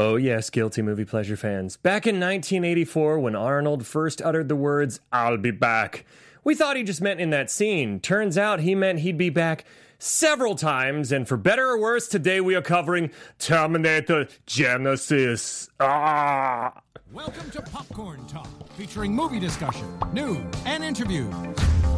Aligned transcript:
Oh, 0.00 0.14
yes, 0.14 0.48
guilty 0.48 0.80
movie 0.80 1.04
pleasure 1.04 1.36
fans. 1.36 1.76
Back 1.76 2.06
in 2.06 2.20
1984, 2.20 3.18
when 3.18 3.34
Arnold 3.34 3.84
first 3.84 4.22
uttered 4.22 4.48
the 4.48 4.54
words, 4.54 5.00
I'll 5.10 5.38
be 5.38 5.50
back, 5.50 6.06
we 6.44 6.54
thought 6.54 6.76
he 6.76 6.84
just 6.84 7.00
meant 7.00 7.18
in 7.18 7.30
that 7.30 7.50
scene. 7.50 7.98
Turns 7.98 8.38
out 8.38 8.60
he 8.60 8.76
meant 8.76 9.00
he'd 9.00 9.18
be 9.18 9.28
back 9.28 9.64
several 9.98 10.54
times, 10.54 11.10
and 11.10 11.26
for 11.26 11.36
better 11.36 11.66
or 11.70 11.80
worse, 11.80 12.06
today 12.06 12.40
we 12.40 12.54
are 12.54 12.62
covering 12.62 13.10
Terminator 13.40 14.28
Genisys. 14.46 15.68
Ah! 15.80 16.80
Welcome 17.12 17.50
to 17.50 17.60
Popcorn 17.62 18.24
Talk, 18.28 18.46
featuring 18.76 19.12
movie 19.12 19.40
discussion, 19.40 19.98
news, 20.12 20.46
and 20.64 20.84
interviews. 20.84 21.34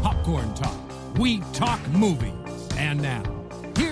Popcorn 0.03 0.55
Talk, 0.55 1.19
we 1.19 1.41
talk 1.53 1.87
movies. 1.91 2.33
And 2.79 3.03
now, 3.03 3.40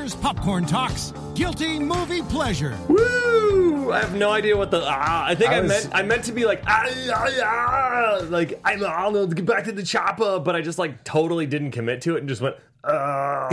here's 0.08 0.22
Popcorn 0.22 0.64
Talk's 0.64 1.12
Guilty 1.34 1.78
Movie 1.78 2.22
Pleasure. 2.22 2.74
Woo! 2.88 3.92
I 3.92 4.00
have 4.00 4.14
no 4.14 4.30
idea 4.30 4.56
what 4.56 4.70
the 4.70 4.82
ah. 4.82 5.26
I 5.26 5.34
think 5.34 5.50
I, 5.50 5.56
I 5.56 5.60
was- 5.60 5.68
meant 5.68 5.94
I 5.94 6.02
meant 6.02 6.24
to 6.24 6.32
be 6.32 6.46
like 6.46 6.62
ah, 6.66 6.86
ah, 7.12 7.28
ah, 7.44 8.20
like 8.30 8.58
I'm 8.64 8.82
Arnold, 8.82 9.36
get 9.36 9.44
back 9.44 9.64
to 9.64 9.72
the 9.72 9.82
chopper, 9.82 10.40
but 10.40 10.56
I 10.56 10.62
just 10.62 10.78
like 10.78 11.04
totally 11.04 11.44
didn't 11.44 11.72
commit 11.72 12.00
to 12.02 12.16
it 12.16 12.20
and 12.20 12.28
just 12.28 12.40
went. 12.40 12.56
ah. 12.84 13.48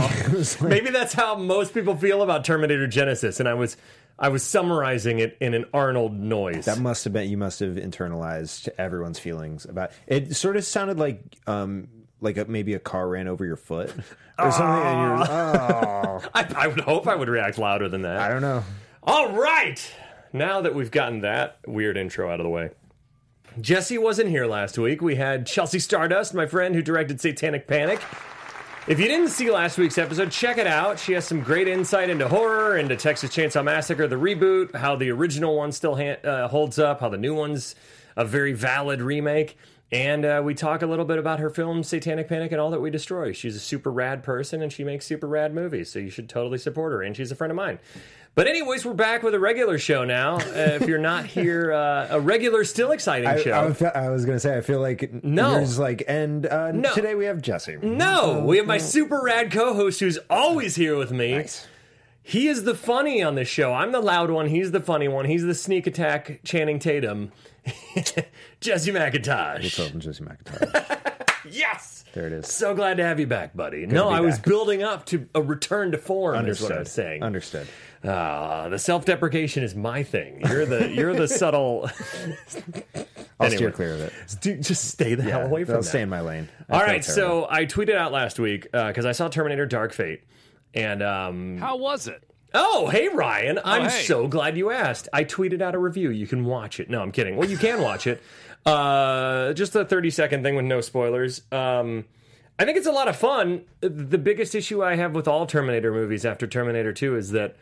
Maybe 0.61 0.91
that's 0.91 1.13
how 1.13 1.35
most 1.35 1.73
people 1.73 1.97
feel 1.97 2.21
about 2.21 2.45
Terminator 2.45 2.87
Genisys, 2.87 3.41
and 3.41 3.49
I 3.49 3.53
was 3.53 3.75
I 4.17 4.29
was 4.29 4.41
summarizing 4.41 5.19
it 5.19 5.35
in 5.41 5.53
an 5.55 5.65
Arnold 5.73 6.17
noise. 6.17 6.65
That 6.65 6.79
must 6.79 7.03
have 7.03 7.11
been 7.11 7.29
you 7.29 7.37
must 7.37 7.59
have 7.59 7.73
internalized 7.75 8.69
everyone's 8.77 9.19
feelings 9.19 9.65
about 9.65 9.91
it. 10.07 10.37
Sort 10.37 10.55
of 10.55 10.63
sounded 10.63 10.99
like 10.99 11.21
um 11.47 11.89
like 12.21 12.37
a, 12.37 12.45
maybe 12.45 12.73
a 12.73 12.79
car 12.79 13.07
ran 13.07 13.27
over 13.27 13.45
your 13.45 13.55
foot 13.55 13.91
or 14.39 14.51
something. 14.51 14.87
And 14.87 14.99
you're 14.99 15.27
oh, 15.29 16.21
I, 16.33 16.53
I 16.55 16.67
would 16.67 16.81
hope 16.81 17.07
I 17.07 17.15
would 17.15 17.29
react 17.29 17.57
louder 17.57 17.89
than 17.89 18.03
that. 18.03 18.19
I 18.19 18.29
don't 18.29 18.41
know. 18.41 18.63
All 19.03 19.31
right. 19.31 19.93
Now 20.33 20.61
that 20.61 20.75
we've 20.75 20.91
gotten 20.91 21.21
that 21.21 21.59
weird 21.65 21.95
intro 21.97 22.29
out 22.29 22.39
of 22.39 22.43
the 22.43 22.49
way, 22.49 22.71
Jesse 23.61 23.97
wasn't 23.97 24.29
here 24.29 24.45
last 24.45 24.77
week. 24.77 25.01
We 25.01 25.15
had 25.15 25.45
Chelsea 25.45 25.79
Stardust, 25.79 26.33
my 26.33 26.45
friend 26.45 26.75
who 26.75 26.81
directed 26.81 27.21
Satanic 27.21 27.67
Panic. 27.67 28.01
If 28.87 28.99
you 28.99 29.07
didn't 29.07 29.29
see 29.29 29.49
last 29.49 29.79
week's 29.79 29.97
episode, 29.97 30.29
check 30.29 30.59
it 30.59 30.67
out. 30.67 30.99
She 30.99 31.13
has 31.13 31.25
some 31.25 31.41
great 31.41 31.67
insight 31.67 32.09
into 32.09 32.27
horror, 32.27 32.77
into 32.77 32.95
Texas 32.95 33.31
Chainsaw 33.31 33.63
Massacre, 33.63 34.07
the 34.07 34.15
reboot, 34.15 34.75
how 34.75 34.95
the 34.95 35.09
original 35.09 35.55
one 35.55 35.71
still 35.71 35.95
ha- 35.95 36.19
uh, 36.23 36.47
holds 36.49 36.77
up, 36.77 36.99
how 36.99 37.09
the 37.09 37.17
new 37.17 37.33
one's 37.33 37.73
a 38.15 38.23
very 38.23 38.53
valid 38.53 39.01
remake. 39.01 39.57
And 39.95 40.25
uh, 40.25 40.41
we 40.43 40.53
talk 40.55 40.81
a 40.81 40.85
little 40.85 41.05
bit 41.05 41.17
about 41.17 41.39
her 41.39 41.49
film 41.49 41.81
Satanic 41.81 42.27
Panic 42.27 42.51
and 42.51 42.59
All 42.59 42.69
That 42.71 42.81
We 42.81 42.89
Destroy. 42.89 43.31
She's 43.31 43.55
a 43.55 43.59
super 43.61 43.89
rad 43.89 44.23
person 44.23 44.61
and 44.61 44.71
she 44.71 44.83
makes 44.83 45.05
super 45.05 45.25
rad 45.25 45.53
movies, 45.55 45.89
so 45.89 45.99
you 45.99 46.09
should 46.09 46.27
totally 46.27 46.57
support 46.57 46.91
her. 46.91 47.01
And 47.01 47.15
she's 47.15 47.31
a 47.31 47.35
friend 47.35 47.49
of 47.49 47.55
mine. 47.55 47.79
But 48.35 48.47
anyways, 48.47 48.85
we're 48.85 48.93
back 48.93 49.23
with 49.23 49.33
a 49.33 49.39
regular 49.39 49.79
show 49.79 50.03
now. 50.03 50.35
Uh, 50.35 50.41
if 50.81 50.85
you're 50.89 50.97
not 50.97 51.25
here, 51.37 51.71
uh, 51.71 52.07
a 52.09 52.19
regular, 52.19 52.65
still 52.65 52.91
exciting 52.91 53.29
I, 53.29 53.41
show. 53.41 53.73
I, 53.95 53.99
I 53.99 54.09
was 54.09 54.25
gonna 54.25 54.39
say 54.41 54.57
I 54.57 54.61
feel 54.61 54.81
like 54.81 55.23
No. 55.23 55.51
yours 55.59 55.79
like 55.79 56.03
and 56.09 56.45
uh, 56.45 56.73
No. 56.73 56.93
today 56.93 57.15
we 57.15 57.23
have 57.25 57.41
Jesse. 57.41 57.77
no, 57.77 58.43
we 58.45 58.57
have 58.57 58.65
my 58.67 58.77
super 58.79 59.21
rad 59.23 59.49
co-host 59.49 60.01
who's 60.01 60.19
always 60.29 60.75
here 60.75 60.97
with 60.97 61.11
me. 61.11 61.35
Nice. 61.35 61.67
He 62.27 62.47
is 62.47 62.63
the 62.63 62.73
funny 62.73 63.21
on 63.21 63.35
this 63.35 63.47
show. 63.47 63.71
I'm 63.71 63.91
the 63.91 63.99
loud 64.01 64.31
one. 64.31 64.47
He's 64.47 64.71
the 64.71 64.79
funny 64.79 65.07
one. 65.07 65.25
He's 65.25 65.43
the 65.43 65.53
sneak 65.53 65.85
attack 65.85 66.39
Channing 66.43 66.79
Tatum. 66.79 67.31
Jesse 68.59 68.91
McIntosh. 68.91 69.61
What's 69.63 69.79
up, 69.79 69.97
Jesse 69.97 70.23
McIntyre? 70.23 71.11
Yes. 71.47 72.03
There 72.15 72.25
it 72.25 72.33
is. 72.33 72.47
So 72.51 72.73
glad 72.73 72.97
to 72.97 73.03
have 73.03 73.19
you 73.19 73.27
back, 73.27 73.55
buddy. 73.55 73.85
no, 73.85 74.09
be 74.09 74.15
I 74.15 74.19
was 74.21 74.39
building 74.39 74.81
up 74.81 75.05
to 75.07 75.27
a 75.35 75.41
return 75.43 75.91
to 75.91 75.99
form. 75.99 76.47
Is 76.47 76.59
what 76.59 76.71
I 76.71 76.79
was 76.79 76.91
saying. 76.91 77.21
Understood. 77.21 77.67
Ah, 78.03 78.67
the 78.69 78.79
self-deprecation 78.79 79.63
is 79.63 79.75
my 79.75 80.01
thing. 80.01 80.41
You're 80.49 80.65
the 80.65 80.89
you're 80.89 81.13
the 81.13 81.27
subtle. 81.41 81.87
I'll 83.39 83.45
Anyway. 83.45 83.55
steer 83.57 83.71
clear 83.71 83.93
of 83.93 84.01
it. 84.01 84.13
Dude, 84.41 84.63
just 84.63 84.85
stay 84.85 85.13
the 85.13 85.21
hell 85.21 85.45
away 85.45 85.65
from 85.65 85.75
I'll 85.75 85.81
that. 85.81 85.87
stay 85.87 86.01
in 86.01 86.09
my 86.09 86.21
lane. 86.21 86.49
I 86.67 86.73
All 86.73 86.79
right, 86.81 87.03
terrible. 87.03 87.43
so 87.43 87.47
I 87.47 87.65
tweeted 87.67 87.93
out 87.95 88.11
last 88.11 88.39
week 88.39 88.63
because 88.71 89.05
I 89.05 89.11
saw 89.11 89.27
Terminator: 89.27 89.67
Dark 89.67 89.93
Fate, 89.93 90.23
and 90.75 91.01
um, 91.01 91.57
How 91.57 91.77
was 91.77 92.07
it? 92.07 92.23
oh, 92.53 92.87
hey 92.87 93.09
Ryan, 93.09 93.59
I'm 93.65 93.89
hey. 93.89 94.03
so 94.03 94.27
glad 94.27 94.57
you 94.57 94.71
asked. 94.71 95.09
I 95.11 95.23
tweeted 95.25 95.61
out 95.61 95.75
a 95.75 95.79
review. 95.79 96.09
You 96.09 96.25
can 96.27 96.45
watch 96.45 96.79
it. 96.79 96.89
No, 96.89 97.01
I'm 97.01 97.11
kidding. 97.11 97.35
Well, 97.35 97.49
you 97.49 97.57
can 97.57 97.81
watch 97.81 98.07
it. 98.07 98.21
Uh, 98.65 99.53
just 99.53 99.75
a 99.75 99.85
30 99.85 100.09
second 100.09 100.41
thing 100.41 100.55
with 100.55 100.65
no 100.65 100.81
spoilers. 100.81 101.43
Um, 101.51 102.05
I 102.57 102.65
think 102.65 102.79
it's 102.79 102.87
a 102.87 102.91
lot 102.91 103.07
of 103.07 103.15
fun. 103.15 103.61
The 103.81 104.17
biggest 104.17 104.55
issue 104.55 104.83
I 104.83 104.95
have 104.95 105.13
with 105.13 105.27
all 105.27 105.45
Terminator 105.45 105.91
movies 105.93 106.25
after 106.25 106.47
Terminator 106.47 106.91
2 106.91 107.15
is 107.15 107.29
that 107.29 107.57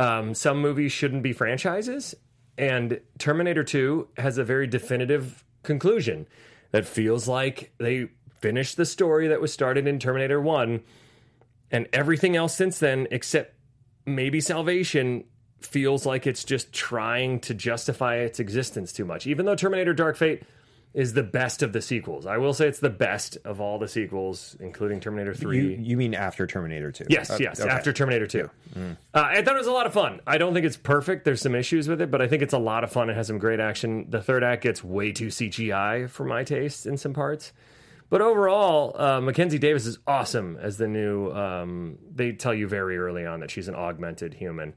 um, 0.00 0.34
some 0.34 0.60
movies 0.60 0.90
shouldn't 0.90 1.22
be 1.22 1.32
franchises, 1.32 2.16
and 2.58 3.00
Terminator 3.18 3.62
2 3.62 4.08
has 4.16 4.38
a 4.38 4.44
very 4.44 4.66
definitive 4.66 5.44
conclusion 5.62 6.26
that 6.72 6.84
feels 6.84 7.28
like 7.28 7.72
they 7.78 8.08
finished 8.40 8.76
the 8.76 8.86
story 8.86 9.28
that 9.28 9.40
was 9.40 9.52
started 9.52 9.86
in 9.86 10.00
Terminator 10.00 10.40
1, 10.40 10.80
and 11.70 11.88
everything 11.92 12.36
else 12.36 12.54
since 12.54 12.78
then, 12.78 13.06
except 13.10 13.54
maybe 14.06 14.40
Salvation, 14.40 15.24
feels 15.60 16.06
like 16.06 16.26
it's 16.26 16.44
just 16.44 16.72
trying 16.72 17.38
to 17.40 17.54
justify 17.54 18.16
its 18.16 18.40
existence 18.40 18.92
too 18.92 19.04
much. 19.04 19.26
Even 19.26 19.46
though 19.46 19.54
Terminator 19.54 19.92
Dark 19.92 20.16
Fate 20.16 20.42
is 20.92 21.12
the 21.12 21.22
best 21.22 21.62
of 21.62 21.72
the 21.72 21.80
sequels, 21.80 22.26
I 22.26 22.38
will 22.38 22.52
say 22.54 22.66
it's 22.66 22.80
the 22.80 22.90
best 22.90 23.36
of 23.44 23.60
all 23.60 23.78
the 23.78 23.86
sequels, 23.86 24.56
including 24.58 24.98
Terminator 25.00 25.34
3. 25.34 25.56
you 25.58 25.68
you 25.80 25.96
mean 25.96 26.14
after 26.14 26.46
Terminator 26.48 26.90
Two? 26.90 27.04
Yes, 27.08 27.30
Uh, 27.30 27.36
yes. 27.38 27.60
okay. 27.60 27.68
After 27.70 27.92
Terminator 27.92 28.26
2. 28.26 28.50
Uh, 28.76 28.88
I 29.14 29.42
thought 29.42 29.54
it 29.54 29.58
was 29.58 29.66
a 29.68 29.72
lot 29.72 29.86
of 29.86 29.92
fun. 29.92 30.20
I 30.26 30.38
don't 30.38 30.52
think 30.54 30.66
it's 30.66 30.76
perfect. 30.78 31.24
There's 31.24 31.40
some 31.42 31.54
issues 31.54 31.86
with 31.86 32.00
it, 32.00 32.10
but 32.10 32.20
I 32.20 32.26
think 32.26 32.42
it's 32.42 32.54
a 32.54 32.58
lot 32.58 32.82
of 32.82 32.90
fun. 32.90 33.08
It 33.10 33.14
has 33.14 33.28
some 33.28 33.38
great 33.38 33.60
action. 33.60 34.06
The 34.08 34.20
third 34.22 34.42
act 34.42 34.62
gets 34.64 34.82
way 34.82 35.12
too 35.12 35.28
CGI 35.28 36.08
for 36.10 36.24
my 36.24 36.42
taste 36.42 36.86
in 36.86 36.96
some 36.96 37.12
parts. 37.12 37.52
But 38.10 38.20
overall, 38.20 38.94
uh, 39.00 39.20
Mackenzie 39.20 39.58
Davis 39.58 39.86
is 39.86 39.98
awesome 40.06 40.58
as 40.60 40.76
the 40.76 40.88
new. 40.88 41.30
Um, 41.30 41.98
they 42.12 42.32
tell 42.32 42.52
you 42.52 42.66
very 42.68 42.98
early 42.98 43.24
on 43.24 43.40
that 43.40 43.50
she's 43.50 43.68
an 43.68 43.74
augmented 43.76 44.34
human. 44.34 44.74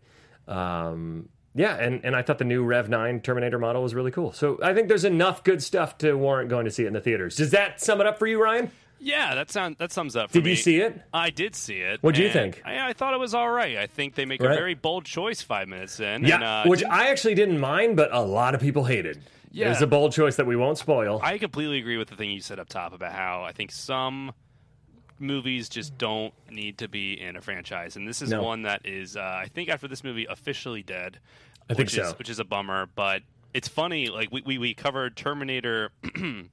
Um, 0.48 1.30
yeah, 1.56 1.76
and, 1.76 2.04
and 2.04 2.16
I 2.16 2.22
thought 2.24 2.38
the 2.40 2.46
new 2.46 2.64
Rev 2.64 2.90
9 2.90 3.22
Terminator 3.22 3.60
model 3.60 3.84
was 3.84 3.94
really 3.94 4.12
cool. 4.12 4.34
So 4.34 4.60
I 4.64 4.74
think 4.74 4.88
there's 4.88 5.04
enough 5.06 5.44
good 5.44 5.62
stuff 5.62 5.98
to 6.00 6.14
warrant 6.18 6.50
going 6.50 6.66
to 6.66 6.72
see 6.72 6.84
it 6.84 6.88
in 6.88 6.94
the 6.94 7.02
theaters. 7.02 7.36
Does 7.36 7.52
that 7.52 7.80
sum 7.82 8.02
it 8.02 8.08
up 8.08 8.18
for 8.18 8.26
you, 8.28 8.42
Ryan? 8.42 8.72
Yeah, 9.00 9.36
that 9.36 9.52
sound 9.52 9.76
that 9.80 9.92
sums 9.92 10.16
up. 10.16 10.30
For 10.30 10.36
Did 10.36 10.46
me. 10.46 10.50
you 10.52 10.56
see 10.56 10.78
it? 10.80 11.00
I 11.14 11.30
did 11.30 11.56
see 11.56 11.80
it. 11.80 12.02
What'd 12.02 12.18
you 12.24 12.32
think? 12.32 12.62
I, 12.64 12.90
I 12.90 12.94
thought 12.94 13.14
it 13.14 13.20
was 13.20 13.34
all 13.34 13.50
right. 13.50 13.78
I 13.78 13.86
think 13.86 14.16
they 14.16 14.24
make 14.26 14.42
Right. 14.42 14.52
a 14.52 14.56
very 14.56 14.76
bold 14.76 15.04
choice 15.06 15.42
five 15.42 15.68
minutes 15.68 16.00
in. 16.00 16.24
Yeah, 16.24 16.36
and, 16.36 16.44
uh, 16.44 16.64
which 16.66 16.84
I 16.86 17.10
actually 17.10 17.36
didn't 17.36 17.60
mind, 17.60 17.98
but 17.98 18.14
a 18.14 18.22
lot 18.22 18.56
of 18.56 18.62
people 18.62 18.86
hated. 18.86 19.22
Yeah. 19.54 19.68
It 19.68 19.70
was 19.70 19.82
a 19.84 19.88
bold 19.88 20.12
choice 20.12 20.36
that 20.38 20.46
we 20.48 20.56
won't 20.56 20.78
spoil. 20.80 21.20
I 21.24 21.38
completely 21.38 21.78
agree 21.78 21.96
with 21.98 22.10
the 22.10 22.16
thing 22.16 22.32
you 22.32 22.42
said 22.42 22.60
up 22.60 22.68
top 22.70 22.92
about 22.92 23.14
how 23.14 23.44
I 23.44 23.52
think 23.54 23.72
some 23.72 24.34
movies 25.20 25.70
just 25.70 25.98
don't 25.98 26.34
need 26.50 26.80
to 26.80 26.88
be 26.90 27.14
in 27.22 27.36
a 27.38 27.42
franchise, 27.42 27.96
and 27.96 28.08
this 28.08 28.22
is 28.22 28.32
No. 28.32 28.42
one 28.44 28.64
that 28.64 28.82
is, 28.86 29.16
uh, 29.16 29.22
I 29.22 29.48
think, 29.54 29.70
after 29.70 29.88
this 29.88 30.04
movie, 30.04 30.26
officially 30.28 30.82
dead. 30.84 31.20
I 31.70 31.76
think 31.76 31.88
which 31.90 31.98
is, 31.98 32.10
so. 32.10 32.16
which 32.16 32.30
is 32.30 32.40
a 32.40 32.44
bummer, 32.44 32.88
but 32.96 33.22
it's 33.54 33.68
funny. 33.68 34.08
Like 34.10 34.32
we 34.32 34.42
we, 34.46 34.58
we 34.58 34.74
covered 34.74 35.16
Terminator. 35.16 35.92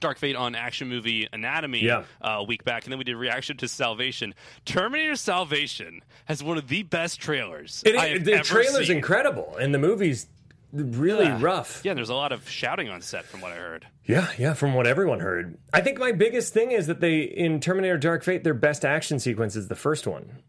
Dark 0.00 0.18
Fate 0.18 0.36
on 0.36 0.54
Action 0.54 0.88
Movie 0.88 1.28
Anatomy 1.32 1.80
Yeah. 1.80 2.04
uh, 2.20 2.36
a 2.38 2.44
week 2.44 2.64
back, 2.64 2.84
and 2.84 2.92
then 2.92 2.98
we 2.98 3.04
did 3.04 3.16
reaction 3.16 3.56
to 3.58 3.68
Salvation. 3.68 4.34
Terminator 4.64 5.16
Salvation 5.16 6.02
has 6.26 6.42
one 6.42 6.56
of 6.58 6.68
the 6.68 6.82
best 6.84 7.20
trailers 7.20 7.82
It- 7.86 7.96
I 7.96 8.08
have 8.08 8.24
the 8.24 8.34
ever 8.34 8.44
trailer's 8.44 8.88
seen. 8.88 8.96
incredible, 8.96 9.56
and 9.60 9.74
the 9.74 9.78
movie's 9.78 10.26
really 10.72 11.26
Yeah. 11.26 11.38
rough. 11.40 11.80
Yeah, 11.84 11.94
there's 11.94 12.08
a 12.08 12.14
lot 12.14 12.32
of 12.32 12.48
shouting 12.48 12.88
on 12.88 13.00
set 13.02 13.24
from 13.24 13.40
what 13.40 13.52
I 13.52 13.56
heard. 13.56 13.86
Yeah, 14.04 14.28
yeah, 14.38 14.54
from 14.54 14.74
what 14.74 14.86
everyone 14.86 15.20
heard. 15.20 15.58
I 15.72 15.80
think 15.80 15.98
my 15.98 16.12
biggest 16.12 16.52
thing 16.52 16.72
is 16.72 16.86
that 16.86 17.00
they 17.00 17.20
in 17.20 17.60
Terminator 17.60 17.98
Dark 17.98 18.24
Fate, 18.24 18.42
their 18.44 18.54
best 18.54 18.84
action 18.84 19.18
sequence 19.18 19.54
is 19.56 19.68
the 19.68 19.74
first 19.76 20.06
one. 20.06 20.42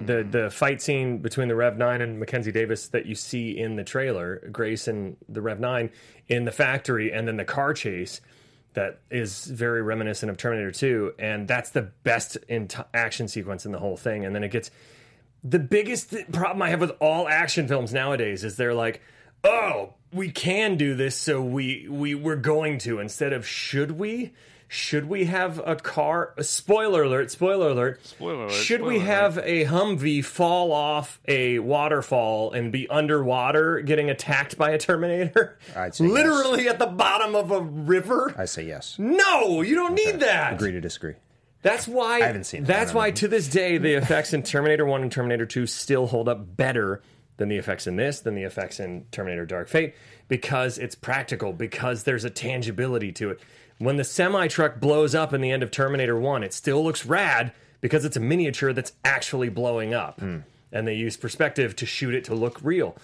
The 0.00 0.12
mm. 0.24 0.32
the 0.32 0.50
fight 0.50 0.82
scene 0.82 1.18
between 1.18 1.48
the 1.48 1.54
Rev 1.54 1.76
Nine 1.78 2.00
and 2.00 2.18
Mackenzie 2.20 2.52
Davis 2.52 2.88
that 2.88 3.06
you 3.06 3.14
see 3.14 3.56
in 3.58 3.76
the 3.76 3.84
trailer, 3.84 4.48
Grace 4.52 4.86
and 4.86 5.16
the 5.28 5.40
Rev 5.40 5.58
Nine 5.60 5.90
in 6.28 6.44
the 6.44 6.52
factory, 6.52 7.12
and 7.12 7.26
then 7.26 7.36
the 7.36 7.44
car 7.44 7.72
chase 7.72 8.20
that 8.74 9.00
is 9.10 9.46
very 9.46 9.82
reminiscent 9.82 10.30
of 10.30 10.36
Terminator 10.36 10.70
Two, 10.70 11.12
and 11.18 11.48
that's 11.48 11.70
the 11.70 11.82
best 11.82 12.36
in 12.48 12.68
t- 12.68 12.82
action 12.94 13.26
sequence 13.26 13.64
in 13.66 13.72
the 13.72 13.78
whole 13.78 13.96
thing. 13.96 14.24
And 14.24 14.34
then 14.34 14.44
it 14.44 14.50
gets 14.50 14.70
the 15.42 15.58
biggest 15.58 16.10
th- 16.10 16.30
problem 16.30 16.62
I 16.62 16.70
have 16.70 16.80
with 16.80 16.92
all 17.00 17.26
action 17.28 17.66
films 17.66 17.92
nowadays 17.92 18.44
is 18.44 18.56
they're 18.56 18.74
like, 18.74 19.00
oh, 19.44 19.94
we 20.12 20.30
can 20.30 20.76
do 20.76 20.94
this, 20.94 21.16
so 21.16 21.42
we 21.42 21.86
we 21.88 22.14
we're 22.14 22.36
going 22.36 22.78
to 22.78 22.98
instead 22.98 23.32
of 23.32 23.46
should 23.46 23.92
we. 23.92 24.32
Should 24.70 25.08
we 25.08 25.24
have 25.24 25.62
a 25.66 25.76
car? 25.76 26.34
A 26.36 26.44
spoiler 26.44 27.04
alert! 27.04 27.30
Spoiler 27.30 27.70
alert! 27.70 28.06
Spoiler 28.06 28.44
alert, 28.44 28.52
Should 28.52 28.82
we 28.82 28.96
spoiler 28.96 29.06
have 29.06 29.38
a 29.38 29.64
Humvee 29.64 30.22
fall 30.22 30.72
off 30.72 31.18
a 31.26 31.58
waterfall 31.58 32.52
and 32.52 32.70
be 32.70 32.86
underwater, 32.86 33.80
getting 33.80 34.10
attacked 34.10 34.58
by 34.58 34.72
a 34.72 34.78
Terminator? 34.78 35.58
I'd 35.74 35.94
say 35.94 36.04
yes. 36.04 36.12
literally 36.12 36.68
at 36.68 36.78
the 36.78 36.86
bottom 36.86 37.34
of 37.34 37.50
a 37.50 37.62
river. 37.62 38.34
I 38.36 38.44
say 38.44 38.66
yes. 38.66 38.96
no, 38.98 39.62
you 39.62 39.74
don't 39.74 39.94
need 39.94 40.20
that. 40.20 40.52
Agree 40.52 40.72
to 40.72 40.82
disagree. 40.82 41.14
That's 41.62 41.88
why. 41.88 42.16
I 42.16 42.26
haven't 42.26 42.44
seen. 42.44 42.64
That's 42.64 42.90
I 42.90 42.92
don't 42.92 42.96
why 42.96 43.10
to 43.12 43.28
this 43.28 43.48
day 43.48 43.78
the 43.78 43.94
effects 43.94 44.34
in 44.34 44.42
Terminator 44.42 44.84
One 44.84 45.00
and 45.00 45.10
Terminator 45.10 45.46
Two 45.46 45.66
still 45.66 46.06
hold 46.06 46.28
up 46.28 46.56
better 46.58 47.00
than 47.38 47.48
the 47.48 47.56
effects 47.56 47.86
in 47.86 47.96
this, 47.96 48.20
than 48.20 48.34
the 48.34 48.42
effects 48.42 48.78
in 48.78 49.06
Terminator 49.10 49.46
Dark 49.46 49.68
Fate, 49.68 49.94
because 50.28 50.76
it's 50.76 50.94
practical, 50.94 51.52
because 51.52 52.02
there's 52.02 52.24
a 52.24 52.30
tangibility 52.30 53.10
to 53.12 53.30
it. 53.30 53.40
When 53.78 53.96
the 53.96 54.04
semi 54.04 54.48
truck 54.48 54.80
blows 54.80 55.14
up 55.14 55.32
in 55.32 55.40
the 55.40 55.50
end 55.50 55.62
of 55.62 55.70
Terminator 55.70 56.18
1, 56.18 56.42
it 56.42 56.52
still 56.52 56.84
looks 56.84 57.06
rad 57.06 57.52
because 57.80 58.04
it's 58.04 58.16
a 58.16 58.20
miniature 58.20 58.72
that's 58.72 58.92
actually 59.04 59.48
blowing 59.48 59.94
up. 59.94 60.20
Hmm. 60.20 60.38
And 60.70 60.86
they 60.86 60.94
use 60.94 61.16
perspective 61.16 61.74
to 61.76 61.86
shoot 61.86 62.14
it 62.14 62.24
to 62.24 62.34
look 62.34 62.60
real. 62.62 62.96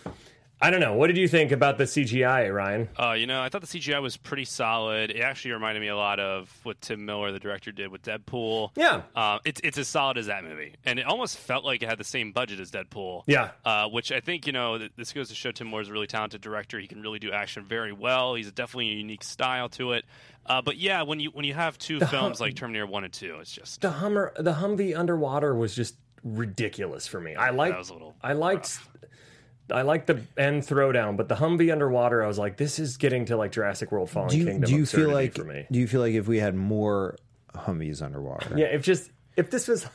I 0.60 0.70
don't 0.70 0.80
know. 0.80 0.94
What 0.94 1.08
did 1.08 1.16
you 1.16 1.28
think 1.28 1.52
about 1.52 1.78
the 1.78 1.84
CGI, 1.84 2.52
Ryan? 2.52 2.88
Uh, 2.98 3.12
you 3.12 3.26
know, 3.26 3.42
I 3.42 3.48
thought 3.48 3.60
the 3.60 3.66
CGI 3.66 4.00
was 4.00 4.16
pretty 4.16 4.44
solid. 4.44 5.10
It 5.10 5.20
actually 5.20 5.52
reminded 5.52 5.80
me 5.80 5.88
a 5.88 5.96
lot 5.96 6.20
of 6.20 6.50
what 6.62 6.80
Tim 6.80 7.04
Miller, 7.04 7.32
the 7.32 7.38
director, 7.40 7.70
did 7.72 7.88
with 7.88 8.02
Deadpool. 8.02 8.70
Yeah. 8.76 9.02
Uh, 9.14 9.40
it's 9.44 9.60
it's 9.64 9.76
as 9.78 9.88
solid 9.88 10.16
as 10.16 10.26
that 10.26 10.44
movie, 10.44 10.76
and 10.86 10.98
it 10.98 11.06
almost 11.06 11.36
felt 11.36 11.64
like 11.64 11.82
it 11.82 11.88
had 11.88 11.98
the 11.98 12.04
same 12.04 12.32
budget 12.32 12.60
as 12.60 12.70
Deadpool. 12.70 13.24
Yeah. 13.26 13.50
Uh, 13.64 13.88
which 13.88 14.10
I 14.12 14.20
think 14.20 14.46
you 14.46 14.52
know 14.52 14.78
th- 14.78 14.92
this 14.96 15.12
goes 15.12 15.28
to 15.28 15.34
show 15.34 15.50
Tim 15.50 15.70
Miller's 15.70 15.88
a 15.88 15.92
really 15.92 16.06
talented 16.06 16.40
director. 16.40 16.78
He 16.78 16.86
can 16.86 17.02
really 17.02 17.18
do 17.18 17.32
action 17.32 17.64
very 17.64 17.92
well. 17.92 18.34
He's 18.34 18.50
definitely 18.52 18.90
a 18.90 18.94
unique 18.94 19.24
style 19.24 19.68
to 19.70 19.92
it. 19.92 20.04
Uh, 20.46 20.62
but 20.62 20.76
yeah, 20.76 21.02
when 21.02 21.20
you 21.20 21.30
when 21.30 21.44
you 21.44 21.54
have 21.54 21.78
two 21.78 22.00
films 22.00 22.40
like 22.40 22.54
Terminator 22.54 22.86
One 22.86 23.04
and 23.04 23.12
Two, 23.12 23.38
it's 23.40 23.52
just 23.52 23.80
the 23.80 23.90
Hummer, 23.90 24.32
the 24.38 24.54
Humvee 24.54 24.96
underwater 24.96 25.54
was 25.54 25.74
just 25.74 25.96
ridiculous 26.22 27.06
for 27.06 27.20
me. 27.20 27.34
I 27.34 27.50
liked, 27.50 27.76
was 27.76 27.90
a 27.90 27.92
little 27.92 28.14
I 28.22 28.32
liked, 28.32 28.78
I 29.70 29.82
like 29.82 30.06
the 30.06 30.20
end 30.36 30.62
throwdown, 30.62 31.16
but 31.16 31.28
the 31.28 31.36
Humvee 31.36 31.72
underwater, 31.72 32.22
I 32.22 32.26
was 32.26 32.38
like, 32.38 32.56
this 32.56 32.78
is 32.78 32.96
getting 32.96 33.24
to 33.26 33.36
like 33.36 33.52
Jurassic 33.52 33.90
World 33.90 34.10
Fallen 34.10 34.28
Do 34.28 34.36
you, 34.38 34.44
Kingdom. 34.46 34.70
do 34.70 34.76
you 34.76 34.86
feel 34.86 35.10
like 35.10 35.34
do 35.34 35.78
you 35.78 35.86
feel 35.86 36.00
like 36.00 36.14
if 36.14 36.28
we 36.28 36.38
had 36.38 36.54
more 36.54 37.16
Humvees 37.54 38.02
underwater? 38.02 38.58
Yeah, 38.58 38.66
if 38.66 38.82
just 38.82 39.10
if 39.36 39.50
this 39.50 39.66
was, 39.68 39.86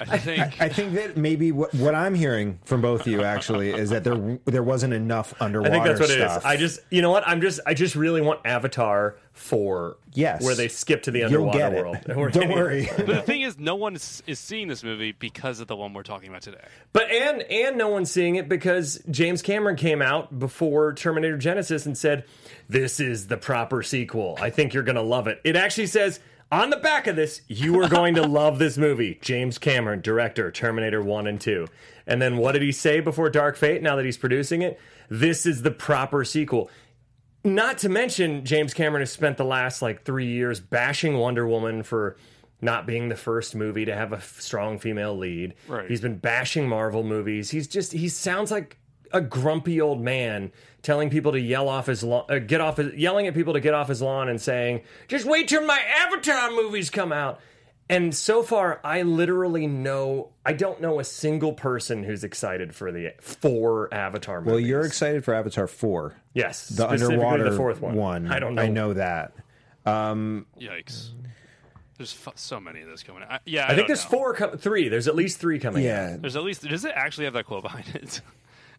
I 0.00 0.18
think 0.18 0.60
I 0.60 0.68
think 0.68 0.94
that 0.94 1.16
maybe 1.16 1.52
what, 1.52 1.72
what 1.74 1.94
I'm 1.94 2.14
hearing 2.14 2.58
from 2.64 2.80
both 2.82 3.02
of 3.02 3.06
you 3.06 3.22
actually 3.22 3.70
is 3.70 3.90
that 3.90 4.04
there 4.04 4.38
there 4.44 4.62
wasn't 4.62 4.94
enough 4.94 5.34
I 5.40 5.44
underwater. 5.46 5.70
think 5.72 5.84
that's 5.84 6.00
what 6.00 6.10
it 6.10 6.20
is. 6.20 6.30
stuff. 6.30 6.44
I 6.46 6.56
just, 6.56 6.80
you 6.90 7.02
know 7.02 7.10
what? 7.10 7.26
I'm 7.26 7.40
just, 7.40 7.60
I 7.66 7.74
just 7.74 7.94
really 7.94 8.20
want 8.20 8.40
Avatar 8.44 9.16
four, 9.32 9.96
Yes. 10.12 10.44
where 10.44 10.54
they 10.54 10.68
skip 10.68 11.02
to 11.04 11.10
the 11.10 11.24
underwater 11.24 11.58
get 11.58 11.72
world. 11.72 11.96
We're 12.08 12.30
Don't 12.30 12.42
getting- 12.44 12.50
worry. 12.56 12.88
But 12.96 13.06
the 13.06 13.22
thing 13.22 13.40
is, 13.42 13.58
no 13.58 13.74
one 13.74 13.96
is, 13.96 14.22
is 14.26 14.38
seeing 14.38 14.68
this 14.68 14.82
movie 14.84 15.12
because 15.12 15.58
of 15.60 15.66
the 15.66 15.74
one 15.76 15.92
we're 15.92 16.02
talking 16.04 16.28
about 16.28 16.42
today. 16.42 16.64
But 16.92 17.10
and 17.10 17.42
and 17.42 17.76
no 17.76 17.88
one's 17.88 18.10
seeing 18.10 18.36
it 18.36 18.48
because 18.48 19.00
James 19.10 19.42
Cameron 19.42 19.76
came 19.76 20.00
out 20.02 20.38
before 20.38 20.92
Terminator 20.92 21.36
Genisys 21.36 21.84
and 21.86 21.98
said, 21.98 22.24
"This 22.68 23.00
is 23.00 23.26
the 23.26 23.36
proper 23.36 23.82
sequel. 23.82 24.38
I 24.40 24.50
think 24.50 24.72
you're 24.72 24.82
going 24.84 24.94
to 24.96 25.02
love 25.02 25.26
it." 25.26 25.40
It 25.44 25.56
actually 25.56 25.86
says 25.86 26.20
on 26.62 26.70
the 26.70 26.76
back 26.76 27.06
of 27.06 27.16
this, 27.16 27.40
"You 27.48 27.80
are 27.82 27.88
going 27.88 28.14
to 28.14 28.22
love 28.26 28.58
this 28.58 28.76
movie." 28.78 29.18
James 29.20 29.58
Cameron, 29.58 30.00
director, 30.00 30.50
Terminator 30.50 31.02
1 31.02 31.26
and 31.26 31.40
2. 31.40 31.66
And 32.06 32.20
then 32.20 32.36
what 32.36 32.52
did 32.52 32.62
he 32.62 32.72
say 32.72 33.00
before 33.00 33.30
Dark 33.30 33.56
Fate 33.56 33.82
now 33.82 33.96
that 33.96 34.04
he's 34.04 34.16
producing 34.18 34.62
it? 34.62 34.78
This 35.08 35.46
is 35.46 35.62
the 35.62 35.70
proper 35.70 36.24
sequel. 36.24 36.70
Not 37.42 37.78
to 37.78 37.88
mention, 37.88 38.44
James 38.44 38.72
Cameron 38.72 39.02
has 39.02 39.10
spent 39.12 39.36
the 39.36 39.44
last 39.44 39.82
like 39.82 40.04
three 40.04 40.26
years 40.26 40.60
bashing 40.60 41.18
Wonder 41.18 41.46
Woman 41.46 41.82
for 41.82 42.16
not 42.60 42.86
being 42.86 43.08
the 43.10 43.16
first 43.16 43.54
movie 43.54 43.84
to 43.84 43.94
have 43.94 44.12
a 44.12 44.16
f- 44.16 44.40
strong 44.40 44.78
female 44.78 45.16
lead. 45.16 45.54
Right. 45.68 45.88
He's 45.90 46.00
been 46.00 46.16
bashing 46.16 46.68
Marvel 46.68 47.02
movies. 47.02 47.50
He's 47.50 47.68
just 47.68 47.92
he 47.92 48.08
sounds 48.08 48.50
like 48.50 48.78
a 49.12 49.20
grumpy 49.20 49.80
old 49.80 50.00
man 50.00 50.52
telling 50.84 51.10
people 51.10 51.32
to 51.32 51.40
yell 51.40 51.68
off 51.68 51.86
his 51.86 52.04
lawn, 52.04 52.26
uh, 52.28 52.38
get 52.38 52.60
off 52.60 52.76
his, 52.76 52.94
yelling 52.94 53.26
at 53.26 53.34
people 53.34 53.54
to 53.54 53.60
get 53.60 53.74
off 53.74 53.88
his 53.88 54.00
lawn 54.00 54.28
and 54.28 54.40
saying, 54.40 54.82
"Just 55.08 55.24
wait 55.26 55.48
till 55.48 55.66
my 55.66 55.80
Avatar 55.98 56.50
movies 56.52 56.90
come 56.90 57.12
out." 57.12 57.40
And 57.90 58.14
so 58.14 58.42
far, 58.42 58.80
I 58.82 59.02
literally 59.02 59.66
know 59.66 60.30
I 60.46 60.54
don't 60.54 60.80
know 60.80 61.00
a 61.00 61.04
single 61.04 61.52
person 61.52 62.02
who's 62.04 62.24
excited 62.24 62.74
for 62.74 62.90
the 62.92 63.12
four 63.20 63.92
Avatar 63.92 64.40
movies. 64.40 64.50
well, 64.52 64.60
you're 64.60 64.86
excited 64.86 65.24
for 65.24 65.34
Avatar 65.34 65.66
four, 65.66 66.14
yes, 66.32 66.68
the 66.68 66.84
specifically 66.86 67.14
underwater 67.16 67.50
the 67.50 67.56
fourth 67.56 67.80
one. 67.82 68.30
I 68.30 68.38
don't 68.38 68.54
know. 68.54 68.62
I 68.62 68.68
know 68.68 68.92
that. 68.94 69.32
Um, 69.84 70.46
Yikes! 70.58 71.10
There's 71.98 72.12
fu- 72.12 72.32
so 72.34 72.58
many 72.58 72.80
of 72.80 72.88
those 72.88 73.02
coming. 73.02 73.22
out. 73.22 73.30
I, 73.32 73.38
yeah, 73.44 73.62
I, 73.62 73.64
I 73.64 73.68
think 73.68 73.78
don't 73.80 73.86
there's 73.88 74.04
know. 74.04 74.10
four, 74.10 74.34
com- 74.34 74.56
three. 74.58 74.88
There's 74.88 75.06
at 75.06 75.14
least 75.14 75.38
three 75.38 75.58
coming. 75.58 75.84
out. 75.84 75.86
Yeah, 75.86 76.16
There's 76.18 76.36
at 76.36 76.42
least 76.42 76.66
does 76.66 76.84
it 76.84 76.92
actually 76.94 77.24
have 77.26 77.34
that 77.34 77.44
quote 77.44 77.62
behind 77.62 77.86
it? 77.94 78.20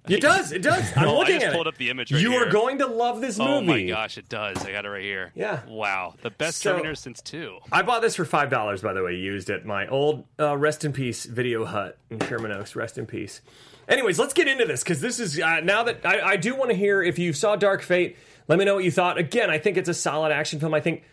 It 0.10 0.22
does. 0.22 0.52
It 0.52 0.62
does. 0.62 0.86
I'm 0.96 1.08
Oh, 1.08 1.16
I 1.16 1.18
looking 1.20 1.36
just 1.36 1.46
at 1.48 1.54
pulled 1.54 1.68
it. 1.68 1.74
up 1.74 1.78
the 1.78 1.90
image 1.90 2.12
right 2.12 2.22
you 2.22 2.34
are 2.36 2.50
going 2.50 2.78
to 2.80 2.88
love 2.88 3.22
this 3.22 3.38
movie. 3.40 3.52
Oh 3.52 3.62
my 3.62 3.84
gosh, 3.84 4.18
it 4.18 4.30
does. 4.30 4.58
I 4.66 4.72
got 4.72 4.86
it 4.86 4.90
right 4.90 5.02
here. 5.04 5.32
Yeah. 5.36 5.62
Wow, 5.68 6.14
the 6.22 6.30
best 6.30 6.60
So- 6.60 6.72
Terminator 6.72 6.96
since 6.96 7.22
two. 7.22 7.58
I 7.72 7.82
bought 7.82 8.02
this 8.02 8.16
for 8.16 8.26
five 8.26 8.50
dollars, 8.50 8.82
by 8.82 8.94
the 8.94 9.04
way. 9.04 9.16
Used 9.16 9.50
at 9.50 9.66
my 9.66 9.88
old 9.88 10.26
uh, 10.40 10.58
rest 10.58 10.86
in 10.86 10.94
peace 10.94 11.26
video 11.26 11.66
hut 11.66 11.98
in 12.10 12.20
Sherman 12.20 12.52
Oaks. 12.52 12.76
Rest 12.76 12.98
in 12.98 13.06
peace. 13.06 13.42
Anyways, 13.88 14.18
let's 14.18 14.34
get 14.34 14.48
into 14.48 14.66
this 14.66 14.84
because 14.84 15.00
this 15.02 15.20
is 15.20 15.40
uh, 15.40 15.60
now 15.62 15.84
that 15.84 16.06
I, 16.06 16.22
I 16.32 16.36
do 16.38 16.56
want 16.56 16.72
to 16.72 16.76
hear 16.76 17.04
if 17.04 17.20
you 17.20 17.34
saw 17.34 17.56
Dark 17.56 17.82
Fate. 17.82 18.18
Let 18.48 18.60
me 18.60 18.66
know 18.66 18.76
what 18.76 18.84
you 18.84 18.92
thought. 18.92 19.18
Again, 19.18 19.50
I 19.50 19.58
think 19.58 19.76
it's 19.78 19.90
a 19.90 19.94
solid 19.94 20.32
action 20.32 20.60
film. 20.60 20.74
I 20.76 20.80
think 20.80 21.04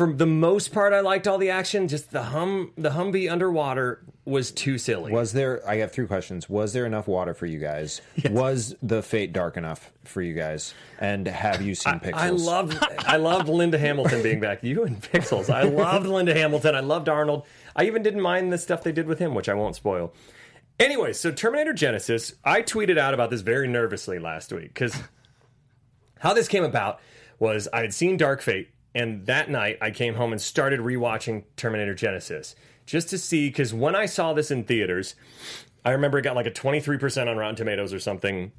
for 0.00 0.10
the 0.10 0.24
most 0.24 0.72
part, 0.72 0.94
I 0.94 1.00
liked 1.00 1.28
all 1.28 1.36
the 1.36 1.50
action. 1.50 1.86
Just 1.86 2.10
the 2.10 2.22
hum, 2.22 2.72
the 2.78 2.88
Humvee 2.88 3.30
underwater 3.30 4.02
was 4.24 4.50
too 4.50 4.78
silly. 4.78 5.12
Was 5.12 5.34
there? 5.34 5.60
I 5.68 5.76
have 5.76 5.92
three 5.92 6.06
questions. 6.06 6.48
Was 6.48 6.72
there 6.72 6.86
enough 6.86 7.06
water 7.06 7.34
for 7.34 7.44
you 7.44 7.58
guys? 7.58 8.00
Was 8.30 8.74
the 8.82 9.02
fate 9.02 9.34
dark 9.34 9.58
enough 9.58 9.92
for 10.04 10.22
you 10.22 10.32
guys? 10.32 10.72
And 11.00 11.28
have 11.28 11.60
you 11.60 11.74
seen 11.74 12.00
Pixels? 12.00 12.14
I 12.14 12.30
love, 12.30 12.82
I 13.00 13.18
loved 13.18 13.50
Linda 13.50 13.76
Hamilton 13.76 14.22
being 14.22 14.40
back. 14.40 14.64
You 14.64 14.84
and 14.84 15.02
Pixels. 15.02 15.52
I 15.52 15.64
loved 15.64 16.06
Linda 16.06 16.32
Hamilton. 16.32 16.74
I 16.74 16.80
loved 16.80 17.10
Arnold. 17.10 17.44
I 17.76 17.84
even 17.84 18.02
didn't 18.02 18.22
mind 18.22 18.50
the 18.50 18.58
stuff 18.58 18.82
they 18.82 18.92
did 18.92 19.06
with 19.06 19.18
him, 19.18 19.34
which 19.34 19.50
I 19.50 19.54
won't 19.54 19.76
spoil. 19.76 20.14
Anyway, 20.78 21.12
so 21.12 21.30
Terminator 21.30 21.74
Genisys, 21.74 22.36
I 22.42 22.62
tweeted 22.62 22.96
out 22.96 23.12
about 23.12 23.28
this 23.28 23.42
very 23.42 23.68
nervously 23.68 24.18
last 24.18 24.50
week 24.50 24.72
because 24.72 24.96
how 26.20 26.32
this 26.32 26.48
came 26.48 26.64
about 26.64 27.00
was 27.38 27.68
I 27.70 27.82
had 27.82 27.92
seen 27.92 28.16
Dark 28.16 28.40
Fate, 28.40 28.70
and 28.94 29.26
that 29.26 29.50
night 29.50 29.78
I 29.80 29.90
came 29.90 30.14
home 30.14 30.32
and 30.32 30.40
started 30.40 30.80
rewatching 30.80 31.44
Terminator 31.56 31.94
Genisys 31.94 32.54
just 32.86 33.08
to 33.10 33.18
see 33.18 33.48
because 33.48 33.72
when 33.72 33.94
I 33.94 34.06
saw 34.06 34.32
this 34.32 34.50
in 34.50 34.64
theaters, 34.64 35.14
I 35.84 35.92
remember 35.92 36.18
it 36.18 36.22
got 36.22 36.36
like 36.36 36.46
a 36.46 36.50
23% 36.50 37.28
on 37.28 37.36
Rotten 37.36 37.56
Tomatoes 37.56 37.92
or 37.92 38.00
something 38.00 38.52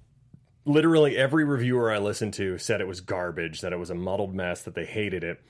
literally 0.66 1.18
every 1.18 1.44
reviewer 1.44 1.92
I 1.92 1.98
listened 1.98 2.34
to 2.36 2.58
said 2.58 2.82
it 2.82 2.88
was 2.88 3.02
garbage, 3.02 3.62
that 3.62 3.74
it 3.74 3.80
was 3.80 3.90
a 3.90 3.96
muddled 3.96 4.34
mess, 4.34 4.62
that 4.64 4.76
they 4.76 4.86
hated 4.86 5.24
it. 5.24 5.42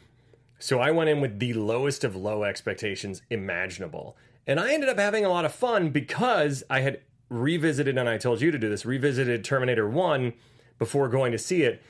So 0.59 0.79
I 0.79 0.91
went 0.91 1.09
in 1.09 1.21
with 1.21 1.39
the 1.39 1.53
lowest 1.53 2.03
of 2.03 2.15
low 2.15 2.43
expectations 2.43 3.21
imaginable. 3.29 4.15
And 4.47 4.59
I 4.59 4.73
ended 4.73 4.89
up 4.89 4.99
having 4.99 5.25
a 5.25 5.29
lot 5.29 5.45
of 5.45 5.53
fun 5.53 5.89
because 5.89 6.63
I 6.69 6.81
had 6.81 7.01
revisited, 7.29 7.97
and 7.97 8.07
I 8.07 8.17
told 8.17 8.41
you 8.41 8.51
to 8.51 8.59
do 8.59 8.69
this, 8.69 8.85
revisited 8.85 9.43
Terminator 9.43 9.87
1 9.87 10.33
before 10.77 11.09
going 11.09 11.31
to 11.31 11.37
see 11.37 11.63
it. 11.63 11.81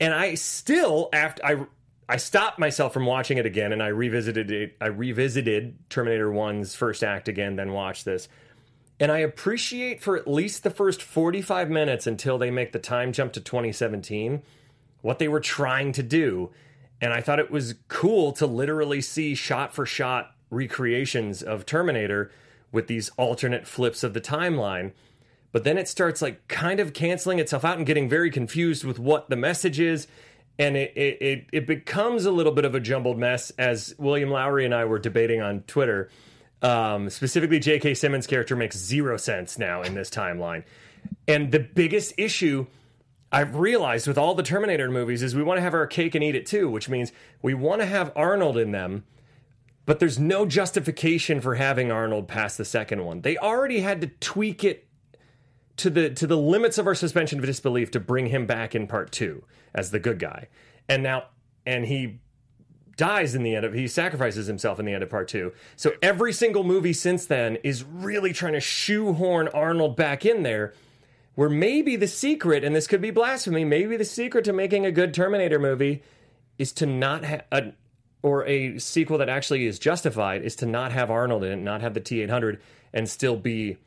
And 0.00 0.14
I 0.14 0.34
still, 0.34 1.08
after 1.12 1.44
I 1.44 1.66
I 2.08 2.16
stopped 2.16 2.58
myself 2.58 2.92
from 2.92 3.06
watching 3.06 3.38
it 3.38 3.46
again 3.46 3.72
and 3.72 3.82
I 3.82 3.88
revisited 3.88 4.50
it. 4.50 4.76
I 4.80 4.86
revisited 4.86 5.76
Terminator 5.88 6.30
1's 6.30 6.74
first 6.74 7.02
act 7.02 7.28
again, 7.28 7.56
then 7.56 7.72
watched 7.72 8.04
this. 8.04 8.28
And 9.00 9.10
I 9.10 9.18
appreciate 9.18 10.02
for 10.02 10.16
at 10.16 10.28
least 10.28 10.62
the 10.62 10.70
first 10.70 11.02
45 11.02 11.70
minutes 11.70 12.06
until 12.06 12.38
they 12.38 12.50
make 12.50 12.72
the 12.72 12.78
time 12.78 13.12
jump 13.12 13.32
to 13.32 13.40
2017 13.40 14.42
what 15.00 15.18
they 15.18 15.28
were 15.28 15.40
trying 15.40 15.92
to 15.92 16.02
do. 16.02 16.50
And 17.00 17.12
I 17.12 17.20
thought 17.20 17.38
it 17.38 17.50
was 17.50 17.74
cool 17.88 18.32
to 18.32 18.46
literally 18.46 19.00
see 19.00 19.34
shot 19.34 19.74
for 19.74 19.84
shot 19.84 20.34
recreations 20.50 21.42
of 21.42 21.66
Terminator 21.66 22.30
with 22.72 22.86
these 22.86 23.10
alternate 23.16 23.66
flips 23.66 24.02
of 24.02 24.14
the 24.14 24.20
timeline. 24.20 24.92
But 25.52 25.64
then 25.64 25.78
it 25.78 25.88
starts 25.88 26.22
like 26.22 26.48
kind 26.48 26.80
of 26.80 26.92
canceling 26.92 27.38
itself 27.38 27.64
out 27.64 27.76
and 27.76 27.86
getting 27.86 28.08
very 28.08 28.30
confused 28.30 28.84
with 28.84 28.98
what 28.98 29.28
the 29.28 29.36
message 29.36 29.78
is. 29.78 30.06
And 30.58 30.76
it, 30.76 30.96
it, 30.96 31.46
it, 31.52 31.66
becomes 31.66 32.26
a 32.26 32.30
little 32.30 32.52
bit 32.52 32.64
of 32.64 32.76
a 32.76 32.80
jumbled 32.80 33.18
mess 33.18 33.50
as 33.58 33.92
William 33.98 34.30
Lowry 34.30 34.64
and 34.64 34.72
I 34.72 34.84
were 34.84 35.00
debating 35.00 35.40
on 35.40 35.62
Twitter. 35.62 36.10
Um, 36.62 37.10
specifically, 37.10 37.58
J.K. 37.58 37.94
Simmons' 37.94 38.28
character 38.28 38.54
makes 38.54 38.76
zero 38.76 39.16
sense 39.16 39.58
now 39.58 39.82
in 39.82 39.94
this 39.94 40.10
timeline. 40.10 40.62
And 41.26 41.50
the 41.50 41.58
biggest 41.58 42.14
issue 42.16 42.66
I've 43.34 43.56
realized 43.56 44.06
with 44.06 44.16
all 44.16 44.36
the 44.36 44.44
Terminator 44.44 44.88
movies 44.88 45.20
is 45.20 45.34
we 45.34 45.42
want 45.42 45.58
to 45.58 45.62
have 45.62 45.74
our 45.74 45.88
cake 45.88 46.14
and 46.14 46.22
eat 46.22 46.36
it 46.36 46.46
too, 46.46 46.70
which 46.70 46.88
means 46.88 47.10
we 47.42 47.52
want 47.52 47.80
to 47.80 47.86
have 47.86 48.12
Arnold 48.14 48.56
in 48.56 48.70
them, 48.70 49.02
but 49.86 49.98
there's 49.98 50.20
no 50.20 50.46
justification 50.46 51.40
for 51.40 51.56
having 51.56 51.90
Arnold 51.90 52.28
past 52.28 52.58
the 52.58 52.64
second 52.64 53.04
one. 53.04 53.22
They 53.22 53.36
already 53.36 53.80
had 53.80 54.00
to 54.02 54.06
tweak 54.20 54.62
it 54.62 54.83
to 55.76 55.90
the 55.90 56.10
to 56.10 56.26
the 56.26 56.36
limits 56.36 56.78
of 56.78 56.86
our 56.86 56.94
suspension 56.94 57.38
of 57.38 57.44
disbelief 57.44 57.90
to 57.92 58.00
bring 58.00 58.26
him 58.26 58.46
back 58.46 58.74
in 58.74 58.86
part 58.86 59.12
two 59.12 59.44
as 59.74 59.90
the 59.90 59.98
good 59.98 60.18
guy. 60.18 60.48
And 60.88 61.02
now 61.02 61.24
and 61.66 61.86
he 61.86 62.20
dies 62.96 63.34
in 63.34 63.42
the 63.42 63.56
end 63.56 63.64
of 63.64 63.72
he 63.72 63.88
sacrifices 63.88 64.46
himself 64.46 64.78
in 64.78 64.86
the 64.86 64.92
end 64.92 65.02
of 65.02 65.10
part 65.10 65.28
two. 65.28 65.52
So 65.76 65.94
every 66.02 66.32
single 66.32 66.62
movie 66.62 66.92
since 66.92 67.26
then 67.26 67.56
is 67.64 67.82
really 67.82 68.32
trying 68.32 68.52
to 68.52 68.60
shoehorn 68.60 69.48
Arnold 69.48 69.96
back 69.96 70.24
in 70.24 70.42
there. 70.42 70.74
Where 71.34 71.48
maybe 71.48 71.96
the 71.96 72.06
secret, 72.06 72.62
and 72.62 72.76
this 72.76 72.86
could 72.86 73.00
be 73.00 73.10
blasphemy, 73.10 73.64
maybe 73.64 73.96
the 73.96 74.04
secret 74.04 74.44
to 74.44 74.52
making 74.52 74.86
a 74.86 74.92
good 74.92 75.12
Terminator 75.12 75.58
movie 75.58 76.04
is 76.58 76.70
to 76.74 76.86
not 76.86 77.24
have 77.24 77.42
a 77.50 77.72
or 78.22 78.46
a 78.46 78.78
sequel 78.78 79.18
that 79.18 79.28
actually 79.28 79.66
is 79.66 79.80
justified 79.80 80.42
is 80.42 80.54
to 80.56 80.66
not 80.66 80.92
have 80.92 81.10
Arnold 81.10 81.42
in 81.42 81.50
it, 81.50 81.56
not 81.56 81.80
have 81.80 81.92
the 81.92 82.00
T 82.00 82.22
eight 82.22 82.30
hundred, 82.30 82.60
and 82.92 83.08
still 83.08 83.36
be 83.36 83.78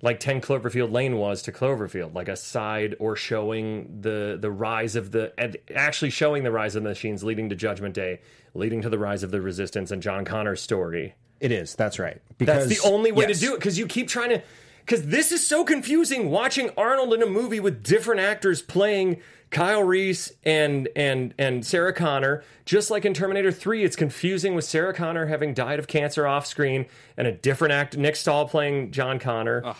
like 0.00 0.20
10 0.20 0.40
Cloverfield 0.40 0.92
Lane 0.92 1.16
was 1.16 1.42
to 1.42 1.52
Cloverfield, 1.52 2.14
like 2.14 2.28
a 2.28 2.36
side 2.36 2.94
or 2.98 3.16
showing 3.16 4.00
the 4.00 4.38
the 4.40 4.50
rise 4.50 4.96
of 4.96 5.10
the 5.10 5.32
and 5.38 5.56
actually 5.74 6.10
showing 6.10 6.44
the 6.44 6.52
rise 6.52 6.76
of 6.76 6.82
the 6.82 6.88
machines 6.88 7.24
leading 7.24 7.48
to 7.48 7.56
Judgment 7.56 7.94
Day, 7.94 8.20
leading 8.54 8.82
to 8.82 8.88
the 8.88 8.98
rise 8.98 9.22
of 9.22 9.30
the 9.30 9.40
resistance 9.40 9.90
and 9.90 10.02
John 10.02 10.24
Connor's 10.24 10.62
story. 10.62 11.14
It 11.40 11.52
is. 11.52 11.74
That's 11.74 11.98
right. 11.98 12.20
That's 12.38 12.66
the 12.66 12.80
only 12.84 13.12
way 13.12 13.26
yes. 13.28 13.40
to 13.40 13.46
do 13.46 13.54
it 13.54 13.58
because 13.58 13.78
you 13.78 13.86
keep 13.86 14.08
trying 14.08 14.30
to. 14.30 14.42
Because 14.88 15.04
this 15.04 15.32
is 15.32 15.46
so 15.46 15.64
confusing 15.64 16.30
watching 16.30 16.70
Arnold 16.74 17.12
in 17.12 17.22
a 17.22 17.26
movie 17.26 17.60
with 17.60 17.82
different 17.82 18.22
actors 18.22 18.62
playing 18.62 19.20
Kyle 19.50 19.82
Reese 19.82 20.32
and 20.44 20.88
and 20.96 21.34
and 21.38 21.64
Sarah 21.64 21.92
Connor. 21.92 22.42
Just 22.64 22.90
like 22.90 23.04
in 23.04 23.12
Terminator 23.12 23.52
Three, 23.52 23.84
it's 23.84 23.96
confusing 23.96 24.54
with 24.54 24.64
Sarah 24.64 24.94
Connor 24.94 25.26
having 25.26 25.52
died 25.52 25.78
of 25.78 25.88
cancer 25.88 26.26
off 26.26 26.46
screen 26.46 26.86
and 27.18 27.26
a 27.26 27.32
different 27.32 27.72
act 27.74 27.98
Nick 27.98 28.16
Stahl 28.16 28.48
playing 28.48 28.90
John 28.90 29.18
Connor. 29.18 29.74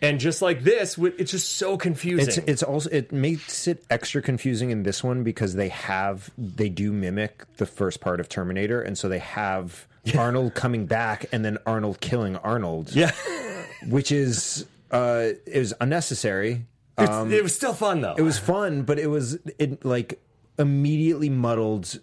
And 0.00 0.18
just 0.18 0.40
like 0.40 0.64
this, 0.64 0.96
it's 0.98 1.30
just 1.30 1.58
so 1.58 1.76
confusing. 1.76 2.28
It's 2.28 2.38
it's 2.38 2.62
also 2.62 2.88
it 2.88 3.12
makes 3.12 3.68
it 3.68 3.84
extra 3.90 4.22
confusing 4.22 4.70
in 4.70 4.82
this 4.82 5.04
one 5.04 5.24
because 5.24 5.56
they 5.56 5.68
have 5.68 6.30
they 6.38 6.70
do 6.70 6.90
mimic 6.90 7.44
the 7.58 7.66
first 7.66 8.00
part 8.00 8.18
of 8.18 8.30
Terminator, 8.30 8.80
and 8.80 8.96
so 8.96 9.10
they 9.10 9.18
have 9.18 9.86
Arnold 10.16 10.54
coming 10.54 10.86
back 10.86 11.26
and 11.32 11.44
then 11.44 11.58
Arnold 11.66 12.00
killing 12.00 12.36
Arnold. 12.36 12.94
yeah, 12.94 13.12
which 13.88 14.12
is 14.12 14.66
uh 14.90 15.28
is 15.46 15.74
unnecessary. 15.80 16.66
It's- 16.98 17.32
it 17.32 17.42
was 17.42 17.54
still 17.54 17.72
fun 17.74 18.00
though. 18.02 18.14
It 18.16 18.22
was 18.22 18.38
fun, 18.38 18.82
but 18.82 18.98
it 18.98 19.08
was 19.08 19.38
it 19.58 19.84
like 19.84 20.20
immediately 20.58 21.28
muddled 21.30 21.98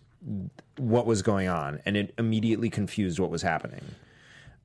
what 0.77 1.05
was 1.05 1.21
going 1.21 1.47
on, 1.47 1.79
and 1.85 1.95
it 1.97 2.13
immediately 2.17 2.69
confused 2.69 3.19
what 3.19 3.29
was 3.31 3.41
happening. 3.41 3.81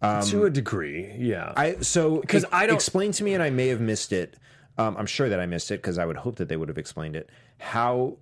to 0.03 0.45
a 0.45 0.51
degree. 0.51 1.13
Yeah, 1.19 1.53
I 1.57 1.77
so 1.81 2.21
because 2.21 2.45
I 2.53 2.67
don't- 2.67 2.75
explain 2.77 3.13
to 3.13 3.25
me, 3.25 3.35
and 3.35 3.43
I 3.43 3.51
may 3.51 3.69
have 3.69 3.81
missed 3.81 4.13
it. 4.13 4.37
Um, 4.79 4.95
I'm 4.99 5.07
sure 5.07 5.29
that 5.31 5.41
I 5.41 5.47
missed 5.47 5.71
it 5.71 5.79
because 5.81 5.97
I 5.99 6.05
would 6.05 6.19
hope 6.19 6.37
that 6.37 6.49
they 6.49 6.57
would 6.57 6.69
have 6.69 6.77
explained 6.79 7.17
it. 7.17 7.31
How 7.59 8.19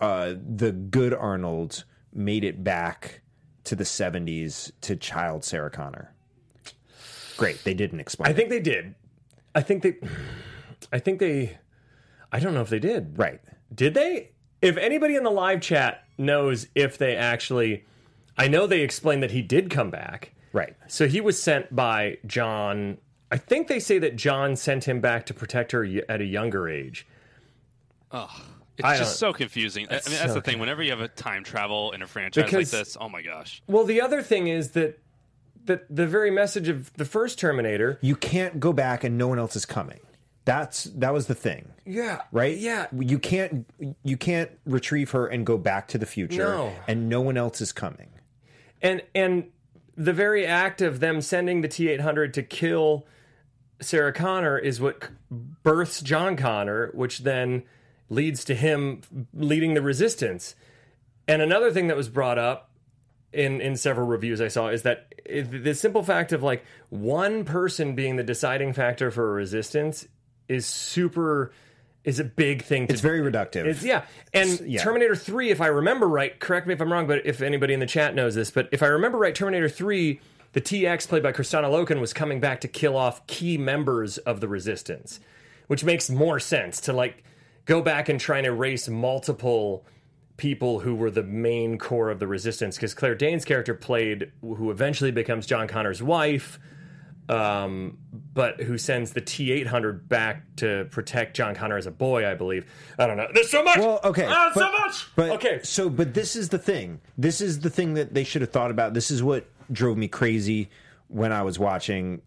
uh, 0.00 0.34
the 0.56 0.72
good 0.72 1.14
Arnold 1.14 1.84
made 2.12 2.42
it 2.44 2.64
back 2.64 3.20
to 3.64 3.76
the 3.76 3.84
70s 3.84 4.72
to 4.82 4.96
child 4.96 5.44
Sarah 5.44 5.70
Connor. 5.70 6.12
Great, 7.36 7.62
they 7.64 7.74
didn't 7.74 8.00
explain. 8.00 8.28
I 8.28 8.30
it. 8.30 8.36
think 8.36 8.48
they 8.50 8.60
did. 8.60 8.94
I 9.54 9.62
think 9.62 9.82
they. 9.82 9.96
I 10.92 10.98
think 10.98 11.18
they. 11.20 11.58
I 12.32 12.40
don't 12.40 12.54
know 12.54 12.60
if 12.62 12.70
they 12.70 12.78
did. 12.78 13.18
right. 13.18 13.40
Did 13.74 13.94
they? 13.94 14.30
If 14.62 14.76
anybody 14.76 15.16
in 15.16 15.22
the 15.24 15.30
live 15.30 15.60
chat 15.60 16.04
knows 16.18 16.66
if 16.74 16.98
they 16.98 17.14
actually, 17.16 17.84
I 18.38 18.48
know 18.48 18.66
they 18.66 18.80
explained 18.80 19.22
that 19.22 19.30
he 19.32 19.42
did 19.42 19.70
come 19.70 19.90
back. 19.90 20.32
Right. 20.52 20.74
So 20.86 21.06
he 21.06 21.20
was 21.20 21.40
sent 21.42 21.74
by 21.74 22.18
John. 22.26 22.98
I 23.30 23.36
think 23.36 23.68
they 23.68 23.80
say 23.80 23.98
that 23.98 24.16
John 24.16 24.56
sent 24.56 24.84
him 24.84 25.00
back 25.00 25.26
to 25.26 25.34
protect 25.34 25.72
her 25.72 25.84
at 26.08 26.20
a 26.20 26.24
younger 26.24 26.68
age. 26.68 27.06
Oh, 28.12 28.30
it's 28.78 28.84
I 28.86 28.96
just 28.96 29.18
so 29.18 29.32
confusing. 29.32 29.86
I 29.88 29.94
mean, 29.94 30.00
that's 30.04 30.26
so 30.26 30.34
the 30.34 30.40
thing. 30.40 30.58
Whenever 30.58 30.82
you 30.82 30.90
have 30.90 31.00
a 31.00 31.08
time 31.08 31.44
travel 31.44 31.92
in 31.92 32.02
a 32.02 32.06
franchise 32.06 32.44
Because- 32.44 32.72
like 32.72 32.80
this, 32.80 32.96
oh 33.00 33.08
my 33.08 33.22
gosh. 33.22 33.62
Well, 33.66 33.84
the 33.84 34.00
other 34.00 34.22
thing 34.22 34.46
is 34.48 34.70
that 34.72 34.98
that 35.66 35.84
the 35.94 36.06
very 36.06 36.30
message 36.30 36.68
of 36.68 36.92
the 36.94 37.04
first 37.04 37.38
Terminator. 37.38 37.98
You 38.02 38.16
can't 38.16 38.58
go 38.60 38.72
back 38.72 39.04
and 39.04 39.16
no 39.18 39.28
one 39.28 39.38
else 39.38 39.56
is 39.56 39.64
coming. 39.66 40.00
That's 40.44 40.84
that 40.84 41.12
was 41.12 41.26
the 41.26 41.34
thing. 41.34 41.72
Yeah. 41.84 42.22
Right? 42.32 42.56
Yeah. 42.56 42.86
You 42.96 43.18
can't 43.18 43.66
you 44.04 44.16
can't 44.16 44.50
retrieve 44.64 45.10
her 45.10 45.26
and 45.26 45.44
go 45.44 45.58
back 45.58 45.88
to 45.88 45.98
the 45.98 46.06
future 46.06 46.44
No. 46.44 46.72
and 46.86 47.08
no 47.08 47.20
one 47.20 47.36
else 47.36 47.60
is 47.60 47.72
coming. 47.72 48.10
and 48.80 49.02
and 49.14 49.48
the 49.96 50.12
very 50.12 50.46
act 50.46 50.82
of 50.82 51.00
them 51.00 51.20
sending 51.20 51.62
the 51.62 51.68
T 51.68 51.88
eight 51.88 52.00
hundred 52.00 52.32
to 52.34 52.42
kill 52.42 53.06
Sarah 53.80 54.12
Connor 54.12 54.56
is 54.58 54.80
what 54.80 55.08
births 55.30 56.00
John 56.00 56.36
Connor, 56.36 56.90
which 56.94 57.20
then 57.20 57.64
leads 58.08 58.44
to 58.44 58.54
him 58.54 59.00
leading 59.34 59.74
the 59.74 59.82
resistance. 59.82 60.54
And 61.26 61.42
another 61.42 61.72
thing 61.72 61.88
that 61.88 61.96
was 61.96 62.08
brought 62.08 62.38
up 62.38 62.70
in 63.32 63.60
in 63.60 63.76
several 63.76 64.06
reviews 64.06 64.40
I 64.40 64.48
saw 64.48 64.68
is 64.68 64.82
that 64.82 65.12
it, 65.28 65.64
the 65.64 65.74
simple 65.74 66.02
fact 66.02 66.32
of 66.32 66.42
like 66.42 66.64
one 66.88 67.44
person 67.44 67.94
being 67.94 68.16
the 68.16 68.22
deciding 68.22 68.72
factor 68.72 69.10
for 69.10 69.30
a 69.30 69.34
resistance 69.34 70.06
is 70.48 70.66
super 70.66 71.52
is 72.04 72.20
a 72.20 72.24
big 72.24 72.62
thing 72.62 72.86
to 72.86 72.92
It's 72.92 73.02
very 73.02 73.20
reductive. 73.20 73.64
it's, 73.64 73.82
yeah. 73.82 74.04
And 74.32 74.60
yeah. 74.60 74.80
Terminator 74.80 75.16
3, 75.16 75.50
if 75.50 75.60
I 75.60 75.66
remember 75.66 76.06
right, 76.06 76.38
correct 76.38 76.68
me 76.68 76.72
if 76.72 76.80
I'm 76.80 76.92
wrong, 76.92 77.08
but 77.08 77.26
if 77.26 77.42
anybody 77.42 77.74
in 77.74 77.80
the 77.80 77.86
chat 77.86 78.14
knows 78.14 78.36
this, 78.36 78.50
but 78.52 78.68
if 78.70 78.80
I 78.80 78.86
remember 78.86 79.18
right, 79.18 79.34
Terminator 79.34 79.68
3, 79.68 80.20
the 80.52 80.60
TX 80.60 81.08
played 81.08 81.24
by 81.24 81.32
Kristanna 81.32 81.64
Loken 81.64 82.00
was 82.00 82.12
coming 82.12 82.38
back 82.38 82.60
to 82.60 82.68
kill 82.68 82.96
off 82.96 83.26
key 83.26 83.58
members 83.58 84.18
of 84.18 84.40
the 84.40 84.46
resistance, 84.46 85.18
which 85.66 85.82
makes 85.82 86.08
more 86.08 86.38
sense 86.38 86.80
to 86.82 86.92
like 86.92 87.24
go 87.64 87.82
back 87.82 88.08
and 88.08 88.20
try 88.20 88.38
and 88.38 88.46
erase 88.46 88.88
multiple 88.88 89.84
people 90.36 90.80
who 90.80 90.94
were 90.94 91.10
the 91.10 91.22
main 91.22 91.78
core 91.78 92.10
of 92.10 92.18
the 92.18 92.26
resistance 92.26 92.76
because 92.76 92.94
Claire 92.94 93.14
Danes' 93.14 93.44
character 93.44 93.74
played 93.74 94.30
who 94.42 94.70
eventually 94.70 95.10
becomes 95.10 95.46
John 95.46 95.66
Connor's 95.68 96.02
wife 96.02 96.58
um, 97.28 97.98
but 98.34 98.60
who 98.60 98.78
sends 98.78 99.12
the 99.12 99.20
T 99.20 99.50
eight 99.50 99.66
hundred 99.66 100.08
back 100.08 100.44
to 100.56 100.86
protect 100.90 101.36
John 101.36 101.54
Connor 101.54 101.76
as 101.76 101.86
a 101.86 101.90
boy, 101.90 102.28
I 102.28 102.34
believe. 102.34 102.70
I 102.98 103.06
don't 103.06 103.16
know. 103.16 103.26
There's 103.34 103.50
so 103.50 103.64
much. 103.64 103.78
Well, 103.78 104.00
okay, 104.04 104.26
Ah, 104.28 104.50
so 104.54 104.70
much. 104.70 105.06
But 105.16 105.30
okay, 105.30 105.60
so 105.62 105.90
but 105.90 106.14
this 106.14 106.36
is 106.36 106.50
the 106.50 106.58
thing. 106.58 107.00
This 107.18 107.40
is 107.40 107.60
the 107.60 107.70
thing 107.70 107.94
that 107.94 108.14
they 108.14 108.24
should 108.24 108.42
have 108.42 108.52
thought 108.52 108.70
about. 108.70 108.94
This 108.94 109.10
is 109.10 109.22
what 109.22 109.46
drove 109.72 109.96
me 109.96 110.06
crazy 110.06 110.68
when 111.08 111.32
I 111.32 111.42
was 111.42 111.58
watching 111.58 112.22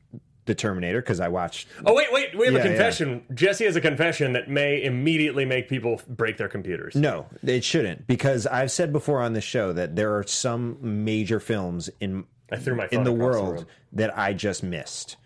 the 0.45 0.55
Terminator 0.55 1.01
because 1.01 1.19
I 1.19 1.27
watched. 1.27 1.67
oh 1.85 1.93
wait, 1.93 2.07
wait. 2.11 2.37
We 2.37 2.45
have 2.45 2.53
Yeah, 2.55 2.59
a 2.61 2.63
yeah. 2.63 2.69
confession. 2.69 3.23
Jesse 3.33 3.65
has 3.65 3.75
a 3.75 3.81
confession 3.81 4.33
that 4.33 4.49
may 4.49 4.83
immediately 4.83 5.45
make 5.45 5.69
people 5.69 6.01
break 6.07 6.37
their 6.37 6.47
computers. 6.49 6.95
No, 6.95 7.27
it 7.43 7.63
shouldn't 7.63 8.07
because 8.07 8.47
I've 8.47 8.71
said 8.71 8.91
before 8.91 9.21
on 9.21 9.33
the 9.33 9.41
show 9.41 9.73
that 9.73 9.95
there 9.95 10.15
are 10.17 10.23
some 10.25 10.77
major 10.81 11.39
films 11.39 11.89
in 11.99 12.25
I 12.51 12.57
threw 12.57 12.75
my 12.75 12.87
in 12.91 13.03
the 13.03 13.13
across 13.13 13.35
the 13.35 13.43
world 13.43 13.65
that 13.93 14.17
I 14.17 14.33
just 14.33 14.63
missed. 14.63 15.17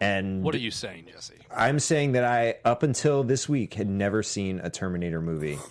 And 0.00 0.44
What 0.44 0.54
are 0.54 0.58
you 0.58 0.70
saying, 0.70 1.06
Jesse? 1.12 1.34
I'm 1.50 1.80
saying 1.80 2.12
that 2.12 2.22
I, 2.22 2.54
up 2.64 2.84
until 2.84 3.24
this 3.24 3.48
week, 3.48 3.74
had 3.74 3.88
never 3.88 4.22
seen 4.22 4.60
a 4.60 4.70
Terminator 4.70 5.20
movie. 5.20 5.58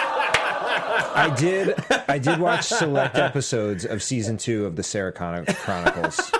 I 0.00 1.34
did. 1.36 1.74
I 2.08 2.18
did 2.18 2.38
watch 2.38 2.64
select 2.66 3.16
episodes 3.16 3.84
of 3.84 4.02
season 4.02 4.36
two 4.36 4.64
of 4.66 4.76
the 4.76 4.82
Sarah 4.82 5.12
Connor 5.12 5.44
Chronicles. 5.46 6.32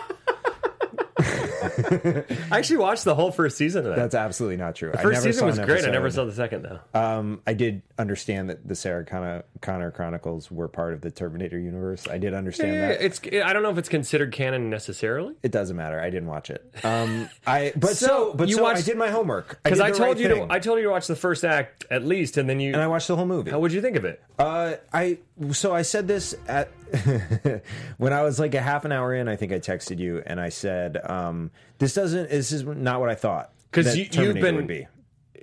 I 1.62 2.58
actually 2.58 2.78
watched 2.78 3.04
the 3.04 3.14
whole 3.14 3.30
first 3.30 3.56
season 3.56 3.84
of 3.86 3.90
that. 3.90 3.96
That's 3.96 4.14
absolutely 4.14 4.56
not 4.56 4.74
true. 4.74 4.90
the 4.92 4.98
I 4.98 5.02
first 5.02 5.14
never 5.16 5.24
season 5.32 5.40
saw 5.40 5.46
was 5.46 5.58
great. 5.68 5.84
I 5.84 5.90
never 5.90 6.10
saw 6.10 6.24
the 6.24 6.32
second 6.32 6.62
though. 6.62 6.80
Um, 6.94 7.40
I 7.46 7.54
did 7.54 7.82
understand 7.98 8.50
that 8.50 8.66
the 8.66 8.74
Sarah 8.74 9.04
Connor, 9.04 9.44
Connor 9.60 9.90
Chronicles 9.90 10.50
were 10.50 10.68
part 10.68 10.94
of 10.94 11.00
the 11.00 11.10
Terminator 11.10 11.58
universe. 11.58 12.06
I 12.08 12.18
did 12.18 12.34
understand 12.34 12.74
Yeah, 12.74 12.88
that. 12.88 13.02
it's. 13.04 13.20
I 13.44 13.52
don't 13.52 13.62
know 13.62 13.70
if 13.70 13.78
it's 13.78 13.88
considered 13.88 14.32
canon 14.32 14.70
necessarily. 14.70 15.34
It 15.42 15.52
doesn't 15.52 15.76
matter. 15.76 16.00
I 16.00 16.10
didn't 16.10 16.28
watch 16.28 16.50
it. 16.50 16.64
Um, 16.84 17.28
I 17.46 17.72
but 17.76 17.96
So, 17.96 18.06
so, 18.06 18.34
but 18.34 18.48
you 18.48 18.56
so 18.56 18.66
I 18.66 18.80
did 18.80 18.96
my 18.96 19.08
homework 19.10 19.60
Because 19.62 19.78
did 19.78 19.86
I 19.86 19.90
told 19.90 20.00
right 20.00 20.18
you 20.18 20.28
thing. 20.28 20.48
to. 20.48 20.52
I 20.52 20.58
told 20.58 20.78
you 20.78 20.84
to 20.84 20.90
watch 20.90 21.06
the 21.06 21.16
first 21.16 21.44
act 21.44 21.84
at 21.90 22.04
least, 22.04 22.36
and 22.36 22.48
then 22.48 22.60
you. 22.60 22.72
and 22.72 22.82
I 22.82 22.86
watched 22.86 23.08
the 23.08 23.16
whole 23.16 23.26
movie. 23.26 23.50
how 23.50 23.58
would 23.60 23.72
you 23.72 23.80
think 23.82 23.96
of 23.96 24.04
it? 24.04 24.22
Uh, 24.38 24.74
I 24.92 25.18
so 25.52 25.74
I 25.74 25.82
said 25.82 26.08
this 26.08 26.34
at 26.46 26.68
when 27.98 28.12
I 28.12 28.22
was 28.22 28.38
like 28.38 28.54
a 28.54 28.60
half 28.60 28.84
an 28.84 28.92
hour 28.92 29.14
in. 29.14 29.28
I 29.28 29.36
think 29.36 29.52
I 29.52 29.58
texted 29.58 29.98
you 29.98 30.22
and 30.26 30.40
I 30.40 30.48
said, 30.48 30.98
um, 31.08 31.50
"This 31.78 31.94
doesn't. 31.94 32.30
This 32.30 32.52
is 32.52 32.64
not 32.64 33.00
what 33.00 33.10
I 33.10 33.14
thought." 33.14 33.52
Because 33.70 33.96
you- 33.96 34.06
you've 34.12 34.34
been- 34.36 34.66
be. 34.66 34.86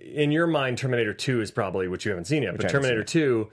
in 0.01 0.31
your 0.31 0.47
mind, 0.47 0.77
Terminator 0.77 1.13
2 1.13 1.41
is 1.41 1.51
probably 1.51 1.87
what 1.87 2.05
you 2.05 2.11
haven't 2.11 2.25
seen 2.25 2.43
yet, 2.43 2.57
but 2.57 2.69
Terminator 2.69 3.03
2 3.03 3.49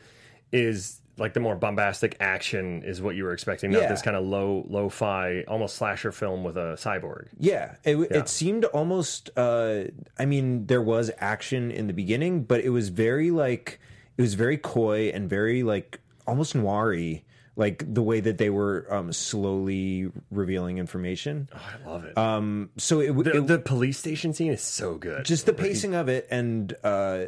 is 0.52 1.00
like 1.18 1.34
the 1.34 1.40
more 1.40 1.54
bombastic 1.56 2.16
action 2.20 2.82
is 2.82 3.02
what 3.02 3.14
you 3.14 3.25
were 3.25 3.32
expecting, 3.32 3.70
not 3.70 3.82
Yeah. 3.82 3.88
this 3.88 4.00
kind 4.02 4.16
of 4.16 4.25
low 4.25 4.64
lo-fi, 4.68 5.44
almost 5.46 5.76
slasher 5.76 6.11
film 6.11 6.42
with 6.42 6.56
a 6.56 6.75
cyborg. 6.78 7.28
Yeah, 7.38 7.75
it, 7.84 7.96
it 8.11 8.28
seemed 8.30 8.64
almost. 8.66 9.30
Uh, 9.37 9.84
I 10.18 10.25
mean, 10.25 10.66
there 10.66 10.80
was 10.82 11.11
action 11.18 11.70
in 11.70 11.87
the 11.87 11.92
beginning, 11.92 12.44
but 12.44 12.61
it 12.61 12.70
was 12.70 12.88
very 12.88 13.30
like 13.30 13.78
it 14.16 14.22
was 14.22 14.34
very 14.34 14.56
coy 14.56 15.11
and 15.12 15.28
very 15.28 15.62
like 15.62 16.00
almost 16.32 16.54
noiry, 16.56 17.22
like 17.56 17.84
the 17.94 18.02
way 18.02 18.18
that 18.20 18.38
they 18.38 18.48
were 18.50 18.86
um, 18.90 19.12
slowly 19.12 20.10
revealing 20.30 20.78
information. 20.78 21.48
I 21.52 21.88
love 21.88 22.04
it. 22.04 22.16
Um, 22.16 22.70
so 22.78 23.00
it, 23.00 23.12
the, 23.12 23.36
it 23.36 23.46
the 23.46 23.58
police 23.58 23.98
station 23.98 24.32
scene 24.32 24.50
is 24.52 24.62
so 24.62 24.96
good. 24.96 25.24
just 25.26 25.44
the 25.46 25.52
pacing 25.52 25.94
of 25.94 26.08
it 26.08 26.26
and 26.30 26.74
uh 26.82 27.26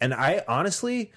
and 0.00 0.12
i 0.12 0.42
honestly 0.48 1.12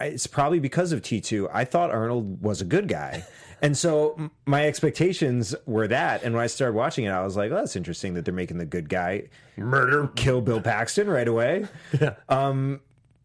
it's 0.00 0.28
probably 0.28 0.60
because 0.60 0.92
of 0.92 1.02
t2 1.02 1.48
i 1.52 1.64
thought 1.64 1.90
arnold 1.90 2.40
was 2.40 2.60
a 2.60 2.64
good 2.64 2.86
guy 2.86 3.24
and 3.62 3.76
so 3.76 4.30
my 4.46 4.66
expectations 4.66 5.54
were 5.66 5.88
that 5.88 6.22
and 6.22 6.34
when 6.34 6.42
i 6.42 6.46
started 6.46 6.74
watching 6.76 7.04
it 7.04 7.10
i 7.10 7.24
was 7.24 7.36
like 7.36 7.50
well, 7.50 7.60
that's 7.60 7.74
interesting 7.74 8.14
that 8.14 8.24
they're 8.24 8.32
making 8.34 8.58
the 8.58 8.64
good 8.64 8.88
guy 8.88 9.24
Murder. 9.56 10.08
kill 10.14 10.40
bill 10.40 10.60
paxton 10.60 11.08
right 11.10 11.26
away 11.28 11.66
um 12.28 12.80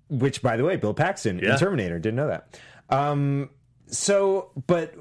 which 0.10 0.42
by 0.42 0.58
the 0.58 0.64
way 0.64 0.76
bill 0.78 0.94
paxton 0.96 1.38
Yeah. 1.40 1.54
in 1.54 1.60
terminator 1.60 2.00
didn't 2.00 2.16
know 2.18 2.28
that 2.28 2.60
um 2.90 3.50
so 3.88 4.52
but 4.68 4.96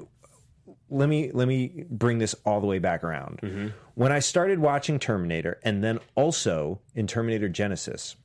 let 0.89 1.09
me 1.09 1.31
let 1.33 1.47
me 1.47 1.85
bring 1.89 2.17
this 2.17 2.35
all 2.45 2.61
the 2.61 2.67
way 2.67 2.79
back 2.79 3.03
around. 3.03 3.39
Mm-hmm. 3.41 3.67
When 3.95 4.11
I 4.11 4.19
started 4.19 4.59
watching 4.59 4.99
Terminator, 4.99 5.59
and 5.63 5.83
then 5.83 5.99
also 6.15 6.79
in 6.95 7.07
Terminator 7.07 7.49
Genisys, 7.49 8.15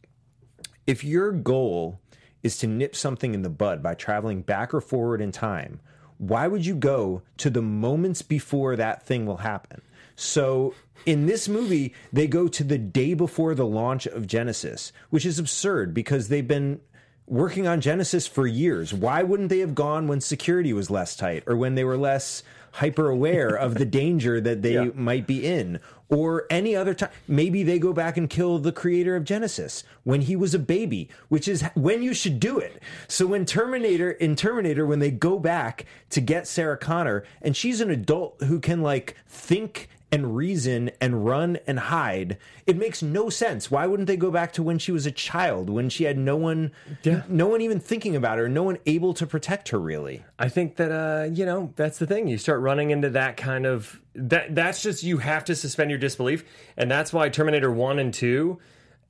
if 0.87 1.03
your 1.03 1.33
goal 1.33 1.99
is 2.43 2.59
to 2.59 2.67
nip 2.67 2.95
something 2.95 3.35
in 3.35 3.43
the 3.43 3.51
bud 3.51 3.83
by 3.83 3.95
traveling 3.95 4.43
back 4.43 4.75
or 4.75 4.81
forward 4.81 5.21
in 5.21 5.33
time, 5.33 5.81
why 6.19 6.47
would 6.47 6.67
you 6.67 6.75
go 6.75 7.23
to 7.39 7.51
the 7.51 7.63
moments 7.63 8.23
before 8.23 8.77
that 8.77 9.03
thing 9.03 9.27
will 9.27 9.39
happen? 9.39 9.83
So 10.15 10.75
in 11.07 11.27
this 11.27 11.49
movie, 11.49 11.95
they 12.13 12.27
go 12.27 12.49
to 12.49 12.63
the 12.63 12.79
day 12.79 13.15
before 13.15 13.55
the 13.55 13.67
launch 13.67 14.07
of 14.07 14.27
Genisys, 14.27 14.93
which 15.11 15.27
is 15.27 15.39
absurd 15.39 15.95
because 15.95 16.29
they've 16.29 16.47
been 16.47 16.81
working 17.27 17.67
on 17.67 17.81
Genisys 17.81 18.29
for 18.29 18.47
years. 18.47 18.93
Why 18.93 19.23
wouldn't 19.23 19.49
they 19.49 19.61
have 19.61 19.75
gone 19.75 20.09
when 20.09 20.21
security 20.21 20.73
was 20.73 20.91
less 20.91 21.17
tight 21.17 21.45
or 21.47 21.57
when 21.57 21.75
they 21.75 21.85
were 21.85 21.97
less 21.97 22.43
hyper 22.73 23.09
aware 23.11 23.51
of 23.55 23.75
the 23.75 23.85
danger 23.85 24.41
that 24.41 24.63
they 24.63 24.75
Yeah. 24.75 24.89
might 24.95 25.27
be 25.27 25.45
in 25.47 25.79
or 26.09 26.47
any 26.49 26.75
other 26.75 26.95
time 26.95 27.11
maybe 27.29 27.63
they 27.63 27.79
go 27.79 27.93
back 27.93 28.17
and 28.17 28.31
kill 28.31 28.59
the 28.59 28.73
creator 28.73 29.15
of 29.15 29.25
Genisys 29.25 29.83
when 30.05 30.23
he 30.23 30.35
was 30.37 30.55
a 30.55 30.59
baby 30.59 31.11
which 31.29 31.49
is 31.49 31.63
when 31.75 32.03
you 32.03 32.15
should 32.15 32.41
do 32.41 32.59
it 32.59 32.83
so 33.09 33.27
when 33.27 33.45
Terminator 33.45 34.11
in 34.13 34.37
Terminator 34.37 34.87
when 34.87 35.01
they 35.01 35.11
go 35.11 35.39
back 35.39 35.85
to 36.11 36.23
get 36.23 36.47
Sarah 36.47 36.79
Connor 36.79 37.25
and 37.43 37.55
she's 37.55 37.83
an 37.83 37.91
adult 37.91 38.41
who 38.45 38.59
can 38.59 38.81
like 38.81 39.17
think 39.29 39.91
and 40.13 40.37
reason 40.37 40.91
and 41.01 41.25
run 41.25 41.59
and 41.67 41.79
hide 41.81 42.37
it 42.67 42.77
makes 42.77 43.03
no 43.03 43.31
sense 43.31 43.71
why 43.71 43.87
wouldn't 43.87 44.07
they 44.07 44.17
go 44.17 44.31
back 44.31 44.53
to 44.53 44.63
when 44.63 44.79
she 44.79 44.93
was 44.93 45.07
a 45.07 45.11
child 45.11 45.71
when 45.71 45.89
she 45.89 46.05
had 46.05 46.19
no 46.19 46.37
one 46.37 46.71
Yeah. 47.03 47.23
no 47.29 47.47
one 47.49 47.63
even 47.63 47.81
thinking 47.81 48.15
about 48.15 48.37
her 48.39 48.49
no 48.49 48.63
one 48.63 48.77
able 48.87 49.15
to 49.15 49.27
protect 49.27 49.71
her 49.71 49.81
really 49.81 50.23
I 50.39 50.49
think 50.51 50.77
that 50.77 50.93
uh, 50.93 51.31
you 51.33 51.47
know 51.47 51.73
that's 51.77 51.99
the 51.99 52.07
thing. 52.07 52.29
You 52.29 52.37
start 52.37 52.61
running 52.61 52.91
into 52.91 53.11
that 53.11 53.37
kind 53.37 53.65
of 53.65 54.01
that. 54.15 54.55
That's 54.55 54.83
just 54.83 55.03
you 55.05 55.19
have 55.19 55.45
to 55.45 55.55
suspend 55.55 55.91
your 55.91 56.01
disbelief, 56.01 56.45
and 56.77 56.91
that's 56.91 57.13
why 57.13 57.29
Terminator 57.29 57.71
One 57.71 58.01
and 58.01 58.13
Two. 58.13 58.59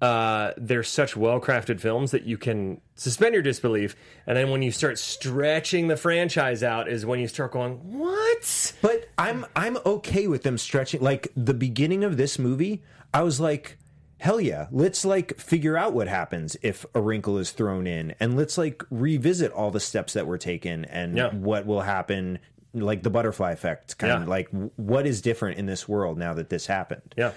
Uh, 0.03 0.53
they're 0.57 0.83
such 0.83 1.17
well-crafted 1.17 1.81
films 1.81 2.11
that 2.11 2.25
you 2.25 2.37
can 2.37 2.81
suspend 2.97 3.35
your 3.35 3.43
disbelief, 3.43 3.95
and 4.27 4.37
then 4.37 4.51
when 4.51 4.61
you 4.61 4.73
start 4.73 4.99
stretching 4.99 5.87
the 5.87 5.97
franchise 5.97 6.63
out, 6.65 6.89
is 6.89 7.07
when 7.07 7.21
you 7.21 7.29
start 7.29 7.53
going, 7.53 7.75
"What?" 7.99 8.75
But 8.83 9.09
I'm 9.17 9.47
I'm 9.55 9.79
okay 9.87 10.27
with 10.27 10.43
them 10.43 10.59
stretching 10.59 11.01
like 11.01 11.29
the 11.37 11.55
beginning 11.55 12.03
of 12.03 12.17
this 12.17 12.37
movie. 12.37 12.83
I 13.15 13.23
was 13.23 13.39
like, 13.39 13.79
hell 14.19 14.41
yeah, 14.41 14.67
let's 14.73 15.05
like 15.05 15.39
figure 15.39 15.77
out 15.77 15.93
what 15.93 16.09
happens 16.09 16.57
if 16.63 16.85
a 16.97 17.01
wrinkle 17.01 17.39
is 17.39 17.53
thrown 17.53 17.87
in, 17.87 18.13
and 18.19 18.37
let's 18.37 18.59
like 18.59 18.83
revisit 18.91 19.53
all 19.53 19.71
the 19.71 19.79
steps 19.81 20.15
that 20.15 20.27
were 20.27 20.39
taken 20.39 20.85
and 20.87 21.17
Yeah. 21.17 21.33
what 21.33 21.65
will 21.65 21.83
happen, 21.83 22.41
like 22.75 23.05
the 23.05 23.11
butterfly 23.11 23.53
effect, 23.53 23.99
kind 23.99 24.11
Yeah. 24.13 24.23
of 24.23 24.29
like 24.29 24.49
what 24.75 25.07
is 25.07 25.21
different 25.23 25.59
in 25.59 25.67
this 25.67 25.89
world 25.89 26.19
now 26.19 26.35
that 26.35 26.49
this 26.51 26.67
happened. 26.67 27.15
Yeah, 27.17 27.33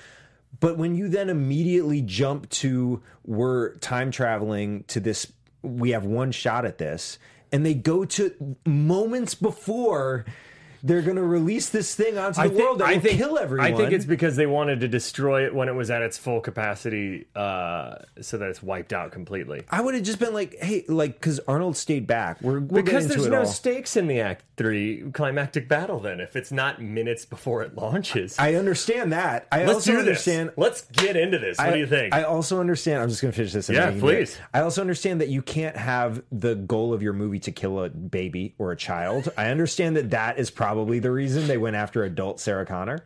But 0.60 0.78
when 0.78 0.96
you 0.96 1.08
then 1.08 1.30
immediately 1.30 2.02
jump 2.02 2.50
to 2.50 3.02
we're 3.26 3.76
time 3.76 4.12
traveling 4.12 4.84
to 4.88 5.00
this, 5.00 5.32
we 5.62 5.92
have 5.92 6.06
one 6.06 6.32
shot 6.32 6.66
at 6.66 6.78
this, 6.78 7.18
and 7.52 7.66
they 7.66 7.74
go 7.74 8.06
to 8.06 8.56
moments 8.66 9.36
before 9.36 10.26
they're 10.86 11.02
going 11.02 11.16
to 11.16 11.24
release 11.24 11.70
this 11.70 11.96
thing 11.96 12.16
onto 12.16 12.48
the 12.48 12.56
world 12.56 12.78
that 12.78 13.04
will 13.04 13.10
kill 13.10 13.40
everyone. 13.40 13.74
I 13.74 13.76
think 13.76 13.92
it's 13.92 14.06
because 14.06 14.36
they 14.36 14.46
wanted 14.46 14.82
to 14.82 14.88
destroy 14.88 15.44
it 15.46 15.54
when 15.56 15.68
it 15.68 15.74
was 15.74 15.90
at 15.90 16.04
its 16.04 16.16
full 16.20 16.42
capacity, 16.42 17.26
uh, 17.36 17.96
so 18.22 18.38
that 18.38 18.50
it's 18.50 18.62
wiped 18.62 18.94
out 18.94 19.12
completely. 19.12 19.64
I 19.72 19.82
would 19.82 19.96
have 19.96 20.04
just 20.04 20.20
been 20.20 20.34
like, 20.34 20.56
hey, 20.62 20.86
like 20.88 21.16
because 21.16 21.40
Arnold 21.48 21.76
stayed 21.76 22.06
back. 22.06 22.40
We're 22.40 22.60
we'll 22.60 22.84
Because 22.84 23.08
there's 23.08 23.26
no 23.28 23.40
all. 23.40 23.46
stakes 23.48 23.98
in 23.98 24.06
the 24.06 24.22
Act 24.22 24.44
Three 24.58 25.10
climactic 25.12 25.68
battle. 25.68 26.00
Then, 26.00 26.20
if 26.20 26.36
it's 26.36 26.52
not 26.52 26.80
minutes 26.80 27.26
before 27.26 27.64
it 27.64 27.76
launches, 27.76 28.38
I 28.38 28.54
understand 28.54 29.12
that. 29.12 29.48
I 29.52 29.66
let's 29.66 29.78
also 29.78 29.94
do 29.94 30.00
understand. 30.00 30.50
this. 30.50 30.58
Let's 30.58 30.82
get 30.84 31.18
into 31.18 31.40
this. 31.40 31.58
What 31.58 31.70
I, 31.70 31.72
do 31.74 31.80
you 31.80 31.88
think? 31.88 32.14
I 32.14 32.24
also 32.24 32.60
understand. 32.60 33.02
I'm 33.02 33.10
just 33.10 33.24
going 33.24 33.32
to 33.32 33.36
finish 33.36 33.54
this. 33.54 33.70
Yeah, 33.70 33.88
then 33.88 33.96
you 33.96 34.00
can 34.02 34.08
do 34.08 34.14
it. 34.14 34.18
please. 34.20 34.38
I 34.54 34.62
also 34.62 34.82
understand 34.82 35.20
that 35.22 35.30
you 35.30 35.42
can't 35.42 35.76
have 35.76 36.22
the 36.32 36.54
goal 36.54 36.94
of 36.94 37.02
your 37.02 37.14
movie 37.14 37.40
to 37.40 37.52
kill 37.52 37.84
a 37.84 37.90
baby 37.90 38.54
or 38.60 38.72
a 38.72 38.78
child. 38.78 39.30
I 39.36 39.48
understand 39.48 39.98
that 39.98 40.12
that 40.12 40.38
is 40.38 40.52
probably 40.52 40.75
the 40.84 41.12
reason 41.12 41.48
they 41.48 41.58
went 41.58 41.76
after 41.76 42.04
adult 42.04 42.40
Sarah 42.40 42.66
Connor. 42.66 43.00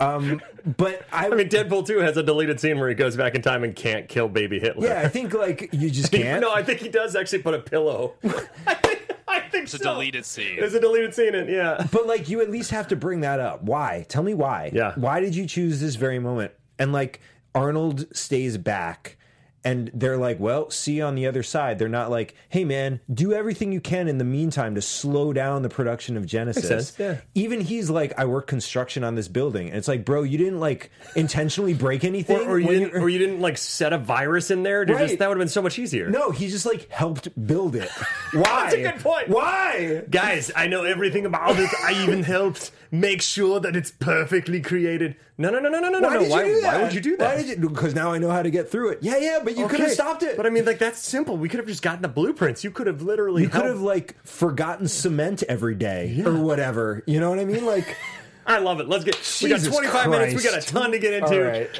Um, 0.00 0.40
but 0.76 1.06
I, 1.12 1.26
I 1.26 1.30
mean, 1.30 1.48
Deadpool 1.48 1.86
2 1.86 1.98
has 2.00 2.16
a 2.16 2.22
deleted 2.22 2.60
scene 2.60 2.78
where 2.78 2.88
he 2.88 2.94
goes 2.94 3.16
back 3.16 3.34
in 3.34 3.42
time 3.42 3.64
and 3.64 3.74
can't 3.74 4.08
kill 4.08 4.28
baby 4.28 4.58
Hitler. 4.58 4.86
yeah, 4.88 5.00
I 5.02 5.08
think 5.08 5.32
like 5.34 5.68
you 5.72 5.88
just 5.90 6.12
can't. 6.12 6.40
no, 6.40 6.52
I 6.52 6.62
think 6.62 6.80
he 6.80 6.88
does 6.88 7.14
actually 7.16 7.42
put 7.42 7.54
a 7.54 7.60
pillow. 7.60 8.14
I 8.66 8.74
think, 8.74 9.12
I 9.28 9.40
think 9.40 9.64
It's 9.64 9.74
a 9.74 9.78
so. 9.78 9.94
deleted 9.94 10.24
scene. 10.24 10.56
There's 10.58 10.74
a 10.74 10.80
deleted 10.80 11.14
scene 11.14 11.34
in 11.34 11.48
yeah. 11.48 11.86
But 11.92 12.06
like 12.06 12.28
you 12.28 12.40
at 12.40 12.50
least 12.50 12.70
have 12.72 12.88
to 12.88 12.96
bring 12.96 13.20
that 13.20 13.38
up. 13.40 13.62
Why? 13.62 14.04
Tell 14.08 14.22
me 14.22 14.34
why. 14.34 14.70
Yeah. 14.74 14.92
Why 14.96 15.20
did 15.20 15.34
you 15.34 15.46
choose 15.46 15.80
this 15.80 15.94
very 15.96 16.18
moment? 16.18 16.52
And 16.78 16.92
like 16.92 17.20
Arnold 17.54 18.06
stays 18.16 18.56
back 18.58 19.16
and 19.64 19.90
they're 19.92 20.16
like, 20.16 20.38
well, 20.38 20.70
see 20.70 20.94
you 20.98 21.04
on 21.04 21.14
the 21.14 21.26
other 21.26 21.42
side. 21.42 21.78
They're 21.78 21.88
not 21.88 22.10
like, 22.10 22.34
hey 22.48 22.64
man, 22.64 23.00
do 23.12 23.32
everything 23.32 23.72
you 23.72 23.80
can 23.80 24.08
in 24.08 24.18
the 24.18 24.24
meantime 24.24 24.74
to 24.76 24.82
slow 24.82 25.32
down 25.32 25.62
the 25.62 25.68
production 25.68 26.16
of 26.16 26.24
Genisys. 26.26 26.62
sense, 26.62 26.92
yeah. 26.98 27.16
Even 27.34 27.60
he's 27.60 27.90
like, 27.90 28.18
I 28.18 28.24
work 28.26 28.46
construction 28.46 29.02
on 29.04 29.14
this 29.14 29.28
building. 29.28 29.68
And 29.68 29.76
it's 29.76 29.88
like, 29.88 30.04
bro, 30.04 30.22
you 30.22 30.38
didn't 30.38 30.60
like 30.60 30.90
intentionally 31.16 31.74
break 31.74 32.04
anything. 32.04 32.36
Or, 32.46 32.50
or 32.52 32.58
you 32.58 32.68
didn't, 32.68 32.94
or 33.02 33.08
you 33.08 33.18
didn't 33.18 33.40
like 33.40 33.58
set 33.58 33.92
a 33.92 33.98
virus 33.98 34.50
in 34.50 34.62
there 34.62 34.80
Right. 34.80 35.06
just 35.08 35.18
that 35.18 35.28
would 35.28 35.36
have 35.36 35.40
been 35.40 35.48
so 35.48 35.62
much 35.62 35.78
easier. 35.78 36.08
no, 36.08 36.30
he 36.30 36.48
just 36.48 36.64
like 36.66 36.88
helped 36.90 37.28
build 37.46 37.74
it. 37.74 37.90
Why? 38.32 38.42
That's 38.42 38.74
a 38.74 38.82
good 38.82 39.00
point. 39.02 39.28
Why? 39.28 40.02
Guys, 40.08 40.50
I 40.54 40.66
know 40.68 40.84
everything 40.84 41.26
about 41.26 41.58
it. 41.58 41.68
I 41.82 42.00
even 42.04 42.22
helped 42.22 42.70
make 42.90 43.20
sure 43.22 43.60
that 43.60 43.76
it's 43.76 43.90
perfectly 43.90 44.60
created. 44.60 45.16
No, 45.40 45.50
no, 45.50 45.60
no, 45.60 45.68
no, 45.68 45.78
no, 45.78 45.88
no, 45.88 46.00
Why 46.00 46.14
no. 46.14 46.20
did 46.20 46.30
why, 46.30 46.42
you 46.42 46.54
do 46.54 46.60
that? 46.62 46.74
why 46.74 46.82
would 46.82 46.94
you 46.94 47.00
do 47.00 47.16
that? 47.16 47.36
Why 47.36 47.42
did 47.42 47.60
you? 47.62 47.68
Because 47.68 47.94
now 47.94 48.12
I 48.12 48.18
know 48.18 48.30
how 48.30 48.42
to 48.42 48.50
get 48.50 48.70
through 48.70 48.90
it. 48.90 48.98
Yeah, 49.02 49.18
yeah, 49.18 49.38
but 49.42 49.56
you 49.56 49.68
could 49.68 49.80
have 49.80 49.92
stopped 49.92 50.24
it. 50.24 50.36
But 50.36 50.46
I 50.46 50.50
mean, 50.50 50.64
like 50.64 50.78
that's 50.78 50.98
simple. 50.98 51.36
We 51.36 51.48
could 51.48 51.58
have 51.58 51.66
just 51.68 51.82
gotten 51.82 52.02
the 52.02 52.08
blueprints. 52.08 52.64
You 52.64 52.72
could 52.72 52.88
have 52.88 53.02
literally. 53.02 53.42
You 53.42 53.48
could 53.48 53.64
have 53.64 53.80
like 53.80 54.20
forgotten 54.24 54.88
cement 54.88 55.44
every 55.44 55.76
day 55.76 56.22
or 56.26 56.34
whatever. 56.34 57.04
You 57.06 57.20
know 57.20 57.30
what 57.30 57.38
I 57.38 57.44
mean? 57.44 57.64
Like, 57.64 57.96
I 58.46 58.58
love 58.58 58.80
it. 58.80 58.88
Let's 58.88 59.04
get. 59.04 59.14
we 59.42 59.48
got 59.48 59.60
Jesus 59.60 59.74
25 59.74 60.10
minutes. 60.10 60.34
We 60.34 60.42
got 60.50 60.60
a 60.60 60.66
ton 60.66 60.90
to 60.90 60.98
get 60.98 61.14
into. 61.14 61.40
right. 61.44 61.70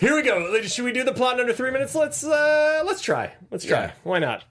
Here 0.00 0.16
we 0.16 0.22
go. 0.22 0.60
Should 0.62 0.84
we 0.84 0.92
do 0.92 1.04
the 1.04 1.12
plot 1.12 1.34
in 1.34 1.40
under 1.40 1.52
three 1.52 1.70
minutes? 1.70 1.94
Let's 1.94 2.24
uh 2.24 2.82
let's 2.84 3.02
try. 3.02 3.32
Let's 3.50 3.64
try. 3.64 3.82
Yeah. 3.82 3.92
Why 4.02 4.18
not? 4.18 4.44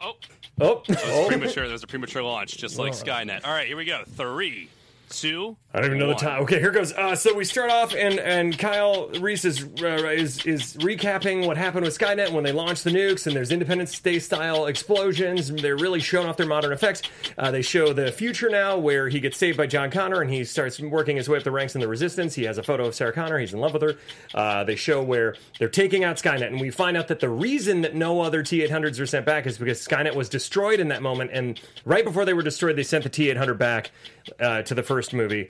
Oh, 0.00 0.14
Oh, 0.60 0.82
that 0.88 1.02
was 1.02 1.04
oh. 1.06 1.26
premature. 1.28 1.66
That 1.66 1.72
was 1.72 1.82
a 1.82 1.86
premature 1.86 2.22
launch, 2.22 2.56
just 2.58 2.78
like 2.78 2.92
Skynet. 2.92 3.46
All 3.46 3.52
right, 3.52 3.66
here 3.66 3.76
we 3.76 3.86
go. 3.86 4.02
Three, 4.06 4.68
two. 5.08 5.56
I 5.72 5.78
don't 5.78 5.86
even 5.90 5.98
know 5.98 6.08
the 6.08 6.14
time. 6.16 6.42
Okay, 6.42 6.58
here 6.58 6.72
goes. 6.72 6.92
Uh, 6.92 7.14
so 7.14 7.32
we 7.32 7.44
start 7.44 7.70
off, 7.70 7.94
and 7.94 8.18
and 8.18 8.58
Kyle 8.58 9.08
Reese 9.20 9.44
is 9.44 9.62
uh, 9.80 10.08
is 10.08 10.44
is 10.44 10.74
recapping 10.78 11.46
what 11.46 11.56
happened 11.56 11.84
with 11.84 11.96
Skynet 11.96 12.32
when 12.32 12.42
they 12.42 12.50
launched 12.50 12.82
the 12.82 12.90
nukes, 12.90 13.28
and 13.28 13.36
there's 13.36 13.52
Independence 13.52 13.96
Day 14.00 14.18
style 14.18 14.66
explosions. 14.66 15.48
They're 15.48 15.76
really 15.76 16.00
showing 16.00 16.26
off 16.26 16.36
their 16.36 16.48
modern 16.48 16.72
effects. 16.72 17.02
Uh, 17.38 17.52
they 17.52 17.62
show 17.62 17.92
the 17.92 18.10
future 18.10 18.50
now, 18.50 18.78
where 18.78 19.08
he 19.08 19.20
gets 19.20 19.36
saved 19.36 19.56
by 19.58 19.68
John 19.68 19.92
Connor, 19.92 20.20
and 20.22 20.28
he 20.28 20.42
starts 20.42 20.80
working 20.80 21.16
his 21.16 21.28
way 21.28 21.38
up 21.38 21.44
the 21.44 21.52
ranks 21.52 21.76
in 21.76 21.80
the 21.80 21.86
Resistance. 21.86 22.34
He 22.34 22.42
has 22.44 22.58
a 22.58 22.64
photo 22.64 22.86
of 22.86 22.96
Sarah 22.96 23.12
Connor. 23.12 23.38
He's 23.38 23.54
in 23.54 23.60
love 23.60 23.74
with 23.74 23.82
her. 23.82 23.96
Uh, 24.34 24.64
they 24.64 24.74
show 24.74 25.00
where 25.04 25.36
they're 25.60 25.68
taking 25.68 26.02
out 26.02 26.16
Skynet, 26.16 26.48
and 26.48 26.60
we 26.60 26.70
find 26.70 26.96
out 26.96 27.06
that 27.06 27.20
the 27.20 27.28
reason 27.28 27.82
that 27.82 27.94
no 27.94 28.22
other 28.22 28.42
T800s 28.42 28.98
were 28.98 29.06
sent 29.06 29.24
back 29.24 29.46
is 29.46 29.56
because 29.56 29.86
Skynet 29.86 30.16
was 30.16 30.28
destroyed 30.28 30.80
in 30.80 30.88
that 30.88 31.00
moment, 31.00 31.30
and 31.32 31.60
right 31.84 32.04
before 32.04 32.24
they 32.24 32.34
were 32.34 32.42
destroyed, 32.42 32.74
they 32.74 32.82
sent 32.82 33.04
the 33.04 33.10
T800 33.10 33.56
back 33.56 33.92
uh, 34.40 34.62
to 34.62 34.74
the 34.74 34.82
first 34.82 35.14
movie 35.14 35.48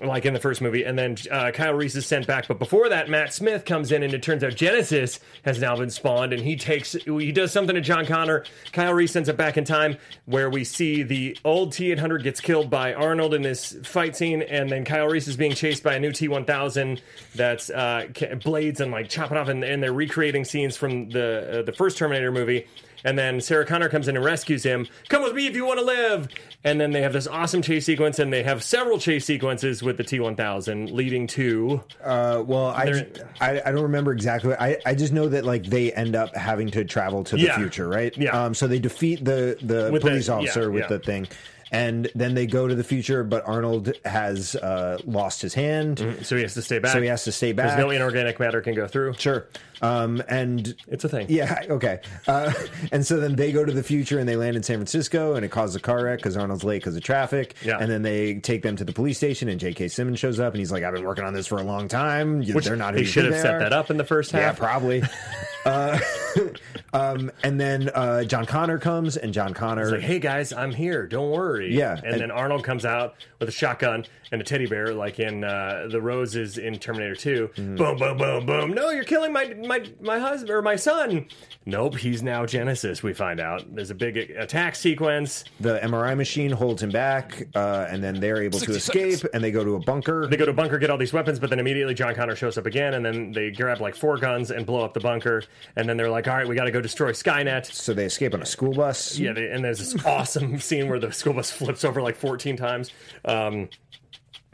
like 0.00 0.24
in 0.24 0.32
the 0.32 0.40
first 0.40 0.60
movie, 0.60 0.84
and 0.84 0.98
then 0.98 1.16
uh, 1.30 1.50
Kyle 1.50 1.74
Reese 1.74 1.94
is 1.94 2.06
sent 2.06 2.26
back. 2.26 2.48
But 2.48 2.58
before 2.58 2.88
that, 2.88 3.08
Matt 3.08 3.32
Smith 3.32 3.64
comes 3.64 3.92
in, 3.92 4.02
and 4.02 4.14
it 4.14 4.22
turns 4.22 4.42
out 4.42 4.52
Genisys 4.52 5.20
has 5.44 5.60
now 5.60 5.76
been 5.76 5.90
spawned, 5.90 6.32
and 6.32 6.42
he 6.42 6.56
takes 6.56 6.92
he 6.92 7.32
does 7.32 7.52
something 7.52 7.74
to 7.74 7.80
John 7.80 8.06
Connor. 8.06 8.44
Kyle 8.72 8.92
Reese 8.92 9.12
sends 9.12 9.28
it 9.28 9.36
back 9.36 9.56
in 9.56 9.64
time, 9.64 9.98
where 10.26 10.48
we 10.50 10.64
see 10.64 11.02
the 11.02 11.36
old 11.44 11.72
T 11.72 11.92
eight 11.92 11.98
hundred 11.98 12.22
gets 12.22 12.40
killed 12.40 12.70
by 12.70 12.94
Arnold 12.94 13.34
in 13.34 13.42
this 13.42 13.76
fight 13.84 14.16
scene, 14.16 14.42
and 14.42 14.70
then 14.70 14.84
Kyle 14.84 15.06
Reese 15.06 15.28
is 15.28 15.36
being 15.36 15.52
chased 15.52 15.82
by 15.82 15.94
a 15.94 16.00
new 16.00 16.12
T 16.12 16.28
one 16.28 16.44
thousand 16.44 17.02
that's 17.34 17.70
uh, 17.70 18.06
blades 18.42 18.80
and 18.80 18.90
like 18.90 19.08
chopping 19.08 19.36
off, 19.36 19.48
and, 19.48 19.62
and 19.62 19.82
they're 19.82 19.92
recreating 19.92 20.44
scenes 20.44 20.76
from 20.76 21.10
the 21.10 21.60
uh, 21.60 21.62
the 21.62 21.72
first 21.72 21.98
Terminator 21.98 22.32
movie. 22.32 22.66
And 23.04 23.18
then 23.18 23.40
Sarah 23.40 23.66
Connor 23.66 23.88
comes 23.88 24.08
in 24.08 24.16
and 24.16 24.24
rescues 24.24 24.62
him. 24.62 24.86
Come 25.08 25.22
with 25.22 25.34
me 25.34 25.46
if 25.46 25.56
you 25.56 25.64
want 25.66 25.80
to 25.80 25.84
live. 25.84 26.28
And 26.64 26.80
then 26.80 26.92
they 26.92 27.02
have 27.02 27.12
this 27.12 27.26
awesome 27.26 27.60
chase 27.62 27.86
sequence, 27.86 28.18
and 28.20 28.32
they 28.32 28.44
have 28.44 28.62
several 28.62 28.98
chase 28.98 29.24
sequences 29.24 29.82
with 29.82 29.96
the 29.96 30.04
T1000, 30.04 30.92
leading 30.92 31.26
to 31.28 31.82
Uh, 32.02 32.42
well, 32.46 32.66
I, 32.66 33.04
I 33.40 33.60
I 33.66 33.72
don't 33.72 33.82
remember 33.82 34.12
exactly. 34.12 34.54
I 34.54 34.78
I 34.86 34.94
just 34.94 35.12
know 35.12 35.28
that 35.28 35.44
like 35.44 35.64
they 35.64 35.92
end 35.92 36.14
up 36.14 36.36
having 36.36 36.70
to 36.70 36.84
travel 36.84 37.24
to 37.24 37.36
the 37.36 37.42
Yeah. 37.42 37.56
future, 37.56 37.88
right? 37.88 38.16
Yeah. 38.16 38.30
Um. 38.44 38.54
So 38.54 38.66
they 38.68 38.78
defeat 38.78 39.24
the 39.24 39.56
the 39.60 39.90
With 39.92 40.02
the- 40.02 40.08
police 40.10 40.28
officer 40.28 40.62
yeah, 40.62 40.66
with 40.68 40.82
yeah. 40.82 40.88
the 40.88 40.98
thing. 41.00 41.26
And 41.72 42.10
then 42.14 42.34
they 42.34 42.46
go 42.46 42.68
to 42.68 42.74
the 42.74 42.84
future, 42.84 43.24
but 43.24 43.42
Arnold 43.48 43.94
has 44.04 44.54
uh, 44.56 44.98
lost 45.06 45.40
his 45.40 45.54
hand, 45.54 46.18
so 46.22 46.36
he 46.36 46.42
has 46.42 46.52
to 46.52 46.60
stay 46.60 46.78
back. 46.80 46.92
so 46.92 47.00
he 47.00 47.08
has 47.08 47.24
to 47.24 47.32
stay 47.32 47.52
back. 47.52 47.68
There's 47.68 47.78
no 47.80 47.88
inorganic 47.88 48.38
matter 48.38 48.60
can 48.60 48.74
go 48.74 48.86
through. 48.86 49.14
Sure. 49.14 49.46
Um, 49.82 50.22
and 50.28 50.74
It's 50.88 51.04
a 51.04 51.08
thing. 51.08 51.26
yeah, 51.28 51.62
okay. 51.70 52.00
Uh, 52.28 52.52
and 52.92 53.04
so 53.06 53.18
then 53.18 53.34
they 53.36 53.50
go 53.52 53.64
to 53.64 53.72
the 53.72 53.82
future 53.82 54.18
and 54.20 54.28
they 54.28 54.36
land 54.36 54.56
in 54.56 54.62
San 54.62 54.76
Francisco 54.76 55.34
and 55.34 55.44
it 55.44 55.50
causes 55.50 55.74
a 55.76 55.80
car 55.80 56.04
wreck 56.04 56.18
because 56.20 56.36
Arnold's 56.36 56.62
late 56.64 56.78
because 56.82 56.96
of 56.96 57.02
traffic. 57.02 57.54
Yeah. 57.64 57.78
And 57.80 57.90
then 57.90 58.02
they 58.02 58.34
take 58.36 58.62
them 58.62 58.76
to 58.76 58.84
the 58.84 58.92
police 58.92 59.16
station 59.18 59.48
and 59.48 59.58
J.K. 59.58 59.88
Simmons 59.88 60.18
shows 60.20 60.38
up 60.40 60.52
and 60.52 60.60
he's 60.60 60.70
like, 60.72 60.84
I've 60.84 60.94
been 60.94 61.04
working 61.04 61.24
on 61.24 61.34
this 61.34 61.46
for 61.48 61.58
a 61.58 61.62
long 61.64 61.88
time. 61.88 62.44
Which 62.46 62.64
They're 62.64 62.76
not 62.76 62.94
who 62.94 63.00
they 63.00 63.04
should 63.06 63.24
have 63.24 63.40
set 63.40 63.58
that 63.58 63.72
up 63.72 63.90
in 63.90 63.96
the 63.96 64.04
first 64.04 64.30
half. 64.30 64.40
Yeah, 64.40 64.52
probably. 64.52 65.02
uh, 65.66 65.98
um, 66.92 67.30
and 67.42 67.60
then 67.60 67.90
uh, 67.94 68.24
John 68.24 68.46
Connor 68.46 68.78
comes 68.78 69.16
and 69.16 69.32
John 69.32 69.54
Connor. 69.54 69.90
Like, 69.90 70.00
hey 70.00 70.18
guys, 70.18 70.52
I'm 70.52 70.72
here. 70.72 71.06
Don't 71.06 71.30
worry. 71.30 71.74
Yeah, 71.74 71.96
And, 71.96 72.06
and- 72.06 72.20
then 72.20 72.30
Arnold 72.30 72.64
comes 72.64 72.84
out 72.84 73.14
with 73.38 73.48
a 73.48 73.52
shotgun 73.52 74.04
and 74.30 74.40
a 74.40 74.44
teddy 74.44 74.66
bear, 74.66 74.94
like 74.94 75.18
in 75.18 75.44
uh, 75.44 75.88
the 75.90 76.00
roses 76.00 76.56
in 76.56 76.78
Terminator 76.78 77.14
2. 77.14 77.50
Mm-hmm. 77.54 77.76
Boom, 77.76 77.96
boom, 77.98 78.16
boom, 78.16 78.46
boom. 78.46 78.70
No, 78.72 78.90
you're 78.90 79.04
killing 79.04 79.32
my 79.32 79.52
my 79.66 79.71
my 79.72 79.90
my 80.00 80.18
husband 80.18 80.50
or 80.50 80.62
my 80.62 80.76
son. 80.76 81.26
Nope, 81.64 81.96
he's 81.96 82.22
now 82.22 82.44
Genisys. 82.44 83.02
We 83.02 83.12
find 83.14 83.40
out 83.40 83.74
there's 83.74 83.90
a 83.90 83.94
big 83.94 84.16
attack 84.16 84.74
sequence. 84.74 85.44
the 85.60 85.78
MRI 85.80 86.16
machine 86.16 86.50
holds 86.50 86.82
him 86.82 86.90
back, 86.90 87.46
uh, 87.54 87.86
and 87.88 88.02
then 88.02 88.20
they're 88.20 88.42
able 88.42 88.58
to 88.58 88.72
escape, 88.72 89.14
seconds. 89.14 89.24
and 89.32 89.42
they 89.42 89.50
go 89.50 89.64
to 89.64 89.76
a 89.76 89.80
bunker. 89.80 90.26
They 90.26 90.36
go 90.36 90.44
to 90.44 90.50
a 90.50 90.54
bunker, 90.54 90.78
get 90.78 90.90
all 90.90 90.98
these 90.98 91.12
weapons, 91.12 91.38
but 91.38 91.50
then 91.50 91.60
immediately 91.60 91.94
John 91.94 92.14
Connor 92.14 92.36
shows 92.36 92.58
up 92.58 92.66
again, 92.66 92.94
and 92.94 93.04
then 93.04 93.32
they 93.32 93.50
grab 93.50 93.80
like 93.80 93.94
four 93.94 94.18
guns 94.18 94.50
and 94.50 94.66
blow 94.66 94.84
up 94.84 94.92
the 94.92 95.00
bunker. 95.00 95.42
And 95.76 95.88
then 95.88 95.96
they're 95.96 96.10
like, 96.10 96.28
"All 96.28 96.36
right, 96.36 96.46
we 96.48 96.54
got 96.54 96.64
to 96.64 96.70
go 96.70 96.80
destroy 96.80 97.12
Skynet." 97.12 97.72
so 97.72 97.94
they 97.94 98.04
escape 98.04 98.34
on 98.34 98.42
a 98.42 98.46
school 98.46 98.72
bus. 98.72 99.18
Yeah, 99.18 99.32
they, 99.32 99.50
and 99.50 99.64
there's 99.64 99.78
this 99.78 100.04
awesome 100.06 100.58
scene 100.58 100.88
where 100.88 100.98
the 100.98 101.12
school 101.12 101.32
bus 101.34 101.50
flips 101.50 101.84
over 101.84 102.02
like 102.02 102.16
14 102.16 102.56
times. 102.56 102.90
Um, 103.24 103.68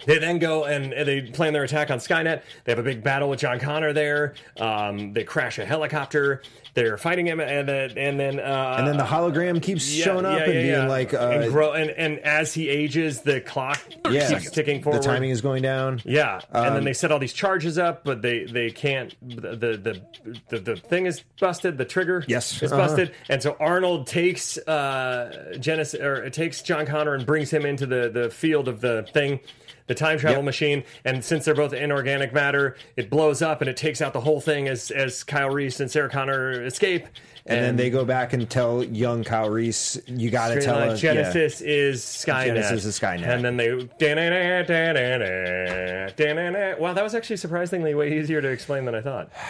they 0.07 0.19
then 0.19 0.39
go 0.39 0.65
and, 0.65 0.93
and 0.93 1.07
they 1.09 1.23
plan 1.23 1.53
their 1.53 1.65
attack 1.65 1.91
on 1.91 1.99
Skynet. 1.99 2.43
They 2.65 2.73
have 2.73 2.79
a 2.79 2.83
big 2.83 3.03
battle 3.03 3.29
with 3.29 3.41
John 3.41 3.59
Connor 3.59 3.93
there. 3.93 4.35
Um, 4.59 5.13
they 5.13 5.25
crash 5.25 5.59
a 5.59 5.65
helicopter. 5.67 6.43
They're 6.75 6.97
fighting 6.97 7.27
him, 7.27 7.41
and 7.41 7.67
then 7.69 7.99
and 7.99 8.21
then 8.21 8.39
uh, 8.39 8.77
And 8.79 8.87
then 8.87 8.97
the 8.99 9.03
hologram 9.05 9.61
keeps 9.61 9.93
yeah, 9.93 10.05
showing 10.05 10.25
up 10.25 10.39
yeah, 10.39 10.45
and 10.45 10.55
yeah, 10.67 10.77
being 10.79 10.89
like, 10.89 11.13
uh, 11.13 11.31
and, 11.33 11.51
grow, 11.53 11.73
and 11.73 11.91
and 11.91 12.21
as 12.21 12.55
he 12.55 12.69
ages, 12.69 13.23
the 13.23 13.41
clock 13.41 13.81
yeah, 14.09 14.29
keeps 14.29 14.51
ticking 14.53 14.81
forward. 14.83 15.03
The 15.03 15.07
timing 15.07 15.31
is 15.31 15.41
going 15.41 15.63
down. 15.63 16.01
Yeah, 16.05 16.41
and 16.53 16.67
Um, 16.69 16.75
then 16.75 16.85
they 16.85 16.93
set 16.93 17.11
all 17.11 17.19
these 17.19 17.33
charges 17.33 17.79
up, 17.79 18.05
but 18.05 18.23
they 18.23 18.45
they 18.45 18.71
can't. 18.71 19.13
The 19.29 19.57
the 19.57 20.03
the, 20.51 20.59
the 20.61 20.77
thing 20.77 21.07
is 21.07 21.25
busted. 21.41 21.79
The 21.79 21.85
trigger 21.85 22.25
Yes. 22.29 22.63
is 22.63 22.71
Uh-huh. 22.71 22.81
busted, 22.87 23.13
and 23.29 23.43
so 23.43 23.57
Arnold 23.59 24.07
takes 24.07 24.57
uh 24.59 25.55
Genisys 25.57 26.01
or 26.01 26.31
takes 26.31 26.63
John 26.63 26.87
Connor 26.87 27.15
and 27.15 27.27
brings 27.27 27.51
him 27.51 27.67
into 27.67 27.87
the 27.87 28.09
the 28.09 28.31
field 28.31 28.69
of 28.69 28.81
the 28.81 29.05
thing. 29.13 29.41
The 29.89 29.95
time 29.95 30.19
travel 30.19 30.39
Yep. 30.39 30.45
machine, 30.45 30.85
and 31.05 31.25
since 31.25 31.45
they're 31.45 31.55
both 31.55 31.73
inorganic 31.73 32.33
matter, 32.33 32.77
it 32.97 33.11
blows 33.11 33.43
up 33.43 33.61
and 33.61 33.69
it 33.69 33.77
takes 33.77 34.01
out 34.01 34.13
the 34.13 34.21
whole 34.21 34.41
thing 34.41 34.69
as 34.69 34.91
as 34.91 35.25
Kyle 35.25 35.51
Reese 35.51 35.81
and 35.81 35.91
Sarah 35.91 36.09
Connor 36.09 36.65
escape. 36.65 37.07
And, 37.47 37.65
then 37.65 37.77
they 37.77 37.89
go 37.89 38.05
back 38.05 38.35
and 38.35 38.49
tell 38.49 38.85
young 38.85 39.25
Kyle 39.25 39.49
Reese, 39.49 39.99
"You 40.07 40.31
got 40.31 40.49
to 40.49 40.61
tell 40.61 40.77
us." 40.79 41.03
yeah. 41.03 41.15
Genisys 41.15 41.63
is 41.65 42.03
Skynet. 42.05 42.59
Genisys 42.59 42.85
is 42.85 43.01
Skynet. 43.01 43.27
And 43.27 43.43
then 43.43 43.57
they. 43.57 43.69
da-na-na, 43.99 44.63
da-na-na, 44.65 46.09
da-na-na. 46.15 46.77
Wow, 46.79 46.93
that 46.93 47.03
was 47.03 47.15
actually 47.15 47.39
surprisingly 47.39 47.95
way 47.95 48.19
easier 48.19 48.43
to 48.43 48.49
explain 48.49 48.85
than 48.85 48.95
I 48.95 49.01
thought. 49.01 49.31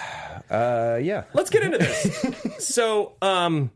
Uh, 0.51 0.99
yeah. 1.03 1.25
Let's 1.35 1.51
get 1.51 1.63
into 1.63 1.77
this. 1.77 2.25
so, 2.59 3.13
um, 3.21 3.71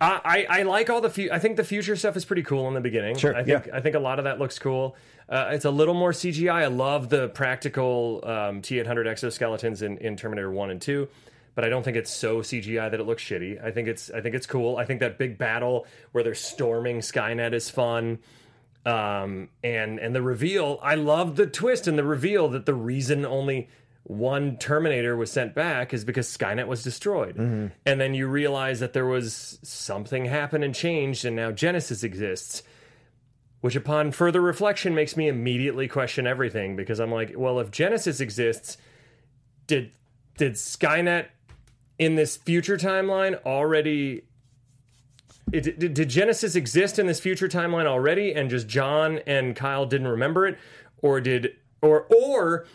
I, 0.00 0.46
I 0.48 0.60
I 0.60 0.62
like 0.62 0.90
all 0.90 1.00
the 1.00 1.10
fu- 1.10 1.28
I 1.32 1.38
think 1.38 1.56
the 1.56 1.64
future 1.64 1.96
stuff 1.96 2.16
is 2.16 2.24
pretty 2.24 2.42
cool 2.42 2.68
in 2.68 2.74
the 2.74 2.80
beginning. 2.80 3.16
Sure, 3.16 3.34
I 3.34 3.42
think 3.42 3.66
yeah. 3.66 3.76
I 3.76 3.80
think 3.80 3.96
a 3.96 4.00
lot 4.00 4.18
of 4.18 4.24
that 4.24 4.38
looks 4.38 4.58
cool. 4.58 4.96
Uh, 5.28 5.50
it's 5.52 5.64
a 5.64 5.70
little 5.70 5.94
more 5.94 6.12
CGI. 6.12 6.52
I 6.52 6.66
love 6.66 7.08
the 7.08 7.28
practical 7.28 8.20
um, 8.24 8.62
T 8.62 8.78
eight 8.78 8.86
hundred 8.86 9.06
exoskeletons 9.06 9.82
in, 9.82 9.98
in 9.98 10.16
Terminator 10.16 10.50
one 10.50 10.70
and 10.70 10.80
two, 10.80 11.08
but 11.54 11.64
I 11.64 11.68
don't 11.68 11.82
think 11.82 11.96
it's 11.96 12.10
so 12.12 12.38
CGI 12.40 12.90
that 12.90 13.00
it 13.00 13.04
looks 13.04 13.22
shitty. 13.22 13.62
I 13.62 13.70
think 13.70 13.88
it's 13.88 14.10
I 14.10 14.20
think 14.20 14.34
it's 14.34 14.46
cool. 14.46 14.76
I 14.76 14.84
think 14.84 15.00
that 15.00 15.18
big 15.18 15.36
battle 15.36 15.86
where 16.12 16.22
they're 16.22 16.34
storming 16.34 17.00
Skynet 17.00 17.52
is 17.52 17.68
fun. 17.68 18.20
Um, 18.86 19.50
and 19.62 19.98
and 19.98 20.14
the 20.14 20.22
reveal, 20.22 20.78
I 20.82 20.94
love 20.94 21.36
the 21.36 21.46
twist 21.46 21.88
and 21.88 21.98
the 21.98 22.04
reveal 22.04 22.48
that 22.50 22.64
the 22.64 22.74
reason 22.74 23.26
only 23.26 23.68
one 24.08 24.56
Terminator 24.56 25.16
was 25.16 25.30
sent 25.30 25.54
back 25.54 25.92
is 25.92 26.04
because 26.04 26.26
Skynet 26.26 26.66
was 26.66 26.82
destroyed. 26.82 27.36
Mm-hmm. 27.36 27.66
And 27.84 28.00
then 28.00 28.14
you 28.14 28.26
realize 28.26 28.80
that 28.80 28.94
there 28.94 29.06
was 29.06 29.58
something 29.62 30.24
happened 30.24 30.64
and 30.64 30.74
changed, 30.74 31.24
and 31.24 31.36
now 31.36 31.52
Genisys 31.52 32.02
exists. 32.02 32.62
Which, 33.60 33.74
upon 33.74 34.12
further 34.12 34.40
reflection, 34.40 34.94
makes 34.94 35.16
me 35.16 35.26
immediately 35.26 35.88
question 35.88 36.26
everything 36.28 36.76
because 36.76 37.00
I'm 37.00 37.10
like, 37.10 37.34
well, 37.36 37.58
if 37.58 37.70
Genisys 37.70 38.20
exists, 38.20 38.78
did 39.66 39.90
did 40.36 40.54
Skynet 40.54 41.26
in 41.98 42.14
this 42.14 42.36
future 42.36 42.76
timeline 42.76 43.44
already 43.44 44.22
it, 45.52 45.78
did, 45.78 45.94
did 45.94 46.08
Genisys 46.08 46.54
exist 46.54 46.98
in 46.98 47.06
this 47.06 47.20
future 47.20 47.48
timeline 47.48 47.86
already, 47.86 48.32
and 48.32 48.48
just 48.48 48.68
John 48.68 49.18
and 49.26 49.56
Kyle 49.56 49.86
didn't 49.86 50.08
remember 50.08 50.46
it, 50.46 50.56
or 51.02 51.20
did 51.20 51.56
or 51.82 52.06
or 52.14 52.66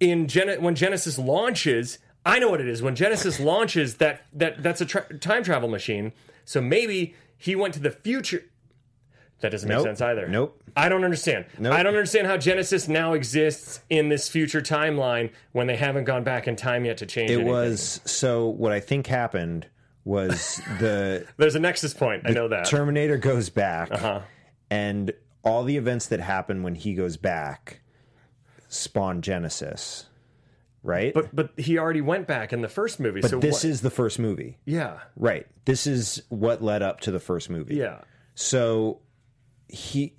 in 0.00 0.26
Gen- 0.26 0.60
when 0.62 0.74
Genisys 0.74 1.22
launches, 1.24 1.98
I 2.26 2.38
know 2.38 2.48
what 2.50 2.60
it 2.60 2.68
is. 2.68 2.82
When 2.82 2.96
Genisys 2.96 3.42
launches, 3.44 3.96
that 3.96 4.22
that 4.32 4.62
that's 4.62 4.80
a 4.80 4.86
tra- 4.86 5.18
time 5.18 5.44
travel 5.44 5.68
machine. 5.68 6.12
So 6.44 6.60
maybe 6.60 7.14
he 7.36 7.54
went 7.54 7.74
to 7.74 7.80
the 7.80 7.90
future. 7.90 8.42
That 9.40 9.52
doesn't 9.52 9.68
make 9.68 9.76
Nope. 9.78 9.86
sense 9.86 10.00
either. 10.02 10.28
Nope. 10.28 10.62
I 10.76 10.88
don't 10.90 11.02
understand. 11.04 11.46
Nope. 11.58 11.72
I 11.72 11.82
don't 11.82 11.94
understand 11.94 12.26
how 12.26 12.36
Genisys 12.36 12.88
now 12.88 13.14
exists 13.14 13.80
in 13.88 14.10
this 14.10 14.28
future 14.28 14.60
timeline 14.60 15.30
when 15.52 15.66
they 15.66 15.76
haven't 15.76 16.04
gone 16.04 16.24
back 16.24 16.46
in 16.46 16.56
time 16.56 16.84
yet 16.84 16.98
to 16.98 17.06
change 17.06 17.30
It 17.30 17.34
anything. 17.34 17.50
was 17.50 18.00
so. 18.04 18.48
What 18.48 18.72
I 18.72 18.80
think 18.80 19.06
happened 19.06 19.66
was 20.04 20.60
the 20.78 21.26
There's 21.38 21.54
a 21.54 21.58
nexus 21.60 21.94
point. 21.94 22.24
I 22.26 22.30
know 22.32 22.48
that. 22.48 22.66
Terminator 22.66 23.16
goes 23.16 23.48
back, 23.48 23.90
Uh-huh. 23.92 24.20
and 24.70 25.12
all 25.42 25.64
the 25.64 25.76
events 25.78 26.06
that 26.08 26.20
happen 26.20 26.62
when 26.62 26.74
he 26.74 26.92
goes 26.94 27.16
back 27.16 27.79
spawn 28.70 29.20
Genisys, 29.20 30.04
right? 30.82 31.12
but 31.12 31.34
but 31.36 31.50
he 31.58 31.76
already 31.78 32.00
went 32.00 32.26
back 32.26 32.52
in 32.54 32.62
the 32.62 32.68
first 32.68 32.98
movie. 33.00 33.20
But 33.20 33.30
so 33.30 33.38
this 33.38 33.56
what- 33.56 33.64
is 33.66 33.82
the 33.82 33.90
first 33.90 34.18
movie, 34.18 34.56
yeah 34.64 35.00
right? 35.16 35.46
This 35.66 35.86
is 35.86 36.22
what 36.30 36.62
led 36.62 36.82
up 36.82 37.00
to 37.00 37.10
the 37.10 37.20
first 37.20 37.50
movie. 37.50 37.74
yeah. 37.76 37.98
So 38.34 39.00
he 39.68 40.14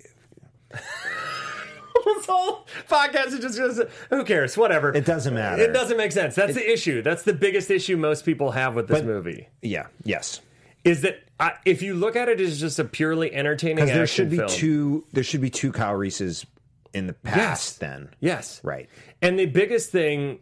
this 0.72 2.26
whole 2.26 2.66
podcast 2.88 3.28
is 3.28 3.40
just, 3.40 3.56
just 3.56 3.80
who 4.10 4.24
cares? 4.24 4.56
Whatever. 4.56 4.94
It 4.94 5.04
doesn't 5.04 5.34
matter. 5.34 5.62
It 5.62 5.72
doesn't 5.72 5.96
make 5.96 6.12
sense. 6.12 6.34
That's 6.34 6.54
the 6.54 6.72
issue. 6.72 7.02
That's 7.02 7.22
the 7.22 7.32
biggest 7.34 7.70
issue 7.70 7.96
most 7.96 8.24
people 8.24 8.52
have 8.52 8.74
with 8.74 8.88
this 8.88 8.98
But- 9.00 9.06
movie. 9.06 9.48
yeah 9.62 9.86
yes 10.04 10.40
Is 10.84 11.02
that 11.02 11.18
I, 11.40 11.54
if 11.64 11.82
you 11.82 11.94
look 11.94 12.14
at 12.16 12.28
it 12.28 12.40
as 12.40 12.60
just 12.60 12.78
a 12.78 12.84
purely 12.84 13.32
entertaining 13.34 13.76
because 13.76 13.90
there 13.90 14.06
should 14.06 14.30
be 14.30 14.36
film, 14.36 14.48
two 14.48 15.04
there 15.12 15.24
should 15.24 15.40
be 15.40 15.50
two 15.50 15.72
Kyle 15.72 15.94
Reeses 15.96 16.44
in 16.94 17.06
the 17.06 17.12
past 17.12 17.36
Yes. 17.36 17.72
then. 17.78 18.08
Yes, 18.20 18.60
right. 18.62 18.88
And 19.20 19.38
the 19.38 19.46
biggest 19.46 19.90
thing 19.90 20.40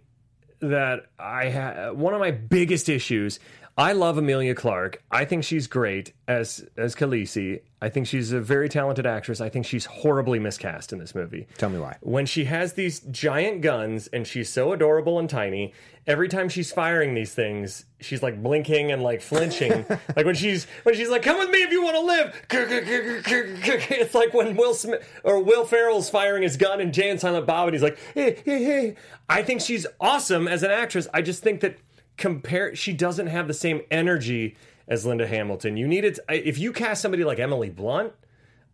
that 0.61 1.07
I 1.19 1.47
had, 1.47 1.93
one 1.93 2.13
of 2.15 2.21
my 2.21 2.31
biggest 2.33 2.89
issues, 2.89 3.41
I 3.81 3.93
love 3.93 4.19
Emilia 4.19 4.55
Clarke. 4.55 5.03
I 5.11 5.25
think 5.25 5.43
she's 5.43 5.67
great 5.67 6.13
as 6.29 6.69
as 6.77 6.95
Khaleesi. 6.95 7.63
I 7.81 7.89
think 7.89 8.07
she's 8.07 8.31
a 8.31 8.39
very 8.39 8.69
talented 8.69 9.07
actress. 9.07 9.41
I 9.41 9.49
think 9.49 9.65
she's 9.65 9.87
horribly 9.87 10.39
miscast 10.39 10.93
in 10.93 10.99
this 10.99 11.15
movie. 11.15 11.47
Tell 11.57 11.71
me 11.71 11.79
why. 11.79 11.97
When 12.03 12.27
she 12.27 12.45
has 12.45 12.75
these 12.75 13.01
giant 13.01 13.63
guns 13.63 14.07
and 14.09 14.27
she's 14.27 14.51
so 14.51 14.75
adorable 14.75 15.19
and 15.19 15.31
tiny, 15.31 15.73
every 16.07 16.29
time 16.29 16.51
she's 16.51 16.71
firing 16.71 17.15
these 17.15 17.33
things, 17.33 17.87
she's 18.01 18.23
like 18.23 18.43
blinking 18.43 18.93
and 18.93 19.03
like 19.03 19.23
flinching. 19.23 19.87
like 20.15 20.27
when 20.27 20.35
she's 20.35 20.67
when 20.83 20.95
she's 20.95 21.09
like, 21.09 21.23
"Come 21.23 21.39
with 21.39 21.49
me 21.49 21.63
if 21.63 21.73
you 21.73 21.83
want 21.83 21.97
to 21.97 22.03
live." 22.03 22.43
It's 24.03 24.15
like 24.15 24.35
when 24.35 24.57
Will 24.57 24.75
Smith 24.75 25.09
or 25.25 25.43
Will 25.43 25.65
Ferrell's 25.65 26.11
firing 26.11 26.43
his 26.43 26.59
gun 26.59 26.83
and 26.83 26.93
Jay 26.93 27.09
and 27.09 27.19
Silent 27.19 27.47
Bob, 27.47 27.69
and 27.69 27.75
he's 27.75 27.83
like, 27.83 27.99
"Hey, 28.13 28.43
hey, 28.45 28.63
hey." 28.63 28.97
I 29.31 29.43
think 29.43 29.63
she's 29.63 29.87
awesome 30.01 30.49
as 30.49 30.63
an 30.63 30.71
actress. 30.71 31.09
I 31.15 31.23
just 31.23 31.43
think 31.43 31.61
that 31.61 31.79
compare 32.17 32.75
she 32.75 32.93
doesn't 32.93 33.29
have 33.29 33.49
the 33.49 33.55
same 33.55 33.83
energy 33.91 34.57
as 34.89 35.07
Linda 35.07 35.27
Hamilton. 35.27 35.77
You 35.77 35.87
need 35.87 36.05
it 36.05 36.19
if 36.29 36.59
you 36.59 36.73
cast 36.73 37.03
somebody 37.03 37.25
like 37.25 37.39
Emily 37.39 37.71
Blunt, 37.71 38.13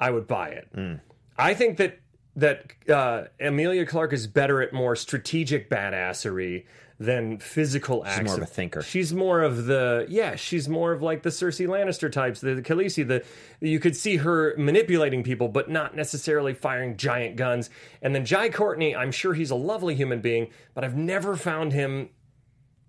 I 0.01 0.11
would 0.11 0.27
buy 0.27 0.49
it. 0.49 0.69
I 1.39 1.55
think 1.55 1.77
that 1.79 2.01
that 2.37 2.73
uh, 2.89 3.25
Emilia 3.41 3.87
Clarke 3.87 4.13
is 4.13 4.27
better 4.27 4.61
at 4.61 4.73
more 4.73 4.95
strategic 4.95 5.71
badassery 5.71 6.65
than 6.99 7.39
physical 7.39 8.05
acts. 8.07 8.25
more 8.25 8.37
of 8.37 8.43
a 8.43 8.47
thinker. 8.47 8.83
She's 8.83 9.13
more 9.13 9.43
of 9.43 9.67
the 9.67 10.07
yeah. 10.09 10.35
She's 10.37 10.69
more 10.69 10.93
of 10.93 11.03
like 11.03 11.23
the 11.23 11.31
Cersei 11.31 11.67
Lannister 11.67 12.11
types, 12.11 12.41
the, 12.41 12.55
the 12.55 12.63
Khaleesi. 12.63 13.07
The 13.07 13.25
you 13.61 13.79
could 13.79 13.97
see 13.97 14.17
her 14.17 14.55
manipulating 14.57 15.23
people, 15.23 15.49
but 15.49 15.71
not 15.71 15.95
necessarily 15.95 16.55
firing 16.55 16.97
giant 16.97 17.37
guns. 17.37 17.69
And 18.01 18.15
then 18.15 18.25
Jai 18.25 18.49
Courtney, 18.49 18.97
I'm 18.97 19.13
sure 19.13 19.35
he's 19.35 19.51
a 19.51 19.57
lovely 19.57 19.95
human 19.95 20.21
being, 20.21 20.49
but 20.75 20.85
I've 20.85 20.97
never 20.97 21.37
found 21.37 21.73
him 21.73 22.09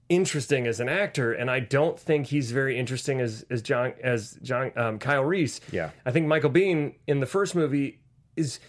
interesting 0.09 0.67
as 0.67 0.79
an 0.79 0.89
actor, 0.89 1.33
and 1.33 1.49
I 1.49 1.59
don't 1.59 1.99
think 1.99 2.27
he's 2.27 2.51
very 2.51 2.77
interesting 2.77 3.19
as 3.21 3.45
as 3.49 3.61
John 3.61 3.93
as 4.03 4.37
John 4.41 4.71
um, 4.75 4.99
Kyle 4.99 5.23
Reese. 5.23 5.61
Yeah. 5.71 5.91
I 6.05 6.11
think 6.11 6.27
Michael 6.27 6.49
Biehn 6.49 6.95
in 7.07 7.19
the 7.19 7.25
first 7.25 7.55
movie 7.55 7.99
is 8.35 8.59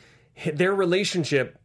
their 0.53 0.74
relationship, 0.74 1.59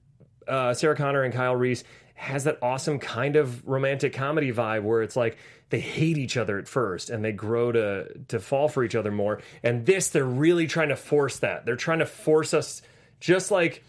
uh, 0.47 0.73
Sarah 0.73 0.95
Connor 0.95 1.23
and 1.23 1.33
Kyle 1.33 1.55
Reese 1.55 1.83
has 2.15 2.43
that 2.43 2.57
awesome 2.61 2.99
kind 2.99 3.35
of 3.35 3.67
romantic 3.67 4.13
comedy 4.13 4.51
vibe 4.51 4.83
where 4.83 5.01
it's 5.01 5.15
like 5.15 5.37
they 5.69 5.79
hate 5.79 6.17
each 6.17 6.37
other 6.37 6.59
at 6.59 6.67
first 6.67 7.09
and 7.09 7.25
they 7.25 7.31
grow 7.31 7.71
to 7.71 8.07
to 8.27 8.39
fall 8.39 8.67
for 8.67 8.83
each 8.83 8.95
other 8.95 9.11
more. 9.11 9.41
And 9.63 9.85
this, 9.85 10.09
they're 10.09 10.23
really 10.23 10.67
trying 10.67 10.89
to 10.89 10.95
force 10.95 11.39
that. 11.39 11.65
They're 11.65 11.75
trying 11.75 11.99
to 11.99 12.05
force 12.05 12.53
us, 12.53 12.81
just 13.19 13.51
like 13.51 13.83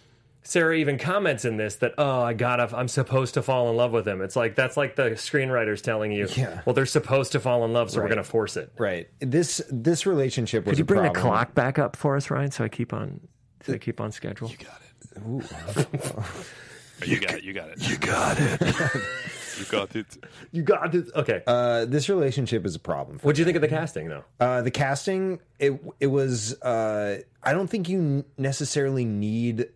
Sarah 0.46 0.76
even 0.76 0.98
comments 0.98 1.44
in 1.44 1.56
this 1.56 1.76
that 1.76 1.94
oh 1.98 2.20
I 2.22 2.34
gotta 2.34 2.68
I'm 2.76 2.88
supposed 2.88 3.34
to 3.34 3.42
fall 3.42 3.70
in 3.70 3.76
love 3.76 3.92
with 3.92 4.06
him. 4.06 4.20
It's 4.20 4.36
like 4.36 4.54
that's 4.54 4.76
like 4.76 4.94
the 4.94 5.10
screenwriters 5.12 5.80
telling 5.80 6.12
you, 6.12 6.28
Yeah. 6.36 6.60
well 6.66 6.74
they're 6.74 6.86
supposed 6.86 7.32
to 7.32 7.40
fall 7.40 7.64
in 7.64 7.72
love, 7.72 7.90
so 7.90 8.00
we're 8.02 8.08
gonna 8.08 8.22
force 8.22 8.56
it. 8.56 8.70
Right. 8.78 9.08
This 9.20 9.62
this 9.70 10.06
relationship 10.06 10.66
was 10.66 10.72
Could 10.72 10.78
you 10.78 10.82
a 10.82 10.86
bring 10.86 11.02
the 11.12 11.18
clock 11.18 11.54
back 11.54 11.78
up 11.78 11.96
for 11.96 12.16
us, 12.16 12.30
Ryan, 12.30 12.50
so 12.50 12.64
I 12.64 12.68
keep 12.68 12.92
on 12.92 13.20
so 13.62 13.72
I 13.74 13.78
keep 13.78 14.00
on 14.00 14.12
schedule? 14.12 14.50
You 17.04 17.18
got 17.20 17.34
it. 17.34 17.44
you 17.44 17.52
got 17.52 17.68
it. 17.70 17.88
You 17.88 17.98
got 17.98 18.38
it. 18.38 18.60
You 18.60 18.76
got 18.76 18.94
it. 18.94 19.02
You 19.58 19.64
got 19.70 19.96
it. 19.96 20.06
you 20.52 20.62
got 20.62 20.94
it. 20.94 21.06
Okay. 21.14 21.42
Uh, 21.46 21.84
this 21.84 22.08
relationship 22.08 22.64
is 22.64 22.74
a 22.74 22.78
problem. 22.78 23.18
What 23.22 23.34
do 23.34 23.40
you 23.40 23.44
think 23.44 23.56
of 23.56 23.62
the 23.62 23.68
casting 23.68 24.08
though? 24.08 24.24
Uh, 24.40 24.62
the 24.62 24.70
casting, 24.70 25.40
it 25.58 25.80
it 26.00 26.06
was. 26.06 26.54
Uh, 26.62 27.20
I 27.42 27.52
don't 27.52 27.68
think 27.68 27.88
you 27.88 28.24
necessarily 28.38 29.04
need. 29.04 29.68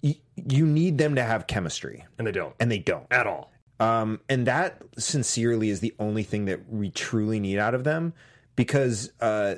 You, 0.00 0.14
you 0.36 0.66
need 0.66 0.98
them 0.98 1.14
to 1.16 1.22
have 1.22 1.46
chemistry, 1.46 2.04
And 2.18 2.26
they 2.26 2.32
don't. 2.32 2.54
and 2.60 2.70
they 2.70 2.78
don't. 2.78 3.06
At 3.10 3.26
all. 3.26 3.50
Um, 3.80 4.20
and 4.28 4.46
that 4.46 4.82
sincerely 4.98 5.70
is 5.70 5.80
the 5.80 5.94
only 5.98 6.22
thing 6.22 6.46
that 6.46 6.68
we 6.68 6.90
truly 6.90 7.38
need 7.40 7.58
out 7.58 7.74
of 7.74 7.84
them, 7.84 8.12
because 8.56 9.12
uh, 9.20 9.56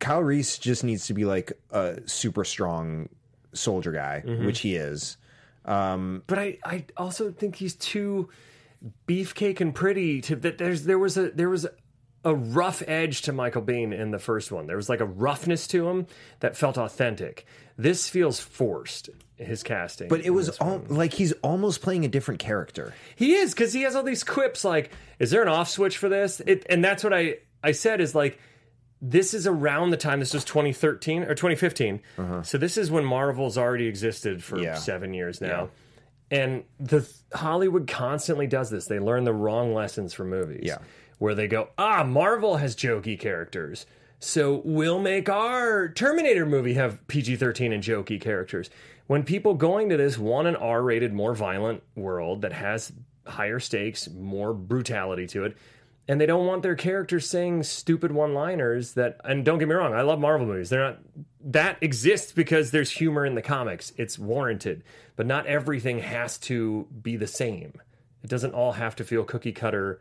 Kyle 0.00 0.22
Reese 0.22 0.58
just 0.58 0.84
needs 0.84 1.06
to 1.06 1.14
be 1.14 1.24
like 1.24 1.52
a 1.70 1.98
super 2.06 2.44
strong 2.44 3.08
soldier 3.54 3.92
guy, 3.92 4.22
which 4.26 4.60
he 4.60 4.74
is. 4.76 5.16
But 5.64 6.38
I, 6.38 6.58
I 6.64 6.84
also 6.96 7.30
think 7.30 7.56
he's 7.56 7.74
too 7.74 8.28
beefcake 9.06 9.60
and 9.60 9.74
pretty 9.74 10.20
to 10.22 10.36
that 10.36 10.56
there's 10.58 10.84
there 10.84 10.98
was 10.98 11.16
a 11.18 11.30
there 11.30 11.48
was 11.48 11.64
a, 11.64 11.70
a 12.24 12.34
rough 12.34 12.82
edge 12.86 13.22
to 13.22 13.32
Michael 13.32 13.62
Biehn 13.62 13.92
in 13.98 14.10
the 14.12 14.18
first 14.18 14.52
one. 14.52 14.66
There 14.66 14.76
was 14.76 14.88
like 14.88 15.00
a 15.00 15.04
roughness 15.06 15.66
to 15.68 15.88
him 15.88 16.06
that 16.40 16.56
felt 16.56 16.78
authentic. 16.78 17.44
This 17.78 18.08
feels 18.08 18.40
forced, 18.40 19.08
his 19.36 19.62
casting. 19.62 20.08
But 20.08 20.22
it 20.22 20.30
was 20.30 20.50
all, 20.58 20.82
like 20.88 21.12
he's 21.12 21.32
almost 21.42 21.80
playing 21.80 22.04
a 22.04 22.08
different 22.08 22.40
character. 22.40 22.92
He 23.14 23.34
is 23.36 23.54
because 23.54 23.72
he 23.72 23.82
has 23.82 23.94
all 23.94 24.02
these 24.02 24.24
quips 24.24 24.64
like, 24.64 24.90
"Is 25.20 25.30
there 25.30 25.42
an 25.42 25.48
off 25.48 25.68
switch 25.68 25.96
for 25.96 26.08
this?" 26.08 26.40
It, 26.40 26.66
and 26.68 26.84
that's 26.84 27.04
what 27.04 27.14
I 27.14 27.36
I 27.62 27.72
said 27.72 28.00
is 28.00 28.14
like, 28.16 28.38
this 29.00 29.32
is 29.34 29.46
around 29.46 29.90
the 29.90 29.96
time. 29.96 30.18
This 30.18 30.34
was 30.34 30.44
2013 30.44 31.22
or 31.22 31.34
2015. 31.36 32.00
So 32.42 32.58
this 32.58 32.76
is 32.76 32.90
when 32.90 33.04
Marvel's 33.04 33.56
already 33.56 33.86
existed 33.86 34.42
for 34.42 34.56
Uh-huh. 34.56 34.64
Yeah. 34.64 34.74
seven 34.74 35.14
years 35.14 35.40
now. 35.40 35.70
And 36.32 36.64
the 36.80 37.08
Hollywood 37.32 37.86
constantly 37.86 38.46
does 38.48 38.70
this. 38.70 38.86
They 38.86 38.98
learn 38.98 39.22
the 39.24 39.32
wrong 39.32 39.72
lessons 39.72 40.12
from 40.14 40.30
movies. 40.30 40.64
Yeah. 40.64 40.78
Where 41.18 41.34
they 41.34 41.46
go, 41.48 41.68
ah, 41.78 42.02
Marvel 42.04 42.56
has 42.58 42.74
jokey 42.76 43.18
characters. 43.18 43.86
So 44.20 44.62
we'll 44.64 44.98
make 44.98 45.28
our 45.28 45.88
Terminator 45.88 46.44
movie 46.44 46.74
have 46.74 47.06
PG 47.06 47.36
13 47.36 47.72
and 47.72 47.82
jokey 47.82 48.20
characters. 48.20 48.68
When 49.06 49.22
people 49.22 49.54
going 49.54 49.88
to 49.90 49.96
this 49.96 50.18
want 50.18 50.48
an 50.48 50.56
R 50.56 50.82
rated, 50.82 51.12
more 51.12 51.34
violent 51.34 51.82
world 51.94 52.42
that 52.42 52.52
has 52.52 52.92
higher 53.26 53.60
stakes, 53.60 54.08
more 54.10 54.52
brutality 54.52 55.26
to 55.28 55.44
it, 55.44 55.56
and 56.08 56.20
they 56.20 56.26
don't 56.26 56.46
want 56.46 56.62
their 56.62 56.74
characters 56.74 57.28
saying 57.28 57.62
stupid 57.62 58.10
one 58.10 58.34
liners 58.34 58.94
that, 58.94 59.20
and 59.24 59.44
don't 59.44 59.58
get 59.58 59.68
me 59.68 59.74
wrong, 59.74 59.94
I 59.94 60.02
love 60.02 60.18
Marvel 60.18 60.46
movies. 60.46 60.70
They're 60.70 60.80
not, 60.80 60.98
that 61.44 61.78
exists 61.82 62.32
because 62.32 62.70
there's 62.70 62.90
humor 62.90 63.24
in 63.26 63.34
the 63.34 63.42
comics. 63.42 63.92
It's 63.96 64.18
warranted, 64.18 64.82
but 65.16 65.26
not 65.26 65.46
everything 65.46 66.00
has 66.00 66.38
to 66.38 66.86
be 67.02 67.16
the 67.16 67.26
same. 67.26 67.74
It 68.24 68.30
doesn't 68.30 68.54
all 68.54 68.72
have 68.72 68.96
to 68.96 69.04
feel 69.04 69.22
cookie 69.24 69.52
cutter. 69.52 70.00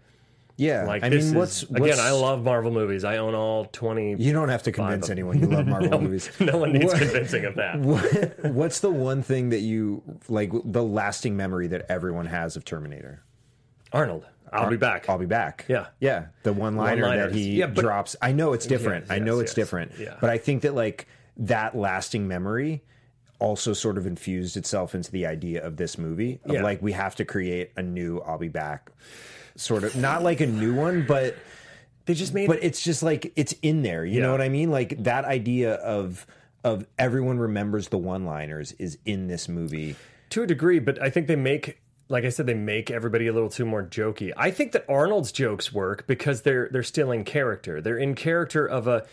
Yeah, 0.60 0.86
Like 0.86 1.04
I 1.04 1.10
mean, 1.10 1.20
is- 1.20 1.34
what's, 1.34 1.63
again? 1.63 2.00
I 2.00 2.10
love 2.12 2.43
Marvel 2.43 2.72
movies. 2.72 3.04
I 3.04 3.17
own 3.17 3.36
all 3.36 3.65
twenty. 3.65 4.15
You 4.17 4.34
don't 4.34 4.50
have 4.50 4.63
to 4.63 4.72
convince 4.72 5.10
anyone 5.10 5.39
you 5.39 5.46
love 5.48 5.67
Marvel 5.76 6.02
movies. 6.02 6.32
no 6.39 6.58
one 6.58 6.74
needs 6.74 6.86
What- 6.86 6.98
convincing 6.98 7.46
of 7.46 7.56
that. 7.56 7.80
What, 7.80 8.39
what's 8.54 8.80
the 8.80 8.89
one 8.89 9.22
thing 9.22 9.50
that 9.50 9.60
you 9.60 10.02
like? 10.28 10.52
The 10.65 10.84
lasting 10.84 11.38
memory 11.38 11.67
that 11.67 11.86
everyone 11.89 12.26
has 12.26 12.56
of 12.56 12.65
Terminator? 12.65 13.22
Arnold, 13.93 14.26
I'll 14.52 14.70
be 14.70 14.78
back. 14.78 15.08
I'll 15.10 15.20
be 15.20 15.26
back. 15.28 15.65
Yeah. 15.70 15.88
yeah. 16.00 16.26
The 16.43 16.54
one 16.54 16.76
liner 16.76 17.15
that 17.15 17.34
he 17.34 17.58
Yeah, 17.60 17.67
but- 17.67 17.82
drops. 17.82 18.15
I 18.22 18.32
know 18.32 18.54
it's 18.54 18.65
different. 18.65 19.06
Yes, 19.06 19.12
I 19.12 19.20
know 19.20 19.36
yes, 19.36 19.41
it's 19.43 19.50
yes. 19.52 19.56
different. 19.56 19.91
Yeah. 20.00 20.15
But 20.20 20.32
I 20.32 20.39
think 20.39 20.63
that 20.63 20.74
like 20.74 21.08
that 21.38 21.78
lasting 21.78 22.28
memory 22.28 22.84
also 23.39 23.72
sort 23.74 24.00
of 24.00 24.08
infused 24.08 24.58
itself 24.58 24.96
into 24.96 25.12
the 25.12 25.28
idea 25.28 25.63
of 25.63 25.78
this 25.78 26.00
movie 26.00 26.39
of 26.46 26.56
Yeah. 26.56 26.63
like 26.63 26.82
we 26.82 26.93
have 26.93 27.15
to 27.17 27.26
create 27.26 27.72
a 27.78 27.84
new 27.84 28.17
I'll 28.22 28.39
be 28.39 28.48
back 28.48 28.89
sort 29.58 29.84
of 29.84 29.96
not 29.96 30.24
like 30.24 30.39
a 30.39 30.48
new 30.48 30.74
one 30.74 31.06
but 31.08 31.36
they 32.06 32.13
just 32.13 32.34
made 32.34 32.48
but 32.48 32.63
it's 32.63 32.82
just 32.82 33.04
like 33.04 33.34
it's 33.36 33.54
in 33.62 33.82
there 33.82 34.06
you 34.06 34.20
Yeah. 34.20 34.28
know 34.28 34.32
what 34.32 34.41
i 34.41 34.50
mean 34.50 34.72
like 34.72 35.04
that 35.04 35.26
idea 35.26 35.74
of 35.76 36.26
of 36.63 36.86
everyone 36.98 37.38
remembers 37.39 37.89
the 37.89 37.98
one 37.98 38.26
liners 38.26 38.72
is 38.74 38.98
in 39.06 39.28
this 39.28 39.48
movie 39.50 39.96
to 40.30 40.43
a 40.43 40.48
degree, 40.48 40.80
but 40.80 41.02
I 41.02 41.10
think 41.10 41.28
they 41.28 41.38
make, 41.38 41.80
like 42.10 42.26
I 42.26 42.30
said, 42.30 42.48
they 42.48 42.54
make 42.54 42.91
everybody 42.91 43.28
a 43.28 43.32
little 43.34 43.48
too 43.48 43.63
more 43.63 43.82
jokey. 43.82 44.34
I 44.36 44.52
think 44.52 44.74
that 44.74 44.84
Arnold's 44.89 45.32
jokes 45.32 45.72
work 45.72 46.06
because 46.08 46.41
they're 46.41 46.67
they're 46.70 46.84
still 46.84 47.12
in 47.13 47.24
character. 47.24 47.80
They're 47.80 47.98
in 47.98 48.13
character 48.15 48.65
of 48.65 48.88
a 48.88 49.06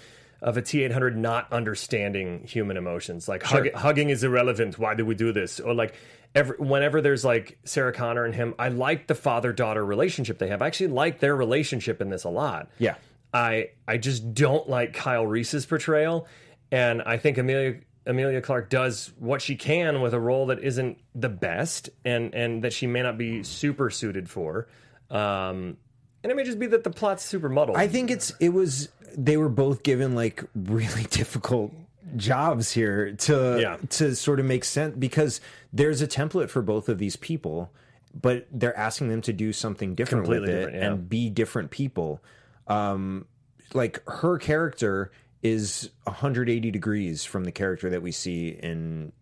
of 0.42 0.56
a 0.56 0.62
T 0.62 0.82
eight 0.82 0.90
hundred 0.90 1.16
not 1.16 1.52
understanding 1.52 2.44
human 2.48 2.76
emotions. 2.76 3.28
Like 3.28 3.44
hug, 3.44 3.70
hugging 3.74 4.10
is 4.10 4.24
irrelevant. 4.24 4.76
Why 4.78 4.94
do 4.94 5.04
we 5.06 5.14
do 5.14 5.30
this? 5.32 5.60
Or 5.60 5.74
like. 5.74 5.94
Every, 6.34 6.56
whenever 6.58 7.00
there's 7.00 7.24
like 7.24 7.58
Sarah 7.64 7.92
Connor 7.92 8.24
and 8.24 8.34
him, 8.34 8.54
I 8.58 8.68
like 8.68 9.06
the 9.06 9.14
father 9.14 9.52
daughter 9.52 9.84
relationship 9.84 10.38
they 10.38 10.48
have. 10.48 10.62
I 10.62 10.66
actually 10.66 10.88
like 10.88 11.20
their 11.20 11.36
relationship 11.36 12.00
in 12.00 12.10
this 12.10 12.24
a 12.24 12.28
lot. 12.28 12.70
Yeah. 12.78 12.96
I 13.32 13.70
I 13.86 13.98
just 13.98 14.34
don't 14.34 14.68
like 14.68 14.94
Kyle 14.94 15.26
Reese's 15.26 15.66
portrayal, 15.66 16.26
and 16.70 17.02
I 17.02 17.16
think 17.18 17.38
Amelia 17.38 17.80
Emilia 18.06 18.40
Clarke 18.40 18.70
does 18.70 19.12
what 19.18 19.42
she 19.42 19.56
can 19.56 20.00
with 20.00 20.14
a 20.14 20.20
role 20.20 20.46
that 20.46 20.62
isn't 20.62 20.98
the 21.14 21.28
best, 21.28 21.90
and 22.04 22.34
and 22.34 22.62
that 22.64 22.72
she 22.72 22.86
may 22.86 23.02
not 23.02 23.18
be 23.18 23.42
super 23.42 23.90
suited 23.90 24.28
for. 24.28 24.68
Um, 25.10 25.76
and 26.24 26.30
it 26.32 26.36
may 26.36 26.44
just 26.44 26.58
be 26.58 26.66
that 26.68 26.82
the 26.82 26.90
plot's 26.90 27.22
super 27.22 27.48
muddled. 27.48 27.76
i 27.76 27.86
think 27.86 28.10
it's 28.10 28.32
it 28.40 28.48
was 28.48 28.88
they 29.16 29.36
were 29.36 29.50
both 29.50 29.82
given 29.82 30.14
like 30.14 30.42
really 30.54 31.02
difficult 31.10 31.72
jobs 32.16 32.70
here 32.72 33.12
to 33.12 33.58
Yeah. 33.60 33.76
to 33.90 34.14
sort 34.14 34.40
of 34.40 34.46
make 34.46 34.64
sense 34.64 34.94
because 34.98 35.40
there's 35.72 36.02
a 36.02 36.06
template 36.06 36.50
for 36.50 36.62
both 36.62 36.88
of 36.88 36.98
these 36.98 37.16
people 37.16 37.72
but 38.20 38.46
they're 38.52 38.76
asking 38.78 39.08
them 39.08 39.20
to 39.22 39.32
do 39.32 39.52
something 39.52 39.94
different 39.96 40.24
Completely 40.24 40.48
with 40.48 40.56
it 40.56 40.58
different, 40.66 40.76
yeah. 40.82 40.86
and 40.92 41.08
be 41.08 41.30
different 41.30 41.70
people 41.70 42.22
um 42.68 43.26
like 43.72 44.02
her 44.08 44.38
character 44.38 45.10
is 45.42 45.90
180 46.04 46.70
degrees 46.70 47.24
from 47.24 47.44
the 47.44 47.52
character 47.52 47.90
that 47.90 48.02
we 48.02 48.12
see 48.12 48.48
in 48.50 49.12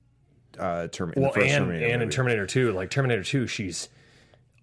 uh 0.58 0.88
Term- 0.88 1.14
well, 1.16 1.32
the 1.32 1.40
first 1.40 1.52
and 1.52 1.64
Terminator 1.66 1.86
and 1.94 2.02
in. 2.02 2.10
Terminator 2.10 2.46
Two, 2.46 2.72
like 2.72 2.90
Terminator 2.90 3.22
Two, 3.24 3.46
she's 3.46 3.88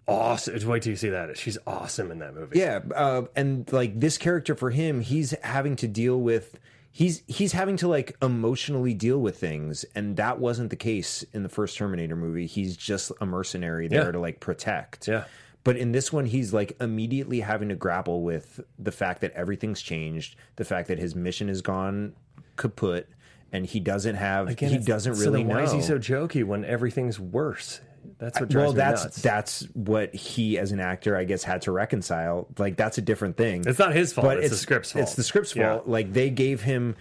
awesome. 0.06 0.54
Wait 0.68 0.82
till 0.82 0.90
you 0.90 0.96
see 0.96 1.08
that. 1.10 1.36
She's 1.36 1.58
awesome 1.66 2.10
in 2.10 2.18
that 2.20 2.34
movie. 2.34 2.58
Yeah, 2.58 2.80
uh, 2.94 3.22
and 3.34 3.70
like 3.72 3.98
this 3.98 4.16
character 4.18 4.54
for 4.54 4.70
him, 4.70 5.00
he's 5.00 5.32
having 5.42 5.76
to 5.76 5.88
deal 5.88 6.20
with 6.20 6.58
he's 6.92 7.22
he's 7.26 7.52
having 7.52 7.76
to 7.78 7.88
like 7.88 8.16
emotionally 8.22 8.94
deal 8.94 9.18
with 9.18 9.38
things, 9.38 9.84
and 9.94 10.16
that 10.16 10.38
wasn't 10.38 10.70
the 10.70 10.76
case 10.76 11.24
in 11.32 11.42
the 11.42 11.48
first 11.48 11.76
Terminator 11.76 12.16
movie. 12.16 12.46
He's 12.46 12.76
just 12.76 13.12
a 13.20 13.26
mercenary 13.26 13.88
there 13.88 14.06
Yeah. 14.06 14.12
to 14.12 14.20
like 14.20 14.40
protect. 14.40 15.08
Yeah. 15.08 15.24
But 15.62 15.76
in 15.76 15.92
this 15.92 16.10
one, 16.12 16.24
he's 16.24 16.54
like 16.54 16.74
immediately 16.80 17.40
having 17.40 17.68
to 17.68 17.74
grapple 17.74 18.22
with 18.22 18.60
the 18.78 18.92
fact 18.92 19.20
that 19.20 19.32
everything's 19.32 19.82
changed, 19.82 20.36
the 20.56 20.64
fact 20.64 20.88
that 20.88 20.98
his 20.98 21.14
mission 21.14 21.48
is 21.50 21.60
gone 21.60 22.14
kaput, 22.56 23.06
and 23.52 23.66
he 23.66 23.78
doesn't 23.78 24.14
have 24.14 24.48
Again, 24.48 24.70
he 24.70 24.78
doesn't 24.78 25.12
really 25.12 25.24
so 25.24 25.30
then 25.32 25.48
why 25.48 25.56
know. 25.58 25.64
is 25.64 25.72
he 25.72 25.82
so 25.82 25.98
jokey 25.98 26.44
when 26.44 26.64
everything's 26.64 27.20
worse? 27.20 27.80
That's 28.18 28.38
what 28.38 28.48
drives 28.48 28.64
well, 28.66 28.72
me 28.72 28.76
that's 28.78 29.04
nuts. 29.04 29.22
that's 29.22 29.62
what 29.74 30.14
he 30.14 30.58
as 30.58 30.72
an 30.72 30.80
actor, 30.80 31.16
I 31.16 31.24
guess, 31.24 31.42
had 31.42 31.62
to 31.62 31.72
reconcile. 31.72 32.48
Like 32.58 32.76
that's 32.76 32.98
a 32.98 33.02
different 33.02 33.36
thing. 33.36 33.64
It's 33.66 33.78
not 33.78 33.94
his 33.94 34.12
fault. 34.12 34.38
it's, 34.38 34.50
the 34.50 34.56
script's 34.56 34.92
fault. 34.92 35.02
It's 35.04 35.14
the 35.14 35.22
script's 35.22 35.56
Yeah. 35.56 35.74
fault. 35.74 35.88
Like 35.88 36.12
they 36.12 36.30
gave 36.30 36.62
him 36.62 36.96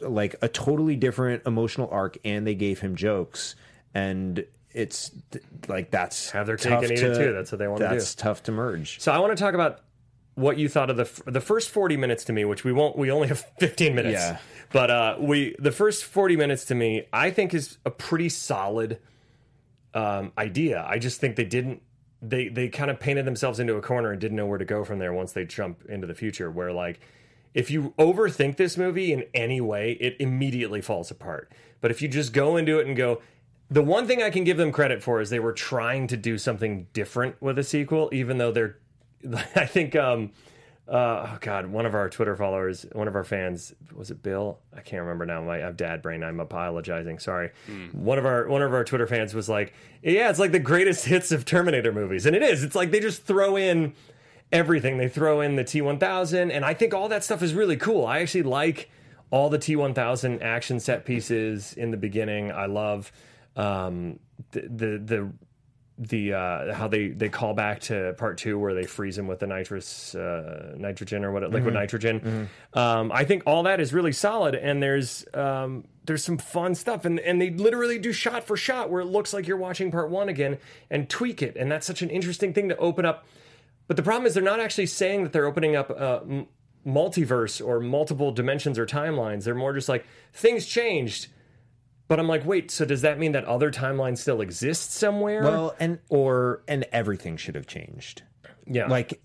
like 0.00 0.36
a 0.42 0.48
totally 0.48 0.96
different 0.96 1.42
emotional 1.46 1.88
arc, 1.90 2.16
and 2.24 2.46
they 2.46 2.54
gave 2.54 2.80
him 2.80 2.94
jokes, 2.94 3.56
and 3.92 4.44
it's 4.72 5.10
like 5.68 5.90
that's 5.90 6.30
Have 6.30 6.46
their 6.46 6.56
cake 6.56 6.70
tough 6.72 6.82
and 6.84 6.92
eat 6.92 6.98
it 7.00 7.16
too. 7.16 7.32
That's 7.32 7.50
what 7.52 7.58
they 7.58 7.68
wanna 7.68 7.88
do. 7.88 7.94
That's 7.94 8.14
tough 8.14 8.42
to 8.44 8.52
merge. 8.52 9.00
So 9.00 9.12
I 9.12 9.18
want 9.18 9.36
to 9.36 9.42
talk 9.42 9.54
about 9.54 9.80
what 10.34 10.58
you 10.58 10.68
thought 10.68 10.90
of 10.90 10.96
the 10.96 11.30
the 11.30 11.40
first 11.40 11.70
40 11.70 11.96
minutes 11.96 12.24
to 12.24 12.32
me, 12.32 12.44
which 12.44 12.64
we 12.64 12.72
won't 12.72 12.96
we 12.96 13.10
only 13.10 13.28
have 13.28 13.40
15 13.58 13.94
minutes. 13.94 14.14
Yeah. 14.14 14.38
But 14.72 14.90
uh 14.90 15.16
we 15.20 15.54
the 15.58 15.72
first 15.72 16.04
40 16.04 16.36
minutes 16.36 16.64
to 16.66 16.74
me, 16.74 17.06
I 17.12 17.30
think 17.30 17.54
is 17.54 17.78
a 17.84 17.90
pretty 17.90 18.28
solid 18.28 18.98
um 19.94 20.32
idea. 20.36 20.84
I 20.86 20.98
just 20.98 21.20
think 21.20 21.36
they 21.36 21.44
didn't 21.44 21.82
they 22.20 22.48
they 22.48 22.68
kind 22.68 22.90
of 22.90 22.98
painted 22.98 23.24
themselves 23.24 23.60
into 23.60 23.76
a 23.76 23.82
corner 23.82 24.12
and 24.12 24.20
didn't 24.20 24.36
know 24.36 24.46
where 24.46 24.58
to 24.58 24.64
go 24.64 24.84
from 24.84 24.98
there 24.98 25.12
once 25.12 25.32
they 25.32 25.44
jump 25.44 25.84
into 25.88 26.06
the 26.06 26.14
future 26.14 26.50
where 26.50 26.72
like 26.72 27.00
if 27.54 27.70
you 27.70 27.94
overthink 27.98 28.56
this 28.56 28.76
movie 28.76 29.12
in 29.12 29.24
any 29.32 29.60
way, 29.60 29.92
it 30.00 30.16
immediately 30.18 30.82
falls 30.82 31.10
apart. 31.10 31.52
But 31.80 31.92
if 31.92 32.02
you 32.02 32.08
just 32.08 32.32
go 32.32 32.56
into 32.56 32.80
it 32.80 32.86
and 32.86 32.96
go, 32.96 33.22
the 33.70 33.82
one 33.82 34.06
thing 34.06 34.22
I 34.22 34.30
can 34.30 34.44
give 34.44 34.56
them 34.56 34.72
credit 34.72 35.02
for 35.02 35.20
is 35.20 35.30
they 35.30 35.38
were 35.38 35.52
trying 35.52 36.08
to 36.08 36.16
do 36.16 36.36
something 36.36 36.88
different 36.92 37.40
with 37.40 37.58
a 37.58 37.64
sequel, 37.64 38.10
even 38.12 38.38
though 38.38 38.50
they're. 38.50 38.78
I 39.54 39.66
think, 39.66 39.96
um, 39.96 40.32
uh, 40.88 41.30
oh 41.32 41.38
god, 41.40 41.66
one 41.66 41.86
of 41.86 41.94
our 41.94 42.10
Twitter 42.10 42.36
followers, 42.36 42.84
one 42.92 43.08
of 43.08 43.14
our 43.16 43.24
fans, 43.24 43.74
was 43.94 44.10
it 44.10 44.22
Bill? 44.22 44.58
I 44.76 44.80
can't 44.80 45.02
remember 45.02 45.24
now. 45.24 45.42
My, 45.42 45.56
I 45.56 45.60
have 45.60 45.76
dad 45.76 46.02
brain. 46.02 46.22
I'm 46.22 46.40
apologizing. 46.40 47.18
Sorry. 47.18 47.50
One 47.92 48.18
of 48.18 48.26
our 48.26 48.46
one 48.48 48.60
of 48.60 48.74
our 48.74 48.84
Twitter 48.84 49.06
fans 49.06 49.32
was 49.32 49.48
like, 49.48 49.72
"Yeah, 50.02 50.28
it's 50.28 50.38
like 50.38 50.52
the 50.52 50.58
greatest 50.58 51.04
hits 51.06 51.32
of 51.32 51.44
Terminator 51.46 51.92
movies," 51.92 52.26
and 52.26 52.36
it 52.36 52.42
is. 52.42 52.62
It's 52.62 52.74
like 52.74 52.90
they 52.90 53.00
just 53.00 53.24
throw 53.24 53.56
in 53.56 53.94
everything. 54.52 54.98
They 54.98 55.08
throw 55.08 55.40
in 55.40 55.56
the 55.56 55.64
T1000, 55.64 56.52
and 56.52 56.64
I 56.64 56.74
think 56.74 56.92
all 56.92 57.08
that 57.08 57.24
stuff 57.24 57.42
is 57.42 57.54
really 57.54 57.76
cool. 57.76 58.06
I 58.06 58.20
actually 58.20 58.42
like 58.42 58.90
all 59.30 59.48
the 59.48 59.58
T1000 59.58 60.42
action 60.42 60.80
set 60.80 61.04
pieces 61.04 61.72
in 61.72 61.90
the 61.90 61.96
beginning. 61.96 62.52
I 62.52 62.66
love 62.66 63.10
um, 63.56 64.18
the 64.52 64.60
the 64.60 64.98
the, 64.98 65.32
the 65.96 66.32
uh, 66.32 66.74
how 66.74 66.88
they 66.88 67.08
they 67.08 67.28
call 67.28 67.54
back 67.54 67.78
to 67.80 68.14
part 68.18 68.38
two 68.38 68.58
where 68.58 68.74
they 68.74 68.84
freeze 68.84 69.16
him 69.16 69.28
with 69.28 69.38
the 69.38 69.46
nitrous 69.46 70.14
uh, 70.14 70.74
nitrogen 70.76 71.24
or 71.24 71.30
what 71.30 71.48
liquid 71.50 71.72
nitrogen. 71.74 72.48
Um, 72.72 73.12
I 73.12 73.24
think 73.24 73.44
all 73.46 73.62
that 73.62 73.80
is 73.80 73.92
really 73.92 74.10
solid, 74.12 74.56
and 74.56 74.82
there's 74.82 75.24
um, 75.34 75.84
there's 76.04 76.24
some 76.24 76.36
fun 76.38 76.74
stuff, 76.74 77.04
and 77.04 77.20
and 77.20 77.40
they 77.40 77.50
literally 77.50 77.98
do 77.98 78.12
shot 78.12 78.44
for 78.44 78.56
shot 78.56 78.90
where 78.90 79.02
it 79.02 79.06
looks 79.06 79.32
like 79.32 79.46
you're 79.46 79.56
watching 79.56 79.92
part 79.92 80.10
one 80.10 80.28
again 80.28 80.58
and 80.90 81.08
tweak 81.08 81.42
it, 81.42 81.56
and 81.56 81.70
that's 81.70 81.86
such 81.86 82.02
an 82.02 82.10
interesting 82.10 82.52
thing 82.52 82.68
to 82.70 82.76
open 82.78 83.04
up. 83.04 83.24
But 83.86 83.96
the 83.96 84.02
problem 84.02 84.26
is 84.26 84.34
they're 84.34 84.42
not 84.42 84.60
actually 84.60 84.86
saying 84.86 85.22
that 85.22 85.32
they're 85.32 85.46
opening 85.46 85.76
up 85.76 85.90
a 85.90 86.22
m- 86.22 86.46
multiverse 86.84 87.64
or 87.64 87.80
multiple 87.80 88.32
dimensions 88.32 88.78
or 88.78 88.86
timelines. 88.86 89.44
They're 89.44 89.54
more 89.54 89.72
just 89.72 89.88
like 89.88 90.06
things 90.32 90.66
changed. 90.66 91.28
But 92.06 92.20
I'm 92.20 92.28
like, 92.28 92.44
wait, 92.44 92.70
so 92.70 92.84
does 92.84 93.00
that 93.02 93.18
mean 93.18 93.32
that 93.32 93.44
other 93.46 93.70
timelines 93.70 94.18
still 94.18 94.40
exist 94.42 94.92
somewhere? 94.92 95.42
Well, 95.42 95.74
and 95.80 95.98
or 96.10 96.62
and 96.68 96.84
everything 96.92 97.36
should 97.36 97.54
have 97.54 97.66
changed. 97.66 98.22
yeah, 98.66 98.86
Like 98.88 99.20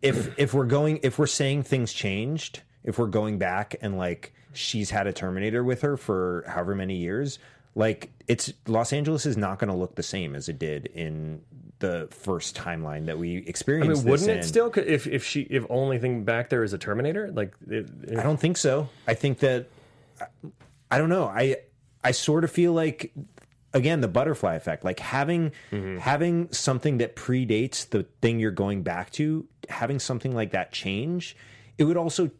if 0.00 0.38
if 0.38 0.54
we're 0.54 0.64
going 0.66 1.00
if 1.02 1.18
we're 1.18 1.26
saying 1.26 1.64
things 1.64 1.92
changed, 1.92 2.62
if 2.84 2.98
we're 2.98 3.06
going 3.06 3.38
back 3.38 3.76
and 3.82 3.98
like 3.98 4.32
she's 4.54 4.90
had 4.90 5.06
a 5.06 5.12
Terminator 5.12 5.62
with 5.62 5.82
her 5.82 5.96
for 5.96 6.44
however 6.48 6.74
many 6.74 6.96
years, 6.96 7.38
like 7.74 8.10
it's 8.28 8.52
Los 8.66 8.92
Angeles 8.94 9.26
is 9.26 9.36
not 9.36 9.58
going 9.58 9.70
to 9.70 9.76
look 9.76 9.94
the 9.94 10.02
same 10.02 10.34
as 10.34 10.48
it 10.48 10.58
did 10.58 10.86
in 10.86 11.42
the 11.80 12.08
first 12.10 12.56
timeline 12.56 13.06
that 13.06 13.18
we 13.18 13.36
I 13.38 13.40
experienced. 13.46 14.04
mean, 14.04 14.10
wouldn't 14.10 14.30
it 14.30 14.44
still? 14.44 14.72
If 14.74 15.06
if 15.06 15.24
she 15.24 15.42
if 15.42 15.66
only 15.68 15.98
thing 15.98 16.24
back 16.24 16.48
there 16.48 16.62
is 16.64 16.72
a 16.72 16.78
Terminator, 16.78 17.30
like 17.30 17.54
it, 17.68 17.88
it- 18.04 18.18
I 18.18 18.22
don't 18.22 18.40
think 18.40 18.56
so. 18.56 18.88
I 19.06 19.12
think 19.14 19.38
that 19.40 19.66
I 20.90 20.98
don't 20.98 21.08
know. 21.10 21.24
I 21.26 21.56
I 22.04 22.10
sort 22.12 22.44
of 22.44 22.50
feel 22.50 22.72
like 22.72 23.12
again 23.74 24.00
the 24.00 24.08
butterfly 24.08 24.54
effect, 24.54 24.84
like 24.84 25.00
having 25.00 25.52
Mm-hmm. 25.70 25.98
having 25.98 26.52
something 26.52 26.98
that 26.98 27.16
predates 27.16 27.88
the 27.88 28.04
thing 28.20 28.38
you're 28.40 28.50
going 28.50 28.82
back 28.82 29.10
to, 29.12 29.46
having 29.68 29.98
something 29.98 30.34
like 30.34 30.50
that 30.52 30.72
change, 30.72 31.36
it 31.78 31.84
would 31.84 31.96
also 31.96 32.30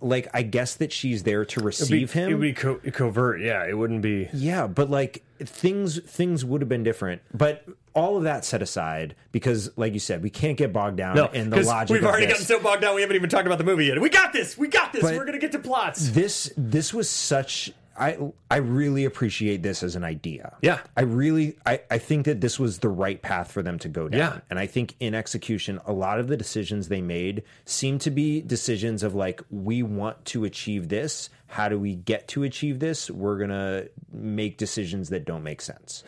like 0.00 0.26
I 0.34 0.42
guess 0.42 0.74
that 0.76 0.92
she's 0.92 1.22
there 1.22 1.44
to 1.44 1.50
it'd 1.52 1.62
be- 1.62 1.66
receive 1.66 2.12
him. 2.12 2.30
It 2.30 2.34
would 2.34 2.40
be 2.42 2.52
co- 2.52 2.80
covert. 2.92 3.40
Yeah, 3.40 3.64
it 3.66 3.78
wouldn't 3.78 4.02
be. 4.02 4.28
Yeah, 4.32 4.66
but 4.66 4.90
like 4.90 5.22
things 5.38 6.00
things 6.00 6.44
would 6.44 6.60
have 6.60 6.68
been 6.68 6.82
different. 6.82 7.22
But 7.32 7.64
all 7.94 8.16
of 8.16 8.22
that 8.24 8.44
set 8.44 8.62
aside, 8.62 9.14
because 9.32 9.70
like 9.76 9.92
you 9.92 10.00
said, 10.00 10.22
we 10.22 10.30
can't 10.30 10.56
get 10.56 10.72
bogged 10.72 10.96
down 10.96 11.14
No, 11.14 11.26
in 11.26 11.50
the 11.50 11.60
logic. 11.62 11.92
we've 11.94 12.04
already 12.04 12.26
gotten 12.26 12.42
so 12.44 12.58
bogged 12.58 12.80
down. 12.82 12.94
We 12.96 13.02
haven't 13.02 13.14
even 13.16 13.28
talked 13.30 13.46
about 13.46 13.58
the 13.58 13.64
movie 13.64 13.84
yet. 13.84 14.00
We 14.00 14.08
got 14.08 14.32
this. 14.32 14.56
We 14.58 14.66
got 14.66 14.92
this. 14.92 15.02
But- 15.02 15.14
We're 15.14 15.26
gonna 15.26 15.38
get 15.38 15.52
to 15.52 15.58
plots. 15.60 16.08
this 16.10 16.52
this 16.56 16.92
was 16.92 17.08
such 17.08 17.70
I 17.98 18.18
I 18.50 18.56
really 18.56 19.04
appreciate 19.04 19.62
this 19.62 19.82
as 19.82 19.96
an 19.96 20.04
idea. 20.04 20.56
Yeah. 20.62 20.80
I 20.96 21.02
really 21.02 21.56
I, 21.66 21.80
I 21.90 21.98
think 21.98 22.26
that 22.26 22.40
this 22.40 22.58
was 22.58 22.78
the 22.78 22.88
right 22.88 23.20
path 23.20 23.50
for 23.52 23.62
them 23.62 23.78
to 23.80 23.88
go 23.88 24.08
down. 24.08 24.18
Yeah. 24.18 24.40
And 24.50 24.58
I 24.58 24.66
think 24.66 24.94
in 25.00 25.14
execution, 25.14 25.80
a 25.86 25.92
lot 25.92 26.18
of 26.18 26.28
the 26.28 26.36
decisions 26.36 26.88
they 26.88 27.00
made 27.00 27.42
seem 27.64 27.98
to 28.00 28.10
be 28.10 28.40
decisions 28.40 29.02
of 29.02 29.14
like, 29.14 29.42
we 29.50 29.82
want 29.82 30.24
to 30.26 30.44
achieve 30.44 30.88
this. 30.88 31.30
How 31.46 31.68
do 31.68 31.78
we 31.78 31.94
get 31.94 32.28
to 32.28 32.44
achieve 32.44 32.78
this? 32.78 33.10
We're 33.10 33.38
gonna 33.38 33.84
make 34.12 34.58
decisions 34.58 35.10
that 35.10 35.24
don't 35.24 35.42
make 35.42 35.60
sense. 35.60 36.04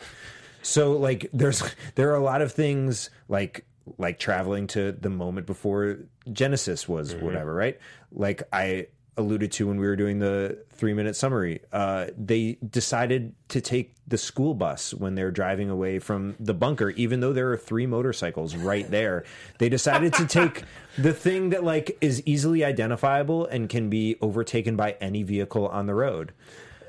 So 0.61 0.93
like 0.93 1.29
there's 1.33 1.63
there 1.95 2.11
are 2.11 2.15
a 2.15 2.23
lot 2.23 2.41
of 2.41 2.51
things 2.51 3.09
like 3.29 3.65
like 3.97 4.17
traveling 4.17 4.67
to 4.67 4.91
the 4.91 5.09
moment 5.09 5.45
before 5.45 5.99
Genisys 6.27 6.87
was 6.87 7.13
mm-hmm. 7.13 7.25
whatever, 7.25 7.53
right? 7.53 7.79
Like 8.11 8.43
I 8.51 8.87
alluded 9.17 9.51
to 9.53 9.67
when 9.67 9.79
we 9.79 9.87
were 9.87 9.95
doing 9.95 10.19
the 10.19 10.57
three 10.73 10.93
minute 10.93 11.15
summary. 11.15 11.61
Uh, 11.71 12.07
they 12.17 12.57
decided 12.69 13.33
to 13.49 13.61
take 13.61 13.95
the 14.07 14.17
school 14.17 14.53
bus 14.53 14.93
when 14.93 15.15
they're 15.15 15.31
driving 15.31 15.69
away 15.69 15.99
from 15.99 16.35
the 16.39 16.53
bunker, 16.53 16.89
even 16.91 17.19
though 17.19 17.33
there 17.33 17.51
are 17.51 17.57
three 17.57 17.85
motorcycles 17.85 18.55
right 18.55 18.89
there. 18.91 19.23
They 19.57 19.69
decided 19.69 20.13
to 20.15 20.25
take 20.25 20.63
the 20.97 21.13
thing 21.13 21.49
that 21.49 21.63
like 21.63 21.97
is 22.01 22.21
easily 22.25 22.63
identifiable 22.63 23.45
and 23.45 23.69
can 23.69 23.89
be 23.89 24.17
overtaken 24.21 24.75
by 24.75 24.97
any 25.01 25.23
vehicle 25.23 25.67
on 25.67 25.85
the 25.85 25.95
road 25.95 26.33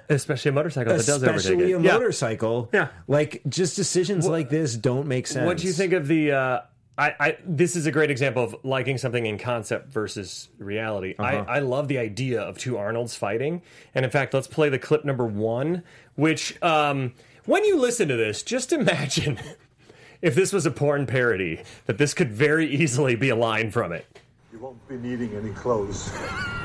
Especially 0.08 0.50
a 0.50 0.52
motorcycle 0.52 0.92
that 0.92 1.04
does 1.04 1.22
especially 1.22 1.72
a 1.72 1.78
motorcycle. 1.78 2.70
Yeah. 2.72 2.88
like 3.08 3.42
just 3.48 3.76
decisions 3.76 4.26
like 4.26 4.48
this 4.48 4.76
don't 4.76 5.06
make 5.06 5.26
sense. 5.26 5.46
What 5.46 5.58
do 5.58 5.66
you 5.66 5.72
think 5.72 5.92
of 5.92 6.06
the? 6.06 6.32
Uh, 6.32 6.60
I, 6.98 7.14
I 7.20 7.36
this 7.44 7.76
is 7.76 7.86
a 7.86 7.92
great 7.92 8.10
example 8.10 8.42
of 8.42 8.56
liking 8.62 8.98
something 8.98 9.26
in 9.26 9.38
concept 9.38 9.92
versus 9.92 10.48
reality. 10.58 11.14
Uh-huh. 11.18 11.44
I, 11.46 11.56
I 11.56 11.58
love 11.58 11.88
the 11.88 11.98
idea 11.98 12.40
of 12.40 12.58
two 12.58 12.78
Arnolds 12.78 13.14
fighting, 13.14 13.62
and 13.94 14.04
in 14.04 14.10
fact, 14.10 14.32
let's 14.34 14.46
play 14.46 14.68
the 14.68 14.78
clip 14.78 15.04
number 15.04 15.26
one. 15.26 15.82
Which, 16.14 16.60
um, 16.62 17.12
when 17.44 17.64
you 17.64 17.78
listen 17.78 18.08
to 18.08 18.16
this, 18.16 18.42
just 18.42 18.72
imagine 18.72 19.38
if 20.22 20.34
this 20.34 20.52
was 20.52 20.64
a 20.64 20.70
porn 20.70 21.06
parody, 21.06 21.62
that 21.84 21.98
this 21.98 22.14
could 22.14 22.32
very 22.32 22.66
easily 22.66 23.14
be 23.14 23.28
a 23.28 23.36
line 23.36 23.70
from 23.70 23.92
it. 23.92 24.06
You 24.52 24.58
won't 24.58 24.88
be 24.88 24.96
needing 24.96 25.34
any 25.36 25.50
clothes. 25.50 26.10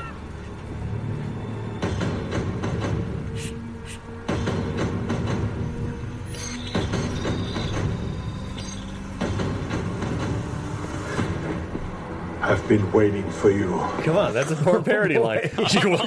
I've 12.52 12.68
been 12.68 12.92
waiting 12.92 13.28
for 13.30 13.50
you. 13.50 13.68
Come 14.04 14.18
on, 14.18 14.34
that's 14.34 14.50
a 14.50 14.56
porn 14.56 14.84
parody 14.84 15.16
line. 15.16 15.48
You 15.70 15.88
will- 15.92 16.06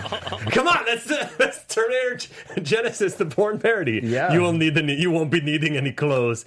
come 0.51 0.67
on, 0.67 0.85
that's 0.85 1.05
the, 1.05 1.27
that's 1.39 1.65
Terminator 1.73 2.17
Genisys, 2.61 3.17
the 3.17 3.25
porn 3.25 3.57
parody. 3.57 3.99
Yeah. 4.03 4.31
you 4.31 4.41
will 4.41 4.53
need 4.53 4.75
the 4.75 4.83
you 4.83 5.09
won't 5.09 5.31
be 5.31 5.41
needing 5.41 5.75
any 5.75 5.91
clothes. 5.91 6.45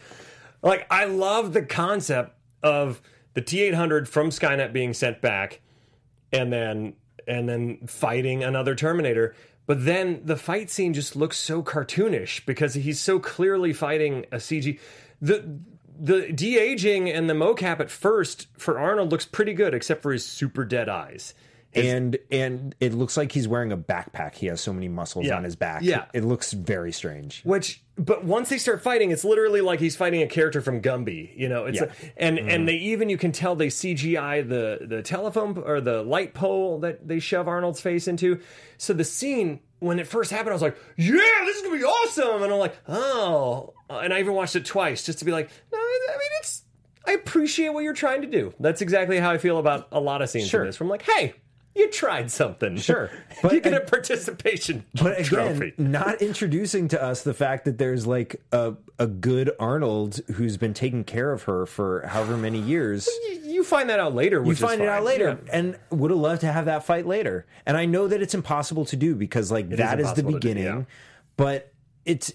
Like 0.63 0.87
I 0.89 1.07
love 1.07 1.53
the 1.53 1.63
concept 1.63 2.37
of 2.63 3.03
the 3.35 3.41
T 3.41 3.61
eight 3.61 3.75
hundred 3.75 4.09
from 4.09 4.31
Skynet 4.31 4.73
being 4.73 4.95
sent 4.95 5.21
back, 5.21 5.63
and 6.33 6.53
then 6.53 6.95
and 7.27 7.49
then 7.49 7.79
fighting 7.89 8.45
another 8.45 8.77
Terminator. 8.77 9.35
But 9.67 9.85
then 9.85 10.21
the 10.25 10.37
fight 10.37 10.71
scene 10.71 10.95
just 10.95 11.17
looks 11.17 11.37
so 11.39 11.61
cartoonish 11.61 12.47
because 12.47 12.75
he's 12.75 13.01
so 13.01 13.19
clearly 13.19 13.73
fighting 13.73 14.27
a 14.31 14.37
CG. 14.37 14.79
The 15.21 15.59
the 15.99 16.33
de 16.33 16.59
aging 16.59 17.11
and 17.11 17.29
the 17.29 17.35
mocap 17.35 17.81
at 17.81 17.91
first 17.91 18.47
for 18.57 18.79
Arnold 18.79 19.11
looks 19.11 19.27
pretty 19.27 19.53
good, 19.53 19.75
except 19.75 20.03
for 20.03 20.13
his 20.13 20.25
super 20.25 20.65
dead 20.65 20.89
eyes. 20.89 21.35
And 21.75 22.19
and 22.31 22.75
it 22.81 22.95
looks 22.95 23.17
like 23.17 23.33
he's 23.33 23.47
wearing 23.47 23.73
a 23.73 23.77
backpack. 23.77 24.35
He 24.35 24.47
has 24.47 24.61
so 24.61 24.73
many 24.73 24.89
muscles 24.89 25.27
Yeah. 25.27 25.37
on 25.37 25.45
his 25.45 25.55
back. 25.57 25.83
Yeah. 25.83 26.07
it 26.15 26.25
looks 26.25 26.53
very 26.53 26.93
strange. 26.93 27.43
Which, 27.43 27.83
but 27.97 28.25
once 28.25 28.49
they 28.49 28.59
start 28.59 28.83
fighting, 28.83 29.11
it's 29.11 29.25
literally 29.25 29.61
like 29.61 29.79
he's 29.81 29.95
fighting 29.97 30.23
a 30.23 30.27
character 30.27 30.61
from 30.61 30.81
Gumby. 30.81 31.37
You 31.37 31.49
know, 31.49 31.67
it's 31.67 31.79
Yeah. 31.81 31.93
a, 32.17 32.23
and 32.23 32.39
and 32.39 32.67
they 32.69 32.77
even 32.77 33.09
you 33.11 33.19
can 33.19 33.33
tell 33.33 33.55
they 33.55 33.69
CGI 33.69 34.49
the 34.49 34.87
the 34.87 35.03
telephone 35.03 35.63
or 35.65 35.81
the 35.81 36.03
light 36.03 36.33
pole 36.35 36.79
that 36.81 37.07
they 37.07 37.19
shove 37.19 37.49
Arnold's 37.49 37.81
face 37.81 38.09
into. 38.09 38.41
So 38.79 38.93
the 38.95 39.05
scene 39.05 39.61
when 39.81 39.99
it 40.01 40.07
first 40.09 40.31
happened, 40.33 40.51
I 40.51 40.55
was 40.55 40.63
like, 40.63 40.77
"Yeah, 40.97 41.13
this 41.45 41.57
is 41.57 41.63
gonna 41.63 41.79
be 41.79 41.85
awesome," 41.85 42.43
and 42.43 42.53
I'm 42.53 42.59
like, 42.59 42.75
"Oh," 42.89 43.75
uh, 43.91 43.99
and 43.99 44.13
I 44.13 44.19
even 44.21 44.35
watched 44.35 44.57
it 44.57 44.65
twice 44.65 45.05
just 45.05 45.19
to 45.21 45.25
be 45.25 45.31
like, 45.33 45.49
"No, 45.73 45.79
I 45.79 46.13
mean 46.13 46.31
it's." 46.41 46.63
I 47.07 47.13
appreciate 47.13 47.71
what 47.71 47.85
you're 47.85 47.95
trying 47.95 48.21
to 48.23 48.27
do. 48.27 48.53
That's 48.61 48.83
exactly 48.83 49.19
how 49.19 49.31
I 49.31 49.39
feel 49.39 49.57
about 49.59 49.89
a 49.93 50.01
lot 50.01 50.21
of 50.21 50.29
scenes 50.29 50.49
Sure. 50.49 50.61
in 50.63 50.67
this. 50.67 50.77
From 50.77 50.89
like, 50.89 51.03
hey, 51.03 51.33
you 51.75 51.91
tried 51.91 52.31
something. 52.31 52.77
Sure. 52.77 53.11
but 53.43 53.53
you 53.53 53.61
get 53.61 53.73
a 53.73 53.81
and- 53.81 53.87
participation 53.89 54.85
But 54.95 55.21
again, 55.21 55.57
trophy. 55.57 55.75
not 55.79 56.21
introducing 56.23 56.89
to 56.89 57.03
us 57.03 57.23
the 57.23 57.35
fact 57.35 57.65
that 57.67 57.79
there's 57.79 58.07
like 58.07 58.41
a 58.53 58.75
a 58.99 59.07
good 59.07 59.51
Arnold 59.61 60.19
who's 60.35 60.57
been 60.57 60.75
taking 60.75 61.05
care 61.05 61.33
of 61.33 61.45
her 61.45 61.67
for 61.67 62.03
however 62.07 62.37
many 62.37 62.59
years. 62.59 63.07
You- 63.29 63.35
you 63.59 63.65
find 63.65 63.91
that 63.91 63.99
out 64.01 64.15
later. 64.15 64.43
You 64.45 64.55
find 64.55 64.81
is 64.81 64.87
it 64.87 64.89
out 64.89 65.03
later, 65.05 65.39
Yeah. 65.47 65.53
and 65.53 65.79
would 65.91 66.11
have 66.13 66.19
loved 66.21 66.41
to 66.43 66.53
have 66.53 66.67
that 66.67 66.85
fight 66.85 67.07
later. 67.07 67.45
And 67.67 67.77
I 67.77 67.87
know 67.87 68.07
that 68.09 68.23
it's 68.23 68.35
impossible 68.35 68.85
to 68.87 68.97
do 68.97 69.15
because 69.17 69.51
like 69.51 69.69
that 69.71 69.99
is 69.99 70.07
the 70.07 70.21
impossible 70.21 70.33
to 70.33 70.39
do, 70.41 70.49
beginning, 70.49 70.65
yeah. 70.65 70.83
but 71.37 71.73
it's 72.05 72.33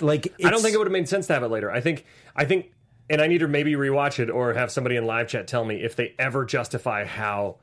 like 0.00 0.32
I 0.44 0.50
don't 0.50 0.62
think 0.62 0.74
it 0.74 0.78
would 0.78 0.86
have 0.88 0.92
made 0.92 1.08
sense 1.08 1.26
to 1.28 1.34
have 1.34 1.42
it 1.42 1.48
later. 1.48 1.70
I 1.70 1.80
think 1.80 2.04
I 2.34 2.44
think 2.44 2.72
and 3.08 3.20
I 3.20 3.28
need 3.28 3.38
to 3.38 3.48
maybe 3.48 3.72
rewatch 3.74 4.18
it 4.18 4.28
or 4.30 4.52
have 4.54 4.70
somebody 4.72 4.96
in 4.96 5.06
live 5.06 5.28
chat 5.28 5.46
tell 5.46 5.64
me 5.64 5.76
if 5.82 5.94
they 5.96 6.14
ever 6.18 6.44
justify 6.44 7.04
how 7.04 7.56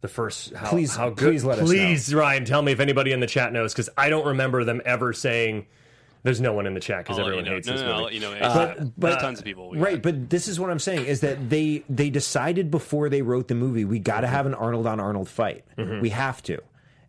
the 0.00 0.08
first 0.08 0.54
how, 0.54 0.70
Please- 0.70 0.96
how 0.96 1.10
good 1.10 1.28
please 1.30 1.44
let 1.44 1.58
us 1.58 1.68
please 1.68 2.14
Ryan 2.14 2.44
tell 2.44 2.62
me 2.62 2.72
if 2.72 2.80
anybody 2.80 3.12
in 3.12 3.20
the 3.20 3.26
chat 3.26 3.52
knows 3.52 3.72
because 3.72 3.90
I 3.96 4.08
don't 4.08 4.26
remember 4.26 4.64
them 4.64 4.80
ever 4.84 5.12
saying 5.12 5.66
There's 6.22 6.40
no 6.40 6.52
one 6.52 6.66
in 6.66 6.74
the 6.74 6.80
chat 6.80 7.04
because 7.04 7.18
everyone 7.18 7.44
you 7.44 7.50
know. 7.50 7.56
hates 7.56 7.66
no, 7.66 7.72
this 7.74 7.82
no, 7.82 7.88
no, 7.88 7.92
movie. 8.02 8.04
I'll 8.06 8.12
you 8.12 8.20
know. 8.20 8.32
Uh, 8.46 8.74
There's 8.74 8.90
but- 8.96 9.20
tons 9.20 9.38
of 9.40 9.44
people. 9.44 9.72
Right, 9.74 9.94
got. 9.94 10.02
but 10.02 10.30
this 10.30 10.48
is 10.48 10.58
what 10.60 10.70
I'm 10.70 10.78
saying 10.78 11.06
is 11.06 11.20
that 11.20 11.48
they 11.50 11.84
they 11.88 12.10
decided 12.10 12.70
before 12.70 13.08
they 13.08 13.22
wrote 13.22 13.48
the 13.48 13.54
movie 13.54 13.84
we 13.84 13.98
got 13.98 14.20
to 14.20 14.26
have 14.26 14.46
an 14.46 14.54
Arnold 14.54 14.86
on 14.86 15.00
Arnold 15.00 15.28
fight. 15.28 15.64
Mm-hmm. 15.78 16.00
We 16.00 16.10
have 16.10 16.42
to, 16.44 16.62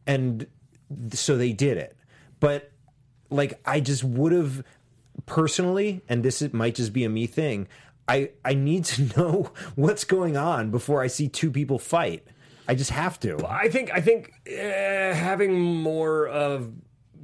and 0.08 0.48
so 1.14 1.38
they 1.38 1.54
did 1.54 1.78
it. 1.78 1.96
But 2.40 2.72
like, 3.30 3.60
I 3.66 3.80
just 3.80 4.04
would 4.04 4.32
have 4.34 4.64
personally, 5.26 6.02
and 6.10 6.24
this 6.24 6.42
is, 6.42 6.54
might 6.54 6.76
just 6.76 6.92
be 6.94 7.04
a 7.06 7.10
me 7.10 7.28
thing. 7.28 7.68
I 8.08 8.32
I 8.44 8.54
need 8.54 8.86
to 8.86 9.04
know 9.18 9.52
what's 9.76 10.04
going 10.04 10.36
on 10.38 10.72
before 10.72 11.02
I 11.02 11.08
see 11.08 11.28
two 11.28 11.52
people 11.52 11.80
fight. 11.80 12.26
I 12.68 12.76
just 12.76 12.92
have 12.92 13.20
to. 13.22 13.46
I 13.48 13.70
think 13.70 13.92
I 13.92 14.02
think 14.02 14.32
uh, 14.48 14.52
having 15.14 15.60
more 15.60 16.28
of 16.28 16.72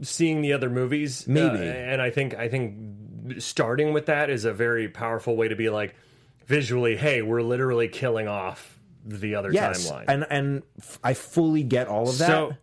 seeing 0.02 0.42
the 0.42 0.54
other 0.54 0.70
movies, 0.70 1.28
Maybe. 1.28 1.58
uh, 1.58 1.72
and 1.72 2.02
I 2.02 2.10
think 2.10 2.36
I 2.36 2.50
think 2.50 3.42
starting 3.42 3.94
with 3.94 4.06
that 4.08 4.30
is 4.30 4.46
a 4.46 4.54
very 4.54 4.88
powerful 4.90 5.36
way 5.36 5.48
to 5.48 5.56
be 5.56 5.70
like 5.70 5.96
visually. 6.46 6.96
Hey, 6.96 7.22
we're 7.22 7.42
literally 7.42 7.88
killing 7.88 8.28
off 8.28 8.80
the 9.06 9.36
other 9.36 9.52
Yes, 9.52 9.90
timeline. 9.90 10.06
and 10.08 10.26
and 10.30 10.64
f- 10.80 11.00
I 11.04 11.14
fully 11.14 11.64
get 11.64 11.88
all 11.88 12.10
of 12.10 12.18
that. 12.18 12.28
so, 12.28 12.54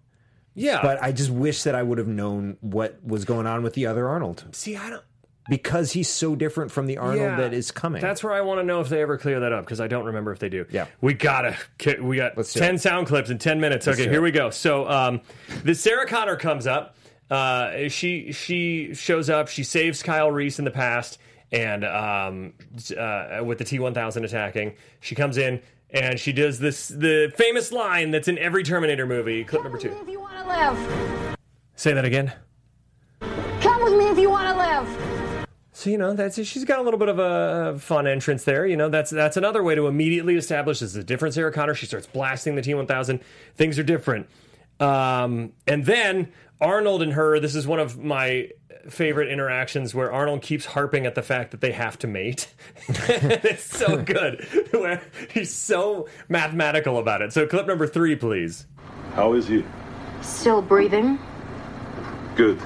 yeah, 0.55 0.81
but 0.83 1.03
I 1.03 1.13
just 1.13 1.31
wish 1.31 1.63
that 1.65 1.75
I 1.75 1.83
would 1.83 1.99
have 1.99 2.09
known 2.09 2.57
what 2.61 3.03
was 3.05 3.25
going 3.25 3.47
on 3.47 3.63
with 3.63 3.75
the 3.75 3.87
other 3.87 4.09
Arnold 4.09 4.45
see, 4.53 4.77
I 4.77 4.91
don't. 4.91 5.03
Because 5.49 5.93
he's 5.93 6.09
so 6.09 6.35
different 6.35 6.71
from 6.71 6.87
the 6.87 6.99
Arnold 6.99 7.21
Yeah, 7.21 7.37
that 7.37 7.53
is 7.55 7.71
coming. 7.71 8.01
That's 8.01 8.23
where 8.25 8.33
I 8.33 8.41
want 8.41 8.61
to 8.61 8.65
know 8.65 8.81
if 8.81 8.89
they 8.89 9.03
ever 9.03 9.19
clear 9.19 9.41
that 9.41 9.53
up 9.53 9.65
because 9.65 9.81
I 9.81 9.87
don't 9.89 10.07
remember 10.07 10.33
if 10.33 10.39
they 10.39 10.49
do. 10.49 10.65
Yeah. 10.71 10.87
we 11.01 11.15
gotta. 11.15 11.57
We 12.01 12.17
got 12.17 12.37
Let's 12.37 12.53
ten 12.53 12.77
it. 12.77 12.81
sound 12.81 13.07
clips 13.07 13.31
in 13.31 13.39
ten 13.39 13.61
minutes. 13.61 13.87
okay, 13.89 14.05
here 14.05 14.15
it. 14.21 14.23
we 14.23 14.31
go. 14.31 14.51
So, 14.51 14.89
um, 14.89 15.21
the 15.65 15.75
Sarah 15.75 16.07
Connor 16.07 16.37
comes 16.37 16.67
up. 16.67 16.97
Uh, 17.31 17.89
she 17.89 18.33
she 18.33 18.95
shows 18.95 19.31
up. 19.31 19.49
She 19.49 19.65
saves 19.65 20.03
Kyle 20.03 20.31
Reese 20.31 20.59
in 20.59 20.65
the 20.65 20.71
past, 20.71 21.19
and 21.53 21.85
um, 21.85 22.53
uh, 22.99 23.41
with 23.43 23.59
the 23.59 23.65
T 23.65 23.79
one 23.79 23.95
thousand 23.95 24.25
attacking, 24.25 24.75
she 25.01 25.15
comes 25.15 25.37
in 25.39 25.61
and 25.91 26.19
she 26.19 26.33
does 26.33 26.59
this 26.59 26.89
the 26.89 27.33
famous 27.37 27.73
line 27.73 28.11
that's 28.11 28.29
in 28.29 28.39
every 28.39 28.63
Terminator 28.63 29.07
movie. 29.07 29.45
Clip 29.45 29.63
number 29.63 29.79
two. 29.79 29.91
me 29.91 29.97
if 30.01 30.09
you 30.09 30.21
want 30.21 30.37
to 30.37 30.47
live. 30.47 31.37
Say 31.77 31.93
that 31.93 32.05
again. 32.05 32.33
So 35.77 35.91
you 35.91 35.99
know 35.99 36.15
that's 36.15 36.37
she's 36.47 36.65
got 36.65 36.79
a 36.79 36.83
little 36.83 37.01
bit 37.01 37.09
of 37.09 37.19
a 37.19 37.77
fun 37.81 38.07
entrance 38.07 38.45
there. 38.45 38.65
You 38.65 38.77
know 38.77 38.89
that's 38.89 39.11
that's 39.11 39.37
another 39.37 39.61
way 39.61 39.75
to 39.75 39.89
immediately 39.89 40.37
establish 40.37 40.79
this 40.79 40.91
is 40.91 40.97
a 40.97 41.03
different 41.03 41.35
Sarah 41.35 41.53
Connor. 41.53 41.75
She 41.75 41.85
starts 41.85 42.07
blasting 42.07 42.55
the 42.55 42.63
T1000. 42.63 43.21
Things 43.57 43.77
are 43.77 43.83
different, 43.83 44.29
um, 44.79 45.53
and 45.67 45.85
then 45.85 46.33
Arnold 46.61 47.03
and 47.03 47.15
her. 47.15 47.41
This 47.41 47.57
is 47.57 47.67
one 47.67 47.81
of 47.81 47.99
my 47.99 48.51
favorite 48.89 49.29
interactions 49.29 49.97
where 49.97 50.13
Arnold 50.13 50.43
keeps 50.43 50.65
harping 50.65 51.07
at 51.07 51.17
the 51.17 51.23
fact 51.23 51.51
that 51.51 51.61
they 51.61 51.73
have 51.73 51.99
to 51.99 52.07
mate. 52.07 52.55
it's 52.89 53.65
so 53.65 53.97
good 54.03 54.47
where 54.71 55.03
he's 55.31 55.53
so 55.53 56.09
mathematical 56.29 56.99
about 56.99 57.21
it. 57.21 57.33
So 57.33 57.49
clip 57.49 57.67
number 57.67 57.89
three, 57.89 58.15
please. 58.15 58.67
How 59.15 59.33
is 59.33 59.49
he? 59.49 59.65
Still 60.23 60.63
breathing? 60.63 61.19
Good. 62.37 62.61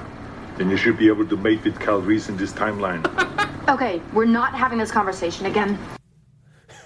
Then 0.59 0.69
you 0.69 0.75
should 0.75 0.97
be 0.97 1.07
able 1.07 1.25
to 1.25 1.37
mate 1.37 1.63
with 1.63 1.79
Kyle 1.79 2.01
Reese 2.01 2.27
in 2.27 2.35
this 2.37 2.51
timeline. 2.51 3.01
Okay, 3.69 4.01
we're 4.13 4.25
not 4.25 4.55
having 4.55 4.79
this 4.79 4.91
conversation 4.91 5.45
again. 5.45 5.77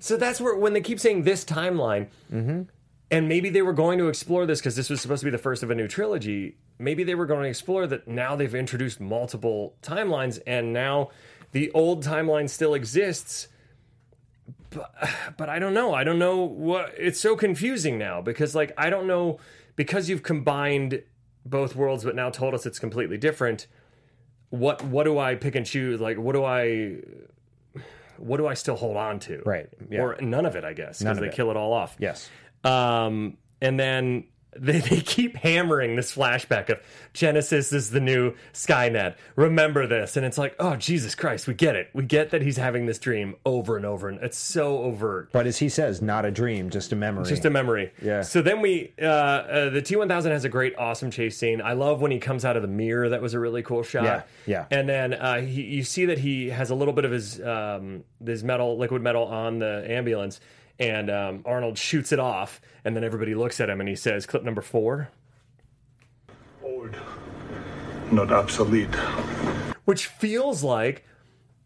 So 0.00 0.16
that's 0.16 0.40
where 0.40 0.56
when 0.56 0.72
they 0.72 0.80
keep 0.80 0.98
saying 0.98 1.24
this 1.24 1.44
timeline, 1.44 2.08
mm-hmm. 2.32 2.62
and 3.10 3.28
maybe 3.28 3.50
they 3.50 3.60
were 3.60 3.74
going 3.74 3.98
to 3.98 4.08
explore 4.08 4.46
this 4.46 4.58
because 4.58 4.74
this 4.74 4.88
was 4.88 5.02
supposed 5.02 5.20
to 5.20 5.26
be 5.26 5.30
the 5.30 5.36
first 5.36 5.62
of 5.62 5.70
a 5.70 5.74
new 5.74 5.86
trilogy. 5.86 6.56
Maybe 6.78 7.04
they 7.04 7.14
were 7.14 7.26
going 7.26 7.42
to 7.42 7.48
explore 7.48 7.86
that 7.88 8.08
now 8.08 8.34
they've 8.34 8.54
introduced 8.54 9.00
multiple 9.00 9.74
timelines, 9.82 10.40
and 10.46 10.72
now 10.72 11.10
the 11.52 11.70
old 11.72 12.02
timeline 12.02 12.48
still 12.48 12.72
exists. 12.72 13.48
But, 14.70 14.94
but 15.36 15.50
I 15.50 15.58
don't 15.58 15.74
know. 15.74 15.92
I 15.92 16.04
don't 16.04 16.18
know 16.18 16.38
what. 16.38 16.94
It's 16.96 17.20
so 17.20 17.36
confusing 17.36 17.98
now 17.98 18.22
because, 18.22 18.54
like, 18.54 18.72
I 18.78 18.88
don't 18.88 19.06
know 19.06 19.40
because 19.76 20.08
you've 20.08 20.22
combined 20.22 21.02
both 21.44 21.74
worlds, 21.76 22.04
but 22.04 22.14
now 22.14 22.30
told 22.30 22.54
us 22.54 22.66
it's 22.66 22.78
completely 22.78 23.16
different. 23.16 23.66
What 24.50 24.82
what 24.84 25.04
do 25.04 25.18
I 25.18 25.34
pick 25.34 25.54
and 25.54 25.66
choose? 25.66 26.00
Like, 26.00 26.16
what 26.18 26.32
do 26.32 26.44
I 26.44 26.96
what 28.16 28.38
do 28.38 28.46
I 28.46 28.54
still 28.54 28.76
hold 28.76 28.96
on 28.96 29.20
to? 29.20 29.42
Right, 29.44 29.68
yeah. 29.90 30.00
Or 30.00 30.16
none 30.20 30.46
of 30.46 30.56
it, 30.56 30.64
I 30.64 30.72
guess, 30.72 30.98
because 30.98 31.18
they 31.18 31.28
it. 31.28 31.34
kill 31.34 31.50
it 31.50 31.56
all 31.56 31.72
off. 31.72 31.96
yes. 31.98 32.28
Um, 32.64 33.36
and 33.60 33.78
then 33.78 34.24
they, 34.56 34.80
they 34.80 35.00
keep 35.00 35.36
hammering 35.36 35.96
this 35.96 36.14
flashback 36.14 36.68
of 36.68 36.80
Genisys 37.14 37.72
is 37.72 37.90
the 37.90 38.00
new 38.00 38.34
Skynet. 38.52 39.16
Remember 39.36 39.86
this. 39.86 40.16
And 40.16 40.24
it's 40.24 40.38
like, 40.38 40.56
oh, 40.58 40.76
Jesus 40.76 41.14
Christ, 41.14 41.46
we 41.46 41.54
get 41.54 41.76
it. 41.76 41.90
We 41.92 42.04
get 42.04 42.30
that 42.30 42.42
he's 42.42 42.56
having 42.56 42.86
this 42.86 42.98
dream 42.98 43.36
over 43.44 43.76
and 43.76 43.84
over. 43.84 44.08
And 44.08 44.18
it's 44.22 44.38
so 44.38 44.78
overt. 44.78 45.30
But 45.32 45.46
as 45.46 45.58
he 45.58 45.68
says, 45.68 46.00
not 46.02 46.24
a 46.24 46.30
dream, 46.30 46.70
just 46.70 46.92
a 46.92 46.96
memory. 46.96 47.24
Just 47.24 47.44
a 47.44 47.50
memory. 47.50 47.92
Yeah. 48.02 48.22
So 48.22 48.42
then 48.42 48.60
we, 48.60 48.92
uh, 49.00 49.06
uh, 49.06 49.70
the 49.70 49.82
T 49.82 49.96
one 49.96 50.08
thousand 50.08 50.32
has 50.32 50.44
a 50.44 50.48
great, 50.48 50.76
awesome 50.76 51.10
chase 51.10 51.36
scene. 51.36 51.60
I 51.60 51.74
love 51.74 52.00
when 52.00 52.10
he 52.10 52.18
comes 52.18 52.44
out 52.44 52.56
of 52.56 52.62
the 52.62 52.68
mirror. 52.68 53.08
That 53.08 53.22
was 53.22 53.34
a 53.34 53.38
really 53.38 53.62
cool 53.62 53.82
shot. 53.82 54.04
Yeah, 54.04 54.22
yeah. 54.46 54.66
And 54.70 54.88
then 54.88 55.14
uh, 55.14 55.40
he, 55.40 55.62
you 55.62 55.84
see 55.84 56.06
that 56.06 56.18
he 56.18 56.50
has 56.50 56.70
a 56.70 56.74
little 56.74 56.94
bit 56.94 57.04
of 57.04 57.10
his 57.10 57.40
um, 57.40 58.04
his 58.24 58.42
metal, 58.42 58.76
liquid 58.78 59.02
metal 59.02 59.24
on 59.24 59.58
the 59.58 59.84
ambulance, 59.88 60.40
and 60.78 61.10
um, 61.10 61.42
Arnold 61.44 61.76
shoots 61.78 62.12
it 62.12 62.18
off, 62.20 62.60
and 62.84 62.94
then 62.96 63.04
everybody 63.04 63.34
looks 63.34 63.60
at 63.60 63.68
him, 63.70 63.80
and 63.80 63.88
he 63.88 63.96
says, 63.96 64.26
"Clip 64.26 64.42
number 64.42 64.62
four. 64.62 65.08
Old. 66.62 66.96
Not 68.10 68.32
obsolete. 68.32 68.94
which 69.84 70.06
feels 70.06 70.62
like 70.62 71.04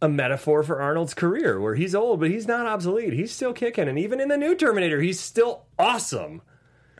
a 0.01 0.09
metaphor 0.09 0.63
for 0.65 0.81
Arnold's 0.81 1.15
career, 1.15 1.61
where 1.61 1.75
he's 1.77 1.95
old, 1.95 2.19
but 2.21 2.31
he's 2.31 2.47
not 2.47 2.67
obsolete. 2.67 3.13
He's 3.13 3.33
still 3.33 3.53
kicking, 3.53 3.89
and 3.89 3.99
even 3.99 4.21
in 4.21 4.29
the 4.29 4.37
new 4.37 4.55
Terminator, 4.57 5.01
he's 5.01 5.21
still 5.21 5.67
awesome. 5.79 6.43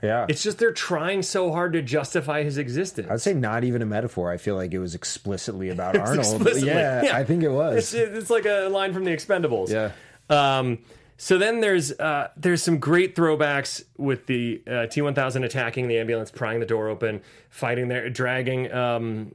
yeah. 0.03 0.27
It's 0.29 0.43
just 0.45 0.59
they're 0.59 0.71
trying 0.73 1.23
so 1.23 1.51
hard 1.51 1.73
to 1.73 1.83
justify 1.83 2.45
his 2.45 2.59
existence. 2.59 3.09
I'd 3.11 3.21
say 3.21 3.35
not 3.35 3.65
even 3.65 3.83
a 3.83 3.87
metaphor. 3.87 4.31
I 4.31 4.37
feel 4.37 4.55
like 4.55 4.73
it 4.73 4.79
was 4.79 4.95
explicitly 4.95 5.69
about 5.71 5.97
Arnold. 5.99 6.19
Explicitly. 6.19 6.69
Yeah, 6.69 7.11
I 7.13 7.25
think 7.25 7.43
it 7.43 7.51
was. 7.51 7.93
It's, 7.93 7.95
it's 7.95 8.31
like 8.31 8.47
a 8.47 8.69
line 8.69 8.93
from 8.93 9.03
The 9.05 9.11
Expendables. 9.11 9.71
Yeah. 9.71 9.91
Um, 10.31 10.79
so 11.25 11.39
then 11.39 11.61
there's 11.61 11.93
uh, 11.93 12.31
there's 12.37 12.65
some 12.65 12.79
great 12.79 13.15
throwbacks 13.15 13.85
with 13.97 14.27
the 14.27 14.61
uh, 14.67 14.71
T1000 14.91 15.45
attacking 15.45 15.87
the 15.87 15.99
ambulance, 15.99 16.33
prying 16.33 16.59
the 16.59 16.67
door 16.67 16.89
open, 16.89 17.21
fighting 17.49 17.87
there, 17.87 18.11
dragging 18.11 18.73
um, 18.73 19.33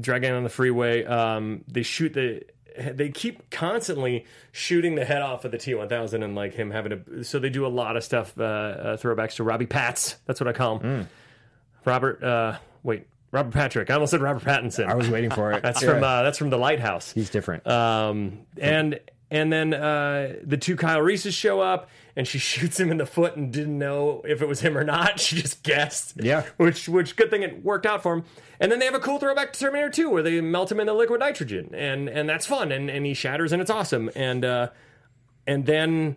dragging 0.00 0.32
on 0.32 0.42
the 0.42 0.48
freeway. 0.48 1.04
Um, 1.04 1.62
they 1.68 1.84
shoot 1.84 2.12
the. 2.14 2.42
They 2.76 3.08
keep 3.10 3.50
constantly 3.50 4.24
shooting 4.50 4.96
the 4.96 5.04
head 5.04 5.22
off 5.22 5.44
of 5.44 5.52
the 5.52 5.58
T1000 5.58 6.24
and 6.24 6.34
like 6.34 6.54
him 6.54 6.72
having 6.72 7.04
to. 7.04 7.22
So 7.22 7.38
they 7.38 7.50
do 7.50 7.64
a 7.64 7.68
lot 7.68 7.96
of 7.96 8.02
stuff. 8.02 8.34
Uh, 8.36 8.42
uh, 8.42 8.96
throwbacks 8.96 9.36
to 9.36 9.44
Robbie 9.44 9.66
Pats. 9.66 10.16
That's 10.26 10.40
what 10.40 10.48
I 10.48 10.52
call 10.52 10.80
him. 10.80 11.08
Robert. 11.84 12.20
Uh, 12.20 12.58
wait, 12.82 13.06
Robert 13.30 13.52
Patrick. 13.52 13.90
I 13.90 13.94
almost 13.94 14.10
said 14.10 14.20
Robert 14.20 14.42
Pattinson. 14.42 14.86
I 14.88 14.94
was 14.96 15.08
waiting 15.08 15.30
for 15.30 15.52
it. 15.52 15.62
That's 15.64 15.82
Yeah. 15.82 15.92
from 15.94 16.02
uh, 16.02 16.22
that's 16.24 16.38
from 16.38 16.50
the 16.50 16.58
Lighthouse. 16.58 17.12
He's 17.12 17.30
different. 17.30 17.64
Um, 17.66 18.40
and 18.60 18.98
and 19.30 19.52
then 19.52 19.74
uh, 19.74 20.36
the 20.42 20.56
two 20.56 20.76
Kyle 20.76 21.00
Reeses 21.00 21.34
show 21.34 21.60
up, 21.60 21.88
and 22.16 22.26
she 22.26 22.38
shoots 22.38 22.78
him 22.78 22.90
in 22.90 22.98
the 22.98 23.06
foot 23.06 23.36
and 23.36 23.52
didn't 23.52 23.78
know 23.78 24.22
if 24.26 24.42
it 24.42 24.48
was 24.48 24.60
him 24.60 24.76
or 24.76 24.84
not. 24.84 25.20
She 25.28 25.40
just 25.40 25.62
guessed. 25.62 26.14
Yeah. 26.16 26.44
Which 26.56 26.88
which 26.88 27.16
good 27.16 27.30
thing 27.30 27.42
it 27.42 27.64
worked 27.64 27.86
out 27.86 28.02
for 28.02 28.14
him. 28.14 28.24
And 28.60 28.72
then 28.72 28.78
they 28.78 28.86
have 28.86 28.94
a 28.94 29.00
cool 29.00 29.18
throwback 29.18 29.52
to 29.52 29.60
Terminator 29.60 29.90
2 29.90 30.10
where 30.10 30.22
they 30.22 30.40
melt 30.40 30.72
him 30.72 30.80
in 30.80 30.86
the 30.86 30.94
liquid 30.94 31.20
nitrogen, 31.20 31.70
and 31.74 32.08
and 32.08 32.28
that's 32.28 32.46
fun, 32.46 32.72
and 32.72 32.90
and 32.90 33.04
he 33.04 33.14
shatters, 33.14 33.52
and 33.52 33.60
it's 33.60 33.70
awesome. 33.70 34.10
And 34.16 34.44
uh, 34.44 34.68
and 35.46 35.66
then 35.66 36.16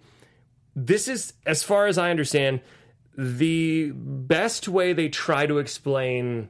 this 0.75 1.07
is, 1.07 1.33
as 1.45 1.63
far 1.63 1.87
as 1.87 1.97
I 1.97 2.11
understand, 2.11 2.61
the 3.17 3.91
best 3.93 4.67
way 4.67 4.93
they 4.93 5.09
try 5.09 5.45
to 5.45 5.57
explain 5.59 6.49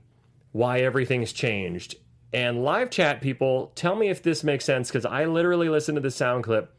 why 0.51 0.79
everything's 0.79 1.33
changed. 1.33 1.95
And 2.33 2.63
live 2.63 2.89
chat 2.89 3.21
people, 3.21 3.71
tell 3.75 3.95
me 3.95 4.09
if 4.09 4.23
this 4.23 4.43
makes 4.43 4.63
sense 4.63 4.89
because 4.89 5.05
I 5.05 5.25
literally 5.25 5.67
listened 5.67 5.97
to 5.97 6.01
the 6.01 6.11
sound 6.11 6.45
clip 6.45 6.73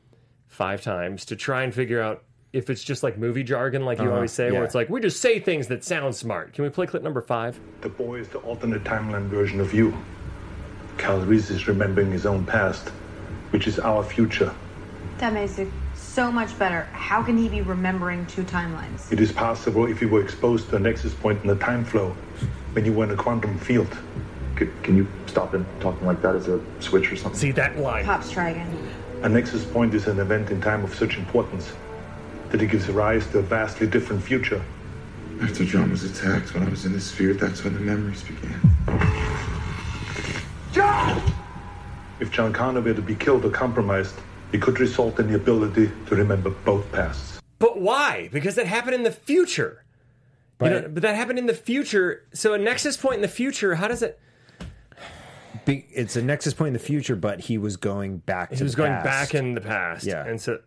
five 0.49 0.83
times 0.83 1.27
to 1.27 1.37
try 1.37 1.63
and 1.63 1.75
figure 1.75 2.01
out 2.01 2.25
if 2.53 2.69
it's 2.69 2.85
just 2.85 3.03
like 3.03 3.19
movie 3.19 3.43
jargon, 3.43 3.85
like 3.85 3.99
you 3.99 4.05
uh-huh. 4.05 4.15
always 4.15 4.33
say, 4.33 4.47
yeah. 4.47 4.53
where 4.53 4.65
it's 4.65 4.75
like 4.75 4.89
we 4.89 5.01
just 5.01 5.21
say 5.21 5.39
things 5.41 5.69
that 5.69 5.85
sound 5.85 6.15
smart. 6.15 6.53
Can 6.53 6.65
we 6.65 6.71
play 6.71 6.87
clip 6.87 7.03
number 7.03 7.21
five? 7.21 7.59
The 7.81 7.89
boy 7.89 8.21
is 8.21 8.29
the 8.29 8.39
alternate 8.39 8.85
timeline 8.85 9.27
version 9.29 9.61
of 9.61 9.73
you. 9.75 9.97
Kyle 10.99 11.21
Reese 11.21 11.51
is 11.51 11.69
remembering 11.69 12.11
his 12.11 12.27
own 12.27 12.45
past, 12.45 12.89
which 13.51 13.67
is 13.67 13.79
our 13.79 14.05
future. 14.05 14.55
That 15.19 15.33
makes 15.33 15.59
it 15.59 15.69
so 15.95 16.31
much 16.31 16.59
better. 16.59 16.83
How 16.93 17.23
can 17.23 17.39
he 17.39 17.49
be 17.49 17.63
remembering 17.63 18.27
two 18.27 18.43
timelines? 18.43 19.11
It 19.11 19.21
is 19.21 19.33
possible 19.33 19.87
if 19.87 20.03
you 20.03 20.09
were 20.09 20.23
exposed 20.23 20.69
to 20.71 20.77
a 20.77 20.79
nexus 20.79 21.15
point 21.15 21.41
in 21.43 21.49
the 21.49 21.57
time 21.57 21.85
flow 21.85 22.11
when 22.73 22.85
you 22.85 22.93
were 22.93 23.05
in 23.05 23.11
a 23.11 23.17
quantum 23.17 23.59
field. 23.59 23.89
Can, 24.57 24.73
can 24.83 24.97
you 24.97 25.09
stop 25.33 25.55
him 25.55 25.67
talking 25.81 26.07
like 26.07 26.21
that 26.21 26.37
as 26.37 26.47
a 26.49 26.61
switch 26.81 27.11
or 27.11 27.17
something? 27.17 27.41
See 27.41 27.53
that 27.53 27.79
line? 27.79 28.05
Pops, 28.05 28.31
try 28.31 28.51
again. 28.51 28.71
A 29.23 29.29
nexus 29.29 29.65
point 29.65 29.95
is 29.95 30.07
an 30.07 30.21
event 30.21 30.51
in 30.51 30.61
time 30.61 30.85
of 30.85 30.95
such 30.95 31.17
importance 31.17 31.73
that 32.51 32.61
it 32.61 32.67
gives 32.67 32.89
rise 32.91 33.27
to 33.29 33.39
a 33.39 33.43
vastly 33.43 33.87
different 33.87 34.23
future, 34.23 34.63
After 35.41 35.65
John 35.65 35.91
was 35.91 36.05
attacked, 36.05 36.53
when 36.53 36.63
I 36.65 36.69
was 36.69 36.85
in 36.85 36.93
the 36.93 37.01
sphere, 37.01 37.33
that's 37.33 37.65
when 37.65 37.73
the 37.73 37.81
memories 37.81 38.23
began. 38.23 38.61
John! 40.73 41.23
If 42.21 42.31
John 42.31 42.53
Connor 42.53 42.83
were 42.83 42.93
to 42.95 43.01
be 43.03 43.15
killed 43.15 43.45
or 43.47 43.51
compromised, 43.51 44.15
it 44.53 44.61
could 44.61 44.79
result 44.79 45.19
in 45.19 45.29
the 45.29 45.35
ability 45.35 45.91
to 46.09 46.15
remember 46.15 46.51
both 46.51 46.91
pasts. 46.93 47.41
But 47.59 47.81
why? 47.81 48.29
Because 48.33 48.55
that 48.57 48.67
happened 48.67 48.95
in 48.97 49.03
the 49.03 49.11
future. 49.11 49.83
But- 50.59 50.73
you 50.73 50.81
know, 50.83 50.89
but 50.89 51.03
that 51.03 51.17
happened 51.17 51.39
in 51.39 51.47
the 51.47 51.55
future. 51.55 52.25
So 52.35 52.53
a 52.53 52.59
nexus 52.59 52.99
point 52.99 53.17
in 53.17 53.23
the 53.23 53.29
future, 53.29 53.77
how 53.77 53.89
does 53.89 54.03
it? 54.03 54.21
Be- 55.65 55.87
it's 55.93 56.17
a 56.17 56.23
nexus 56.23 56.55
point 56.55 56.69
in 56.69 56.73
the 56.75 56.79
future, 56.79 57.17
but 57.17 57.41
he 57.41 57.59
was 57.59 57.77
going 57.77 58.19
back. 58.19 58.51
to 58.51 58.57
He 58.57 58.63
was 58.63 58.75
going 58.75 58.93
past. 58.93 59.05
back 59.33 59.35
in 59.41 59.55
the 59.55 59.61
past. 59.61 60.05
Yeah. 60.05 60.27
and 60.27 60.41
so 60.41 60.59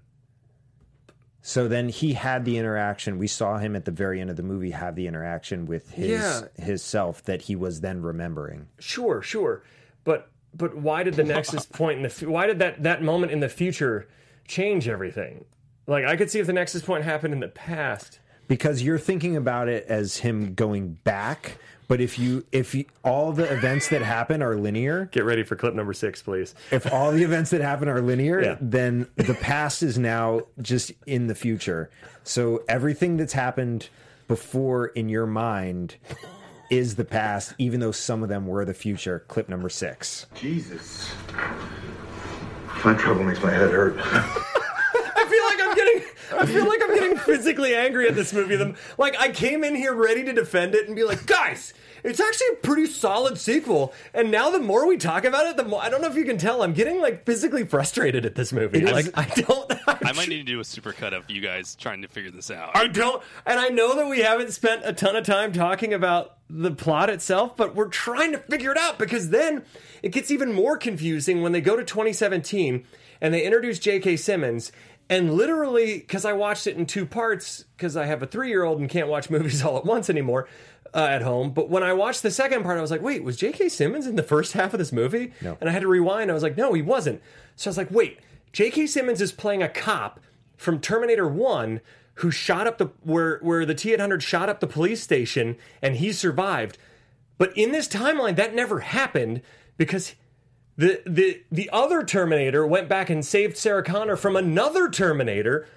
So 1.41 1.67
then 1.67 1.89
he 1.89 2.13
had 2.13 2.43
the 2.45 2.57
interaction. 2.57 3.17
We 3.19 3.27
saw 3.27 3.57
him 3.57 3.75
at 3.75 3.85
the 3.85 3.91
very 3.91 4.19
end 4.19 4.29
of 4.29 4.35
the 4.35 4.43
movie 4.43 4.71
have 4.71 4.95
the 4.95 5.05
interaction 5.07 5.65
with 5.65 5.91
his 5.91 6.07
Yeah. 6.09 6.41
his 6.57 6.81
self 6.81 7.23
that 7.25 7.43
he 7.43 7.55
was 7.55 7.81
then 7.81 8.01
remembering. 8.01 8.67
sure, 8.79 9.21
sure, 9.21 9.63
but 10.03 10.29
but 10.55 10.75
why 10.77 11.03
did 11.03 11.15
the 11.15 11.23
nexus 11.35 11.65
point 11.65 11.97
in 11.97 12.03
the 12.03 12.29
why 12.29 12.47
did 12.47 12.59
that 12.59 12.81
that 12.83 13.03
moment 13.03 13.31
in 13.31 13.41
the 13.41 13.49
future 13.49 14.07
change 14.47 14.87
everything? 14.87 15.45
Like 15.87 16.05
I 16.05 16.15
could 16.15 16.31
see 16.31 16.39
if 16.39 16.47
the 16.47 16.53
nexus 16.53 16.81
point 16.81 17.03
happened 17.03 17.33
in 17.33 17.41
the 17.41 17.47
past. 17.47 18.19
because 18.47 18.81
you're 18.81 18.97
thinking 18.99 19.35
about 19.35 19.67
it 19.67 19.85
as 19.87 20.17
him 20.17 20.53
going 20.55 20.93
back 21.03 21.57
but 21.87 22.01
if 22.01 22.17
you 22.19 22.45
if 22.51 22.73
you, 22.75 22.85
all 23.03 23.31
the 23.31 23.51
events 23.51 23.89
that 23.89 24.01
happen 24.01 24.41
are 24.41 24.55
linear 24.55 25.05
Get 25.11 25.23
ready 25.25 25.43
for 25.43 25.55
clip 25.55 25.73
number 25.73 25.93
six, 25.93 26.21
please. 26.21 26.55
if 26.71 26.91
all 26.91 27.11
the 27.11 27.23
events 27.23 27.51
that 27.51 27.61
happen 27.61 27.87
are 27.87 28.01
linear 28.01 28.41
Yeah. 28.43 28.57
then 28.61 29.07
the 29.15 29.33
past 29.35 29.83
is 29.83 29.97
now 29.97 30.41
just 30.61 30.91
in 31.05 31.27
the 31.27 31.35
future 31.35 31.89
so 32.23 32.63
everything 32.67 33.17
that's 33.17 33.33
happened 33.33 33.89
before 34.27 34.87
in 34.87 35.09
your 35.09 35.25
mind 35.27 35.95
is 36.71 36.95
the 36.95 37.05
past 37.05 37.53
even 37.59 37.79
though 37.79 37.91
some 37.91 38.23
of 38.23 38.29
them 38.29 38.47
were 38.47 38.65
the 38.65 38.73
future 38.73 39.23
clip 39.27 39.47
number 39.49 39.69
six 39.69 40.25
Jesus. 40.35 41.11
Time 42.79 42.97
trouble 42.97 43.23
makes 43.23 43.41
my 43.41 43.49
head 43.51 43.71
hurt. 43.71 43.95
I 43.99 45.25
feel 45.29 45.43
like 45.45 45.59
I'm 45.69 45.75
getting. 45.75 46.03
I 46.33 46.45
feel 46.45 46.65
like 46.65 46.81
I'm 46.83 46.93
getting 46.93 47.17
physically 47.17 47.75
angry 47.75 48.07
at 48.07 48.15
this 48.15 48.33
movie. 48.33 48.55
Them 48.55 48.75
like 48.97 49.19
I 49.19 49.29
came 49.29 49.63
in 49.63 49.75
here 49.75 49.93
ready 49.93 50.23
to 50.23 50.33
defend 50.33 50.75
it 50.75 50.87
and 50.87 50.95
be 50.95 51.03
like, 51.03 51.25
guys, 51.25 51.73
it's 52.03 52.19
actually 52.19 52.47
a 52.53 52.55
pretty 52.57 52.85
solid 52.85 53.37
sequel. 53.37 53.93
And 54.13 54.31
now 54.31 54.49
the 54.51 54.59
more 54.59 54.87
we 54.87 54.97
talk 54.97 55.25
about 55.25 55.47
it, 55.47 55.57
the 55.57 55.63
more 55.63 55.81
I 55.81 55.89
don't 55.89 56.01
know 56.01 56.07
if 56.09 56.15
you 56.15 56.25
can 56.25 56.37
tell, 56.37 56.61
I'm 56.61 56.73
getting 56.73 57.01
like 57.01 57.25
physically 57.25 57.65
frustrated 57.65 58.25
at 58.25 58.35
this 58.35 58.53
movie. 58.53 58.81
Like 58.81 59.07
I 59.15 59.25
don't. 59.25 59.73
I 59.87 60.11
might 60.13 60.29
need 60.29 60.37
to 60.37 60.43
do 60.43 60.59
a 60.59 60.63
supercut 60.63 61.13
of 61.13 61.29
you 61.29 61.41
guys 61.41 61.75
trying 61.75 62.01
to 62.03 62.07
figure 62.07 62.31
this 62.31 62.51
out. 62.51 62.75
I 62.75 62.87
don't, 62.87 63.23
and 63.45 63.59
I 63.59 63.69
know 63.69 63.95
that 63.95 64.07
we 64.07 64.19
haven't 64.19 64.51
spent 64.51 64.81
a 64.85 64.93
ton 64.93 65.15
of 65.15 65.25
time 65.25 65.51
talking 65.51 65.93
about 65.93 66.37
the 66.49 66.71
plot 66.71 67.09
itself, 67.09 67.57
but 67.57 67.75
we're 67.75 67.87
trying 67.87 68.31
to 68.33 68.37
figure 68.37 68.71
it 68.71 68.77
out 68.77 68.99
because 68.99 69.29
then 69.29 69.63
it 70.03 70.09
gets 70.09 70.29
even 70.29 70.53
more 70.53 70.77
confusing 70.77 71.41
when 71.41 71.51
they 71.51 71.61
go 71.61 71.75
to 71.75 71.83
2017 71.83 72.85
and 73.21 73.33
they 73.33 73.43
introduce 73.43 73.79
J.K. 73.79 74.17
Simmons. 74.17 74.71
And 75.09 75.35
literally, 75.35 75.99
because 75.99 76.25
I 76.25 76.33
watched 76.33 76.65
it 76.67 76.77
in 76.77 76.85
two 76.85 77.05
parts, 77.05 77.63
because 77.77 77.95
I 77.95 78.05
have 78.05 78.23
a 78.23 78.27
three 78.27 78.49
year 78.49 78.63
old 78.63 78.79
and 78.79 78.89
can't 78.89 79.07
watch 79.07 79.29
movies 79.29 79.63
all 79.63 79.77
at 79.77 79.85
once 79.85 80.09
anymore 80.09 80.47
uh, 80.93 81.07
at 81.09 81.21
home. 81.21 81.51
But 81.51 81.69
when 81.69 81.83
I 81.83 81.93
watched 81.93 82.23
the 82.23 82.31
second 82.31 82.63
part, 82.63 82.77
I 82.77 82.81
was 82.81 82.91
like, 82.91 83.01
wait, 83.01 83.23
was 83.23 83.37
J.K. 83.37 83.69
Simmons 83.69 84.07
in 84.07 84.15
the 84.15 84.23
first 84.23 84.53
half 84.53 84.73
of 84.73 84.79
this 84.79 84.91
movie? 84.91 85.33
No. 85.41 85.57
And 85.59 85.69
I 85.69 85.73
had 85.73 85.81
to 85.81 85.87
rewind. 85.87 86.31
I 86.31 86.33
was 86.33 86.43
like, 86.43 86.57
no, 86.57 86.73
he 86.73 86.81
wasn't. 86.81 87.21
So 87.55 87.69
I 87.69 87.71
was 87.71 87.77
like, 87.77 87.91
wait, 87.91 88.19
J.K. 88.53 88.87
Simmons 88.87 89.21
is 89.21 89.31
playing 89.31 89.61
a 89.61 89.69
cop 89.69 90.19
from 90.57 90.79
Terminator 90.79 91.27
1 91.27 91.81
who 92.15 92.31
shot 92.31 92.65
up 92.65 92.77
the 92.77 92.85
where 93.03 93.39
where 93.39 93.65
the 93.65 93.75
T800 93.75 94.21
shot 94.21 94.47
up 94.47 94.61
the 94.61 94.67
police 94.67 95.03
station 95.03 95.57
and 95.81 95.97
he 95.97 96.13
survived. 96.13 96.77
But 97.37 97.55
in 97.57 97.73
this 97.73 97.89
timeline 97.89 98.37
that 98.37 98.55
never 98.55 98.79
happened 98.79 99.41
because 99.75 100.15
the 100.77 101.01
the 101.05 101.43
the 101.51 101.69
other 101.71 102.03
Terminator 102.03 102.65
went 102.65 102.87
back 102.89 103.09
and 103.09 103.25
saved 103.25 103.57
Sarah 103.57 103.83
Connor 103.83 104.15
from 104.15 104.35
another 104.35 104.89
Terminator 104.89 105.67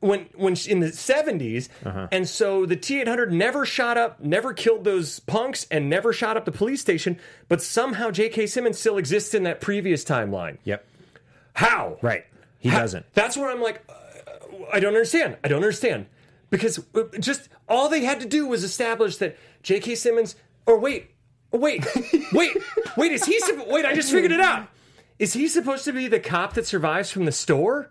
when 0.00 0.28
when 0.34 0.54
she, 0.54 0.70
in 0.70 0.80
the 0.80 0.88
70s 0.88 1.68
and 2.12 2.28
so 2.28 2.66
the 2.66 2.76
T800 2.76 3.30
never 3.30 3.64
shot 3.64 3.96
up 3.96 4.20
never 4.20 4.52
killed 4.52 4.84
those 4.84 5.18
punks 5.20 5.66
and 5.70 5.88
never 5.88 6.12
shot 6.12 6.36
up 6.36 6.44
the 6.44 6.52
police 6.52 6.80
station 6.82 7.18
but 7.48 7.62
somehow 7.62 8.10
JK 8.10 8.48
Simmons 8.48 8.78
still 8.78 8.98
exists 8.98 9.32
in 9.34 9.44
that 9.44 9.60
previous 9.62 10.04
timeline. 10.04 10.58
yep 10.64 10.84
How? 11.54 11.96
right 12.02 12.24
he 12.58 12.68
How- 12.68 12.80
doesn't 12.80 13.06
That's 13.14 13.36
where 13.36 13.50
I'm 13.50 13.62
like, 13.62 13.82
uh, 13.88 13.92
I 14.72 14.80
don't 14.80 14.94
understand. 14.94 15.36
I 15.44 15.48
don't 15.48 15.62
understand 15.62 16.06
because 16.50 16.80
uh, 16.94 17.04
just 17.20 17.48
all 17.68 17.88
they 17.88 18.04
had 18.04 18.20
to 18.20 18.26
do 18.26 18.46
was 18.46 18.62
establish 18.64 19.16
that 19.18 19.36
J.K. 19.62 19.94
Simmons. 19.94 20.36
Or 20.66 20.78
wait, 20.78 21.10
wait, 21.58 21.86
wait, 22.32 22.56
wait. 22.96 23.12
Is 23.12 23.24
he? 23.24 23.40
supp- 23.40 23.68
Wait, 23.68 23.84
I 23.84 23.94
just 23.94 24.10
figured 24.12 24.32
it 24.32 24.40
out. 24.40 24.68
Is 25.18 25.32
he 25.32 25.46
supposed 25.48 25.84
to 25.84 25.92
be 25.92 26.08
the 26.08 26.20
cop 26.20 26.54
that 26.54 26.66
survives 26.66 27.10
from 27.10 27.24
the 27.24 27.32
store? 27.32 27.90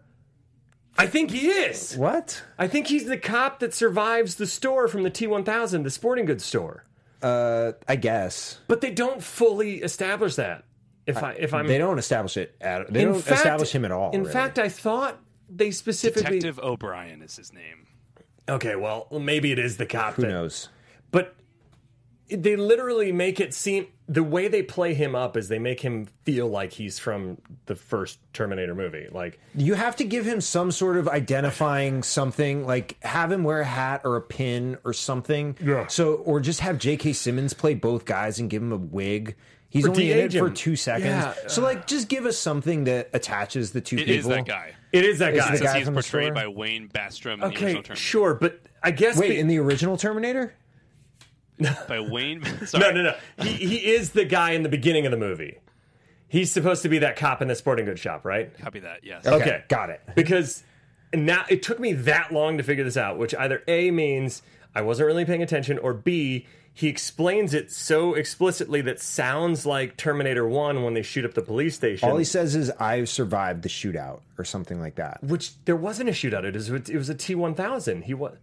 I 0.98 1.08
think 1.08 1.32
he 1.32 1.48
is. 1.48 1.98
what 1.98 2.44
I 2.60 2.68
think 2.68 2.88
he's 2.88 3.06
the 3.06 3.18
cop 3.18 3.60
that 3.60 3.74
survives 3.74 4.36
the 4.36 4.46
store 4.46 4.88
from 4.88 5.04
the 5.04 5.10
T1000, 5.10 5.84
the 5.84 5.90
sporting 5.90 6.26
goods 6.26 6.46
store. 6.46 6.86
uh 7.22 7.72
i 7.88 7.96
guess 7.96 8.60
But 8.68 8.82
they 8.82 8.92
don't 8.92 9.24
fully 9.24 9.82
establish 9.82 10.36
that. 10.36 10.66
If 11.08 11.18
I 11.24 11.32
if 11.34 11.54
I'm 11.54 11.66
they 11.68 11.78
don't 11.80 11.98
establish 11.98 12.38
it 12.38 12.56
at 12.62 12.92
they 12.94 13.06
don't 13.06 13.22
fact- 13.22 13.38
establish 13.38 13.72
him 13.74 13.86
at 13.86 13.92
all 13.92 14.12
In 14.12 14.22
really. 14.22 14.34
fact, 14.34 14.60
I 14.60 14.70
thought 14.70 15.20
they 15.50 15.72
specifically 15.72 16.40
Detective 16.40 16.60
O'Brien 16.60 17.22
is 17.24 17.36
his 17.38 17.52
name. 17.54 17.88
Okay, 18.48 18.76
well, 18.76 19.08
maybe 19.20 19.52
it 19.52 19.60
is 19.60 19.78
the 19.78 19.86
cop. 19.86 20.14
who 20.16 20.22
that- 20.24 20.28
knows 20.30 20.70
But 21.12 21.36
they 22.36 22.56
literally 22.56 23.12
make 23.12 23.40
it 23.40 23.54
seem 23.54 23.88
the 24.08 24.24
way 24.24 24.48
they 24.48 24.62
play 24.62 24.94
him 24.94 25.16
up 25.16 25.38
is 25.38 25.48
they 25.48 25.60
make 25.60 25.80
him 25.80 26.08
feel 26.24 26.48
like 26.50 26.74
he's 26.74 27.00
from 27.00 27.38
the 27.68 27.76
first 27.76 28.20
Terminator 28.34 28.76
movie. 28.76 29.08
Like, 29.12 29.40
You 29.56 29.76
have 29.76 29.96
to 29.98 30.04
give 30.04 30.26
him 30.26 30.42
some 30.42 30.72
sort 30.72 30.98
of 30.98 31.08
identifying 31.08 32.04
something, 32.04 32.66
like 32.66 32.98
have 33.04 33.32
him 33.32 33.44
wear 33.44 33.62
a 33.62 33.66
hat 33.66 34.02
or 34.04 34.16
a 34.18 34.22
pin 34.22 34.78
or 34.84 34.94
something. 34.94 35.58
Yeah. 35.64 35.88
So, 35.88 36.16
or 36.16 36.40
just 36.40 36.60
have 36.60 36.78
J.K. 36.80 37.14
Simmons 37.14 37.54
play 37.54 37.74
both 37.76 38.06
guys 38.06 38.40
and 38.40 38.50
give 38.50 38.62
him 38.62 38.72
a 38.72 38.78
wig. 38.78 39.36
He's 39.70 39.86
Or 39.86 39.90
only 39.90 40.12
in 40.12 40.20
it 40.20 40.30
de-age 40.32 40.40
for 40.40 40.50
two 40.52 40.76
seconds. 40.76 41.08
Yeah. 41.08 41.34
So, 41.48 41.62
like, 41.64 41.88
just 41.88 42.08
give 42.08 42.26
us 42.26 42.38
something 42.38 42.84
that 42.84 43.10
attaches 43.14 43.72
the 43.72 43.82
two 43.82 43.98
It 43.98 44.10
is 44.10 44.26
people. 44.28 44.32
It 44.34 44.40
is 44.42 44.46
that 44.46 44.48
guy. 44.48 44.72
it 44.92 45.06
is 45.06 45.20
that 45.20 45.34
Is 45.34 45.40
guy. 45.46 45.58
the 45.58 45.64
guy 45.64 45.78
he's 45.78 45.86
from 45.86 45.96
the 45.96 46.02
portrayed 46.02 46.34
by 46.36 46.48
Wayne 46.48 46.90
Bastrup 46.90 47.34
in 47.36 47.40
the 47.40 47.46
okay, 47.48 47.56
original 47.66 47.84
Terminator. 47.84 47.96
sure, 47.96 48.34
but 48.36 48.60
I 48.84 48.92
guess 48.92 49.18
Wait, 49.18 49.30
the- 49.30 49.40
in 49.40 49.48
the 49.48 49.58
original 49.60 49.98
Terminator? 49.98 50.54
By 51.88 52.00
Wayne. 52.00 52.40
no, 52.60 52.66
Sorry. 52.66 52.94
no, 52.94 53.02
no. 53.04 53.16
He 53.44 53.50
he 53.54 53.76
is 53.94 54.12
the 54.12 54.26
guy 54.26 54.52
in 54.52 54.64
the 54.64 54.70
beginning 54.70 55.06
of 55.06 55.12
the 55.12 55.18
movie. 55.18 55.60
He's 56.28 56.52
supposed 56.52 56.82
to 56.82 56.90
be 56.90 57.00
that 57.00 57.16
cop 57.16 57.42
in 57.42 57.48
the 57.48 57.56
sporting 57.56 57.86
goods 57.86 58.00
shop, 58.02 58.26
right? 58.26 58.58
Copy 58.58 58.80
that. 58.80 59.04
Yes. 59.04 59.26
Okay. 59.28 59.64
got 59.68 59.90
it. 59.92 60.02
because 60.16 60.64
now 61.14 61.46
it 61.48 61.62
took 61.62 61.80
me 61.80 61.94
that 61.94 62.32
long 62.32 62.58
to 62.58 62.64
figure 62.64 62.84
this 62.84 62.98
out, 62.98 63.20
which 63.20 63.36
either 63.36 63.62
A 63.68 63.92
means 63.92 64.42
I 64.74 64.82
wasn't 64.82 65.08
really 65.08 65.26
paying 65.26 65.44
attention, 65.44 65.78
or 65.78 65.94
B, 65.94 66.48
he 66.74 66.88
explains 66.88 67.54
it 67.54 67.72
so 67.72 68.16
explicitly 68.16 68.82
that 68.82 69.00
sounds 69.00 69.64
like 69.64 69.96
Terminator 69.96 70.48
1 70.48 70.82
when 70.82 70.96
they 70.96 71.04
shoot 71.04 71.24
up 71.24 71.36
the 71.36 71.44
police 71.44 71.76
station. 71.76 72.10
All 72.10 72.18
he 72.18 72.26
says 72.26 72.56
is, 72.56 72.72
I 72.80 73.04
survived 73.04 73.62
the 73.62 73.70
shootout 73.70 74.22
or 74.40 74.44
something 74.44 74.80
like 74.82 74.96
that. 74.96 75.24
which 75.24 75.52
there 75.66 75.76
wasn't 75.76 76.10
a 76.10 76.14
shootout. 76.14 76.46
It 76.46 76.56
was 76.56 76.70
it 76.90 76.98
was 76.98 77.10
a 77.10 77.16
T 77.16 77.36
one 77.36 77.54
thousand. 77.54 78.06
He 78.06 78.16
was. 78.16 78.36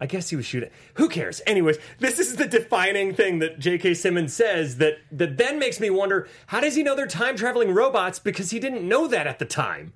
I 0.00 0.06
guess 0.06 0.30
he 0.30 0.36
was 0.36 0.46
shooting. 0.46 0.70
Who 0.94 1.08
cares? 1.08 1.42
Anyways, 1.46 1.76
this 1.98 2.18
is 2.18 2.36
the 2.36 2.46
defining 2.46 3.14
thing 3.14 3.40
that 3.40 3.58
J.K. 3.58 3.94
Simmons 3.94 4.32
says 4.32 4.78
that 4.78 4.98
that 5.12 5.36
then 5.36 5.58
makes 5.58 5.78
me 5.78 5.90
wonder: 5.90 6.26
How 6.46 6.60
does 6.60 6.74
he 6.74 6.82
know 6.82 6.96
they're 6.96 7.06
time 7.06 7.36
traveling 7.36 7.72
robots? 7.72 8.18
Because 8.18 8.50
he 8.50 8.58
didn't 8.58 8.88
know 8.88 9.06
that 9.08 9.26
at 9.26 9.38
the 9.38 9.44
time. 9.44 9.92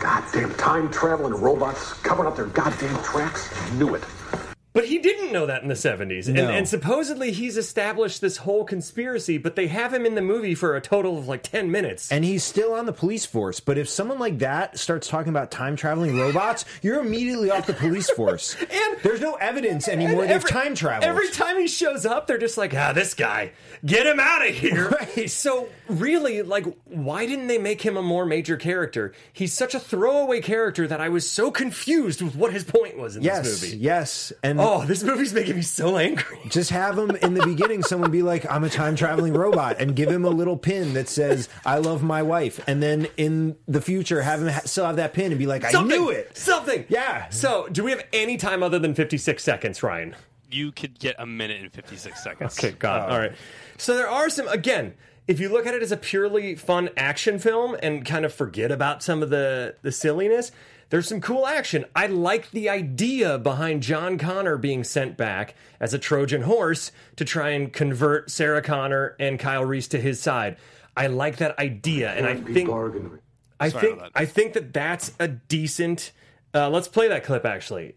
Goddamn 0.00 0.54
time 0.54 0.90
traveling 0.90 1.34
robots 1.34 1.92
covering 1.94 2.28
up 2.28 2.36
their 2.36 2.46
goddamn 2.46 3.02
tracks. 3.02 3.50
Knew 3.72 3.94
it. 3.94 4.04
But 4.74 4.86
he 4.86 4.98
didn't 4.98 5.32
know 5.32 5.44
that 5.46 5.60
in 5.62 5.68
the 5.68 5.74
70s. 5.74 6.26
And, 6.28 6.34
No. 6.36 6.48
and 6.48 6.66
supposedly 6.66 7.30
he's 7.30 7.58
established 7.58 8.20
this 8.22 8.38
whole 8.38 8.64
conspiracy, 8.64 9.36
but 9.36 9.54
they 9.54 9.66
have 9.66 9.92
him 9.92 10.06
in 10.06 10.14
the 10.14 10.22
movie 10.22 10.54
for 10.54 10.74
a 10.76 10.80
total 10.80 11.18
of 11.18 11.28
like 11.28 11.42
10 11.42 11.70
minutes. 11.70 12.10
And 12.10 12.24
he's 12.24 12.42
still 12.42 12.72
on 12.72 12.86
the 12.86 12.92
police 12.92 13.26
force. 13.26 13.60
But 13.60 13.76
if 13.76 13.88
someone 13.88 14.18
like 14.18 14.38
that 14.38 14.78
starts 14.78 15.08
talking 15.08 15.28
about 15.28 15.50
time 15.50 15.76
traveling 15.76 16.18
robots, 16.18 16.64
you're 16.80 17.00
immediately 17.00 17.50
off 17.50 17.66
the 17.66 17.74
police 17.74 18.08
force. 18.10 18.56
And- 18.70 18.98
there's 19.02 19.20
no 19.20 19.34
evidence 19.34 19.88
anymore 19.88 20.26
they've 20.26 20.46
time 20.46 20.74
traveled. 20.74 21.04
Every 21.08 21.28
time 21.30 21.58
he 21.58 21.66
shows 21.66 22.06
up, 22.06 22.26
they're 22.26 22.38
just 22.38 22.56
like, 22.56 22.72
ah, 22.74 22.92
this 22.92 23.14
guy, 23.14 23.52
get 23.84 24.06
him 24.06 24.20
out 24.20 24.46
of 24.48 24.54
here. 24.54 24.90
Right. 25.16 25.30
So, 25.30 25.68
really, 25.88 26.42
like, 26.42 26.64
why 26.84 27.26
didn't 27.26 27.46
they 27.48 27.58
make 27.58 27.82
him 27.82 27.96
a 27.96 28.02
more 28.02 28.24
major 28.24 28.56
character? 28.56 29.12
He's 29.32 29.52
such 29.52 29.74
a 29.74 29.80
throwaway 29.80 30.40
character 30.40 30.86
that 30.86 31.00
I 31.00 31.08
was 31.08 31.28
so 31.28 31.50
confused 31.50 32.22
with 32.22 32.36
what 32.36 32.52
his 32.52 32.64
point 32.64 32.96
was 32.98 33.16
in 33.16 33.22
yes, 33.22 33.44
this 33.44 33.62
movie. 33.62 33.76
yes. 33.78 34.32
And 34.42 34.60
Oh, 34.62 34.84
this 34.84 35.02
movie's 35.02 35.32
making 35.34 35.56
me 35.56 35.62
so 35.62 35.96
angry. 35.96 36.38
just 36.48 36.70
have 36.70 36.96
him 36.98 37.10
in 37.16 37.34
the 37.34 37.44
beginning, 37.44 37.82
someone 37.82 38.10
be 38.10 38.22
like, 38.22 38.50
I'm 38.50 38.64
a 38.64 38.70
time 38.70 38.96
traveling 38.96 39.32
robot, 39.34 39.76
and 39.80 39.94
give 39.96 40.10
him 40.10 40.24
a 40.24 40.30
little 40.30 40.56
pin 40.56 40.94
that 40.94 41.08
says, 41.08 41.48
I 41.66 41.78
love 41.78 42.02
my 42.02 42.22
wife. 42.22 42.60
And 42.66 42.82
then 42.82 43.08
in 43.16 43.56
the 43.66 43.80
future, 43.80 44.22
have 44.22 44.40
him 44.42 44.48
ha- 44.48 44.62
still 44.64 44.86
have 44.86 44.96
that 44.96 45.12
pin 45.12 45.32
and 45.32 45.38
be 45.38 45.46
like, 45.46 45.64
I 45.64 45.70
Something, 45.72 46.00
knew 46.00 46.10
it. 46.10 46.36
Something. 46.36 46.84
Yeah. 46.88 47.28
So, 47.30 47.68
do 47.72 47.84
we 47.84 47.90
have 47.90 48.04
any 48.12 48.36
time 48.36 48.62
other 48.62 48.78
than 48.78 48.94
56 48.94 49.42
seconds, 49.42 49.82
Ryan? 49.82 50.14
you 50.50 50.70
could 50.70 50.98
get 50.98 51.16
a 51.18 51.24
minute 51.26 51.60
and 51.62 51.72
56 51.72 52.22
seconds. 52.22 52.58
Okay, 52.58 52.72
God. 52.78 53.10
All 53.10 53.18
right. 53.18 53.32
So 53.78 53.96
there 53.96 54.08
are 54.08 54.28
some 54.28 54.46
again. 54.48 54.94
If 55.26 55.40
you 55.40 55.48
look 55.48 55.66
at 55.66 55.72
it 55.74 55.82
as 55.82 55.92
a 55.92 55.96
purely 55.96 56.56
fun 56.56 56.90
action 56.96 57.38
film 57.38 57.74
and 57.82 58.04
kind 58.04 58.24
of 58.26 58.34
forget 58.34 58.70
about 58.70 59.02
some 59.02 59.22
of 59.22 59.30
the 59.30 59.76
the 59.80 59.90
silliness, 59.92 60.52
there's 60.92 61.08
some 61.08 61.22
cool 61.22 61.46
action. 61.46 61.86
I 61.96 62.06
like 62.06 62.50
the 62.50 62.68
idea 62.68 63.38
behind 63.38 63.82
John 63.82 64.18
Connor 64.18 64.58
being 64.58 64.84
sent 64.84 65.16
back 65.16 65.54
as 65.80 65.94
a 65.94 65.98
Trojan 65.98 66.42
horse 66.42 66.92
to 67.16 67.24
try 67.24 67.48
and 67.48 67.72
convert 67.72 68.30
Sarah 68.30 68.60
Connor 68.60 69.16
and 69.18 69.38
Kyle 69.38 69.64
Reese 69.64 69.88
to 69.88 69.98
his 69.98 70.20
side. 70.20 70.58
I 70.94 71.06
like 71.06 71.38
that 71.38 71.58
idea, 71.58 72.12
and 72.12 72.26
I 72.26 72.36
think. 72.36 72.68
I 73.58 73.70
think 73.70 74.00
that. 74.00 74.10
I 74.14 74.26
think 74.26 74.52
that 74.52 74.74
that's 74.74 75.12
a 75.18 75.28
decent. 75.28 76.12
Uh, 76.52 76.68
let's 76.68 76.88
play 76.88 77.08
that 77.08 77.24
clip 77.24 77.46
actually. 77.46 77.94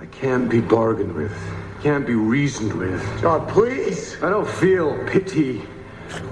I 0.00 0.06
can't 0.06 0.48
be 0.48 0.62
bargained 0.62 1.12
with. 1.12 1.36
Can't 1.82 2.06
be 2.06 2.14
reasoned 2.14 2.72
with. 2.72 3.02
God, 3.20 3.46
please. 3.50 4.16
I 4.22 4.30
don't 4.30 4.48
feel 4.48 4.96
pity 5.08 5.60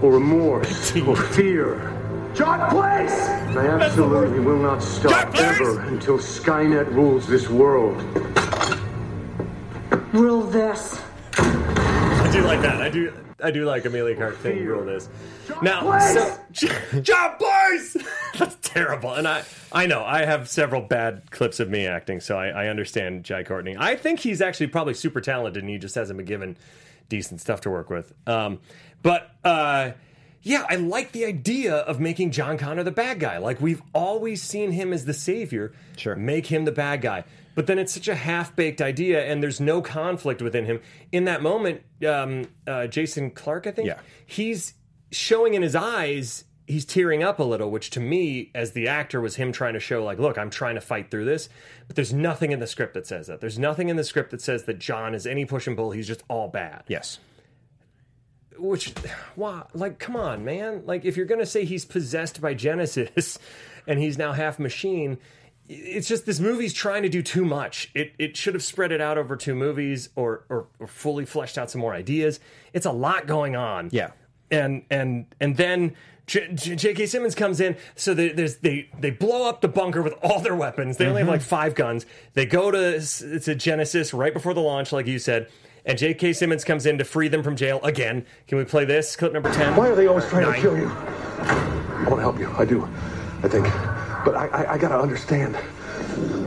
or 0.01 0.13
remorse 0.13 0.97
or 0.97 1.17
fear. 1.17 1.93
John, 2.37 2.69
please! 2.69 3.13
I 3.57 3.67
absolutely 3.67 4.41
will 4.41 4.59
not 4.59 4.83
stop 4.83 5.35
ever 5.37 5.81
until 5.81 6.19
Skynet 6.19 6.93
rules 6.93 7.27
this 7.27 7.49
world. 7.49 7.97
Rule 10.13 10.43
this. 10.43 11.01
I 11.39 12.29
do 12.31 12.43
like 12.43 12.61
that. 12.61 12.83
I 12.83 12.91
do. 12.91 13.11
I 13.43 13.51
do 13.51 13.65
like 13.65 13.87
Emilia 13.87 14.15
Clarke 14.15 14.39
saying 14.43 14.67
rule 14.67 14.85
this. 14.85 15.09
Now, 15.63 15.99
so, 15.99 16.37
John 17.01 17.37
Boyce. 17.39 17.97
That's 18.39 18.57
terrible, 18.61 19.15
and 19.15 19.27
I 19.27 19.43
I 19.73 19.87
know 19.87 20.05
I 20.05 20.27
have 20.27 20.47
several 20.47 20.83
bad 20.83 21.31
clips 21.31 21.59
of 21.59 21.71
me 21.71 21.87
acting, 21.87 22.21
so 22.21 22.39
I, 22.39 22.49
I 22.49 22.69
understand 22.69 23.25
Jai 23.25 23.45
Courtney. 23.45 23.77
I 23.79 23.97
think 23.97 24.21
he's 24.21 24.43
actually 24.43 24.67
probably 24.67 24.95
super 24.95 25.23
talented, 25.23 25.63
and 25.63 25.71
he 25.71 25.79
just 25.79 25.95
hasn't 25.95 26.19
been 26.19 26.27
given 26.27 26.59
decent 27.09 27.41
stuff 27.41 27.63
to 27.63 27.71
work 27.71 27.89
with. 27.89 28.13
Um, 28.27 28.59
but 29.03 29.31
uh, 29.43 29.93
yeah, 30.47 30.65
I 30.71 30.77
like 30.77 31.11
the 31.11 31.25
idea 31.25 31.75
of 31.75 31.99
making 31.99 32.31
John 32.31 32.57
Connor 32.57 32.85
the 32.85 32.93
bad 32.93 33.19
guy. 33.19 33.39
Like 33.39 33.61
we've 33.61 33.83
always 33.93 34.41
seen 34.43 34.71
him 34.71 34.93
as 34.93 35.05
the 35.05 35.13
savior. 35.13 35.73
Sure. 35.97 36.15
Make 36.15 36.47
him 36.47 36.65
the 36.65 36.71
bad 36.73 37.03
guy. 37.03 37.25
But 37.57 37.67
then 37.67 37.81
it's 37.81 37.93
such 37.93 38.07
a 38.07 38.15
half 38.15 38.55
baked 38.55 38.81
idea, 38.81 39.25
and 39.25 39.43
there's 39.43 39.61
no 39.61 39.83
conflict 39.83 40.41
within 40.43 40.67
him. 40.67 40.81
In 41.11 41.25
that 41.25 41.43
moment, 41.43 41.83
um, 42.07 42.45
uh, 42.67 42.87
Jason 42.87 43.31
Clarke, 43.33 43.67
I 43.67 43.73
think, 43.73 43.89
Yeah. 43.89 43.99
he's 44.25 44.75
showing 45.11 45.55
in 45.55 45.63
his 45.63 45.75
eyes, 45.75 46.45
he's 46.67 46.85
tearing 46.85 47.23
up 47.25 47.41
a 47.41 47.43
little, 47.45 47.71
which 47.71 47.91
to 47.91 48.01
me, 48.01 48.51
as 48.55 48.73
the 48.73 48.87
actor, 48.87 49.21
was 49.23 49.37
him 49.37 49.53
trying 49.53 49.73
to 49.75 49.81
show, 49.81 50.05
like, 50.05 50.19
look, 50.19 50.37
I'm 50.39 50.51
trying 50.51 50.75
to 50.77 50.81
fight 50.81 51.11
through 51.11 51.25
this. 51.25 51.49
But 51.87 51.97
there's 51.97 52.13
nothing 52.13 52.53
in 52.53 52.61
the 52.61 52.67
script 52.67 52.93
that 52.95 53.07
says 53.07 53.27
that. 53.29 53.41
There's 53.41 53.59
nothing 53.59 53.89
in 53.89 53.97
the 53.97 54.05
script 54.05 54.31
that 54.33 54.43
says 54.43 54.65
that 54.65 54.79
John 54.79 55.15
is 55.15 55.27
any 55.27 55.45
push 55.45 55.67
and 55.67 55.77
pull. 55.77 55.93
He's 55.93 56.07
just 56.07 56.23
all 56.29 56.49
bad 56.49 56.85
Yes. 56.89 57.19
Which 58.59 58.93
wow 59.37 59.69
like 59.75 59.99
come 59.99 60.17
on 60.17 60.45
man 60.45 60.83
like 60.87 61.05
if 61.05 61.17
you're 61.17 61.27
gonna 61.27 61.47
say 61.47 61.65
he's 61.65 61.85
possessed 61.85 62.41
by 62.41 62.55
Genisys 62.55 63.39
and 63.87 63.99
he's 63.99 64.19
now 64.19 64.33
half 64.33 64.59
machine 64.59 65.19
it's 65.69 66.07
just 66.07 66.27
this 66.27 66.39
movie's 66.39 66.73
trying 66.73 67.03
to 67.03 67.09
do 67.09 67.23
too 67.23 67.45
much 67.45 67.91
it, 67.95 68.13
it 68.19 68.37
should 68.37 68.55
have 68.55 68.63
spread 68.63 68.93
it 68.93 69.01
out 69.01 69.19
over 69.19 69.37
two 69.37 69.55
movies 69.55 70.09
or, 70.15 70.45
or 70.49 70.67
or 70.79 70.87
fully 70.87 71.25
fleshed 71.25 71.59
out 71.59 71.71
some 71.71 71.81
more 71.81 71.93
ideas 71.95 72.39
it's 72.73 72.87
a 72.87 72.93
lot 72.93 73.27
going 73.27 73.57
on 73.57 73.89
Yeah. 73.93 74.11
and 74.51 74.85
and 74.91 75.27
and 75.41 75.57
then 75.57 75.97
J- 76.27 76.53
J- 76.55 76.75
J.K. 76.75 77.07
Simmons 77.07 77.37
comes 77.37 77.61
in, 77.61 77.77
so 77.95 78.13
they, 78.13 78.31
there's 78.31 78.57
they 78.57 78.89
they 78.99 79.11
blow 79.11 79.49
up 79.49 79.61
the 79.61 79.69
bunker 79.69 80.03
with 80.03 80.15
all 80.23 80.41
their 80.41 80.57
weapons. 80.57 80.97
They 80.97 81.07
only 81.07 81.21
have 81.21 81.27
mm-hmm. 81.27 81.35
like 81.35 81.43
five 81.43 81.77
guns. 81.77 82.05
They 82.35 82.47
go 82.47 82.73
to 82.73 82.95
it's 82.97 83.21
a 83.23 83.55
Genisys 83.55 84.17
right 84.17 84.35
before 84.35 84.53
the 84.53 84.61
launch, 84.61 84.91
like 84.91 85.07
you 85.07 85.21
said, 85.21 85.49
and 85.87 85.97
J.K. 85.97 86.33
Simmons 86.33 86.65
comes 86.65 86.85
in 86.85 86.99
to 86.99 87.05
free 87.05 87.29
them 87.29 87.43
from 87.43 87.57
jail 87.57 87.81
again. 87.85 88.27
Can 88.49 88.59
we 88.59 88.65
play 88.65 88.85
this 88.85 89.17
clip 89.17 89.33
number 89.33 89.53
ten? 89.53 89.75
Why 89.77 89.89
are 89.89 89.95
they 89.95 90.09
always 90.09 90.27
trying 90.27 90.43
Nine. 90.43 90.57
to 90.57 90.61
kill 90.61 90.77
you? 90.77 90.89
I 90.89 92.05
want 92.09 92.17
to 92.17 92.21
help 92.21 92.39
you. 92.39 92.51
I 92.59 92.65
do. 92.65 92.85
I 93.43 93.49
think. 93.49 93.65
But 94.25 94.35
I, 94.35 94.49
I, 94.49 94.73
I 94.73 94.79
gotta 94.79 94.99
understand. 94.99 95.57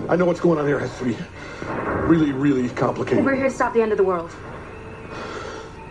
I 0.10 0.16
know 0.16 0.26
what's 0.26 0.42
going 0.42 0.60
on 0.60 0.68
here 0.68 0.80
has 0.80 0.96
to 1.00 1.06
be 1.06 1.18
really, 2.06 2.32
really 2.34 2.68
complicated. 2.70 3.24
We're 3.24 3.36
here 3.36 3.46
to 3.46 3.52
stop 3.52 3.74
the 3.74 3.82
end 3.82 3.92
of 3.92 3.98
the 3.98 4.04
world. 4.04 4.36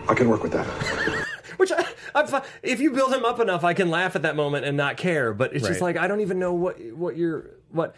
I 0.07 0.13
can 0.13 0.29
work 0.29 0.43
with 0.43 0.51
that. 0.51 0.65
Which 1.57 1.71
I, 1.71 1.85
I'm 2.15 2.41
if 2.63 2.79
you 2.79 2.91
build 2.91 3.13
him 3.13 3.25
up 3.25 3.39
enough, 3.39 3.63
I 3.63 3.73
can 3.73 3.89
laugh 3.89 4.15
at 4.15 4.21
that 4.21 4.35
moment 4.35 4.65
and 4.65 4.77
not 4.77 4.97
care. 4.97 5.33
But 5.33 5.53
it's 5.53 5.67
just 5.67 5.81
like 5.81 5.97
I 5.97 6.07
don't 6.07 6.21
even 6.21 6.39
know 6.39 6.53
what 6.53 6.79
what 6.93 7.17
you're 7.17 7.51
what. 7.71 7.95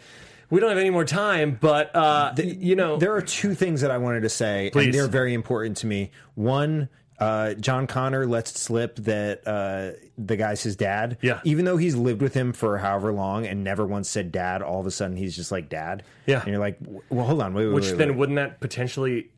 We 0.52 0.60
don't 0.60 0.68
have 0.68 0.76
any 0.78 0.90
more 0.90 1.06
time, 1.06 1.56
but 1.58 1.96
uh, 1.96 2.34
you 2.36 2.76
know 2.76 2.98
There 2.98 3.14
are 3.14 3.22
two 3.22 3.54
things 3.54 3.80
that 3.80 3.90
I 3.90 3.96
wanted 3.96 4.20
to 4.24 4.28
say, 4.28 4.68
Please. 4.70 4.84
and 4.84 4.94
they're 4.94 5.08
very 5.08 5.32
important 5.32 5.78
to 5.78 5.86
me. 5.86 6.10
One, 6.34 6.90
uh, 7.18 7.54
John 7.54 7.86
Connor 7.86 8.26
lets 8.26 8.60
slip 8.60 8.96
that 8.96 9.46
uh, 9.48 9.92
the 10.18 10.36
guy's 10.36 10.62
his 10.62 10.76
dad. 10.76 11.16
Yeah. 11.22 11.40
Even 11.44 11.64
though 11.64 11.78
he's 11.78 11.96
lived 11.96 12.20
with 12.20 12.34
him 12.34 12.52
for 12.52 12.76
however 12.76 13.14
long 13.14 13.46
and 13.46 13.64
never 13.64 13.86
once 13.86 14.10
said 14.10 14.30
dad, 14.30 14.60
all 14.60 14.78
of 14.80 14.86
a 14.86 14.90
sudden 14.90 15.16
he's 15.16 15.34
just 15.34 15.52
like 15.52 15.70
dad. 15.70 16.02
Yeah. 16.26 16.40
And 16.40 16.48
you're 16.48 16.58
like, 16.58 16.78
well, 17.08 17.24
hold 17.24 17.40
on, 17.40 17.54
wait, 17.54 17.66
wait, 17.68 17.74
Which 17.74 17.84
wait, 17.86 17.96
then 17.96 18.08
wait. 18.10 18.18
wouldn't 18.18 18.36
that 18.36 18.60
potentially, 18.60 19.30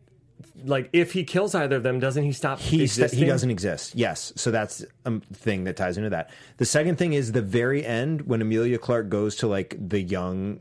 like, 0.64 0.90
if 0.92 1.12
he 1.12 1.22
kills 1.22 1.54
either 1.54 1.76
of 1.76 1.84
them, 1.84 2.00
doesn't 2.00 2.24
he 2.24 2.32
stop? 2.32 2.58
he 2.58 2.88
st- 2.88 3.12
he 3.12 3.24
doesn't 3.24 3.50
exist. 3.50 3.94
Yes, 3.94 4.32
so 4.34 4.50
that's 4.50 4.84
a 5.04 5.20
thing 5.32 5.62
that 5.64 5.76
ties 5.76 5.96
into 5.96 6.10
that. 6.10 6.30
The 6.56 6.64
second 6.66 6.96
thing 6.96 7.12
is 7.12 7.30
the 7.30 7.40
very 7.42 7.86
end 7.86 8.22
when 8.22 8.42
Emilia 8.42 8.78
Clarke 8.78 9.10
goes 9.10 9.36
to 9.36 9.46
like 9.46 9.76
the 9.78 10.00
young, 10.00 10.58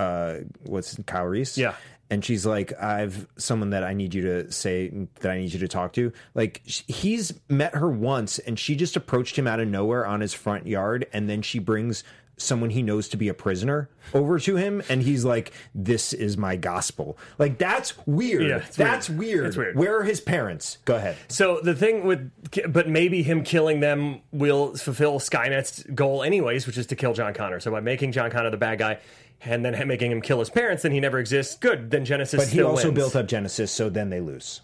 uh, 0.00 0.34
what's 0.64 0.98
Reese? 1.24 1.58
Yeah. 1.58 1.74
and 2.10 2.24
she's 2.24 2.44
like, 2.44 2.72
"I've 2.82 3.26
someone 3.36 3.70
that 3.70 3.84
I 3.84 3.92
need 3.92 4.14
you 4.14 4.22
to 4.22 4.50
say 4.52 4.90
that 5.20 5.30
I 5.30 5.38
need 5.38 5.52
you 5.52 5.60
to 5.60 5.68
talk 5.68 5.92
to." 5.94 6.12
Like 6.34 6.62
sh- 6.66 6.82
he's 6.88 7.34
met 7.48 7.74
her 7.76 7.88
once, 7.90 8.38
and 8.40 8.58
she 8.58 8.74
just 8.76 8.96
approached 8.96 9.36
him 9.38 9.46
out 9.46 9.60
of 9.60 9.68
nowhere 9.68 10.04
on 10.06 10.20
his 10.20 10.34
front 10.34 10.66
yard, 10.66 11.06
and 11.12 11.28
then 11.28 11.42
she 11.42 11.58
brings 11.58 12.02
someone 12.36 12.70
he 12.70 12.82
knows 12.82 13.06
to 13.10 13.18
be 13.18 13.28
a 13.28 13.34
prisoner 13.34 13.90
over 14.14 14.38
to 14.38 14.56
him 14.56 14.80
and 14.88 15.02
he's 15.02 15.26
like 15.26 15.52
this 15.74 16.14
is 16.14 16.38
my 16.38 16.56
gospel 16.56 17.18
like 17.36 17.58
that's 17.58 17.92
weird 18.06 18.46
Yeah, 18.46 18.64
that's 18.76 19.10
weird. 19.10 19.18
weird. 19.20 19.46
It's 19.48 19.56
weird. 19.58 19.76
where 19.76 19.98
are 19.98 20.04
his 20.04 20.22
parents 20.22 20.78
go 20.86 20.96
ahead 20.96 21.18
So 21.28 21.60
the 21.62 21.74
thing 21.74 22.06
with, 22.06 22.30
but 22.72 22.88
maybe 22.88 23.22
him 23.22 23.44
killing 23.44 23.80
them 23.80 24.22
will 24.32 24.74
fulfill 24.74 25.20
Skynet's 25.20 25.82
goal 25.94 26.22
anyways, 26.22 26.66
which 26.66 26.78
is 26.78 26.86
to 26.86 26.96
kill 26.96 27.12
John 27.12 27.34
Connor. 27.34 27.60
So 27.60 27.70
by 27.72 27.80
making 27.80 28.12
John 28.12 28.30
Connor 28.30 28.48
the 28.48 28.56
bad 28.56 28.78
guy 28.78 29.00
and 29.44 29.64
then 29.64 29.86
making 29.88 30.10
him 30.10 30.20
kill 30.20 30.38
his 30.38 30.50
parents, 30.50 30.82
then 30.82 30.92
he 30.92 31.00
never 31.00 31.18
exists. 31.18 31.56
Good. 31.56 31.90
Then 31.90 32.04
Genisys. 32.04 32.36
But 32.36 32.48
he 32.48 32.54
still 32.54 32.68
also 32.68 32.88
wins. 32.88 32.94
built 32.94 33.16
up 33.16 33.26
Genisys, 33.26 33.68
so 33.68 33.88
then 33.88 34.10
they 34.10 34.20
lose. 34.20 34.60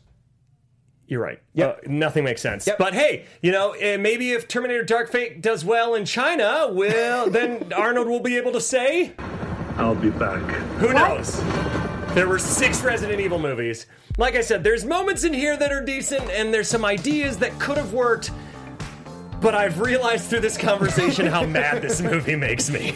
You're 1.07 1.23
right. 1.23 1.41
Yep. 1.55 1.81
Uh, 1.87 1.91
nothing 1.91 2.25
makes 2.25 2.43
sense. 2.43 2.67
Yep. 2.67 2.79
But 2.79 2.95
hey, 2.95 3.27
you 3.41 3.53
know, 3.53 3.73
eh, 3.73 3.97
maybe 3.97 4.33
if 4.33 4.49
Terminator 4.49 4.83
Dark 4.83 5.11
Fate 5.11 5.41
does 5.41 5.65
well 5.65 5.95
in 5.95 6.05
China, 6.05 6.69
well, 6.73 7.31
then 7.31 7.73
Arnold 7.73 8.09
will 8.09 8.21
be 8.21 8.37
able 8.37 8.53
to 8.53 8.61
say, 8.61 9.15
I'll 9.77 9.95
be 9.95 10.11
back. 10.11 10.43
who 10.79 10.93
knows? 10.93 11.41
There 12.15 12.29
were 12.29 12.39
six 12.39 12.83
Resident 12.83 13.21
Evil 13.21 13.39
movies. 13.39 13.87
Like 14.19 14.35
I 14.35 14.41
said, 14.41 14.65
there's 14.65 14.85
moments 14.85 15.25
in 15.25 15.35
here 15.35 15.57
that 15.57 15.71
are 15.71 15.85
decent, 15.85 16.31
and 16.31 16.53
there's 16.53 16.69
some 16.69 16.85
ideas 16.85 17.37
that 17.39 17.57
could 17.61 17.77
have 17.77 17.93
worked. 17.93 18.31
But 19.41 19.55
I've 19.55 19.81
realized 19.81 20.31
through 20.31 20.41
this 20.41 20.57
conversation 20.57 21.27
how 21.27 21.45
mad 21.47 21.83
this 21.83 22.01
movie 22.01 22.37
makes 22.37 22.71
me. 22.71 22.95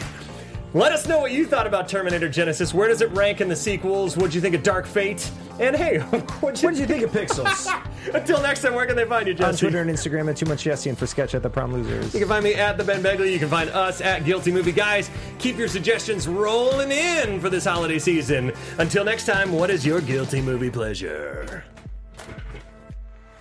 Let 0.73 0.93
us 0.93 1.05
know 1.05 1.19
what 1.19 1.33
you 1.33 1.45
thought 1.45 1.67
about 1.67 1.89
Terminator 1.89 2.29
Genisys. 2.29 2.73
Where 2.73 2.87
does 2.87 3.01
it 3.01 3.11
rank 3.11 3.41
in 3.41 3.49
the 3.49 3.55
sequels? 3.57 4.15
What'd 4.15 4.33
you 4.33 4.39
think 4.39 4.55
of 4.55 4.63
Dark 4.63 4.85
Fate? 4.85 5.29
And 5.59 5.75
hey, 5.75 5.99
what'd 6.39 6.61
you, 6.61 6.67
What 6.67 6.75
did 6.75 6.79
you 6.79 6.85
think 6.85 7.03
of 7.03 7.11
Pixels? 7.11 7.67
Until 8.13 8.41
next 8.41 8.61
time, 8.61 8.73
where 8.73 8.85
can 8.85 8.95
they 8.95 9.03
find 9.03 9.27
you, 9.27 9.35
On 9.43 9.53
Twitter 9.53 9.81
and 9.81 9.89
Instagram 9.89 10.29
at 10.29 10.37
Too 10.37 10.45
Much 10.45 10.63
Jesse 10.63 10.87
and 10.89 10.97
for 10.97 11.05
Sketch 11.07 11.35
at 11.35 11.43
The 11.43 11.49
Prom 11.49 11.73
Losers. 11.73 12.13
You 12.13 12.21
can 12.21 12.29
find 12.29 12.45
me 12.45 12.53
at 12.53 12.77
the 12.77 12.85
Ben 12.85 13.03
Begley. 13.03 13.33
You 13.33 13.39
can 13.39 13.49
find 13.49 13.69
us 13.71 13.99
at 13.99 14.23
Guilty 14.23 14.53
Movie 14.53 14.71
Guys. 14.71 15.11
Keep 15.39 15.57
your 15.57 15.67
suggestions 15.67 16.25
rolling 16.25 16.91
in 16.91 17.41
for 17.41 17.49
this 17.49 17.65
holiday 17.65 17.99
season. 17.99 18.53
Until 18.77 19.03
next 19.03 19.25
time, 19.25 19.51
what 19.51 19.69
is 19.69 19.85
your 19.85 19.99
guilty 19.99 20.41
movie 20.41 20.69
pleasure? 20.69 21.65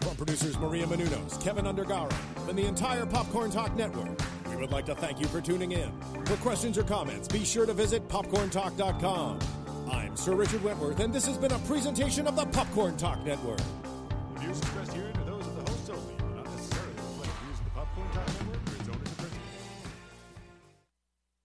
From 0.01 0.17
producers 0.17 0.59
Maria 0.59 0.87
Menounos, 0.87 1.41
Kevin 1.41 1.67
Undergaro, 1.67 2.13
and 2.49 2.59
the 2.59 2.67
entire 2.67 3.07
Popcorn 3.07 3.53
Talk 3.53 3.77
Network, 3.77 4.09
we 4.09 4.40
would 4.61 4.73
like 4.73 4.87
to 4.87 4.95
thank 4.95 5.19
you 5.19 5.27
for 5.27 5.41
tuning 5.41 5.73
in. 5.73 5.91
For 6.27 6.37
questions 6.37 6.77
or 6.77 6.83
comments, 6.83 7.27
be 7.29 7.45
sure 7.45 7.65
to 7.67 7.73
visit 7.73 8.07
popcorntalk.com. 8.09 9.39
I'm 9.91 10.17
Sir 10.17 10.35
Richard 10.35 10.63
Wentworth, 10.63 11.01
and 11.01 11.13
this 11.13 11.27
has 11.27 11.39
been 11.39 11.53
a 11.53 11.59
presentation 11.61 12.27
of 12.27 12.37
the 12.37 12.45
Popcorn 12.47 12.97
Talk 12.97 13.25
Network. 13.25 13.61
The 14.35 14.41
views 14.41 14.59
expressed 14.59 14.93
here 14.93 15.11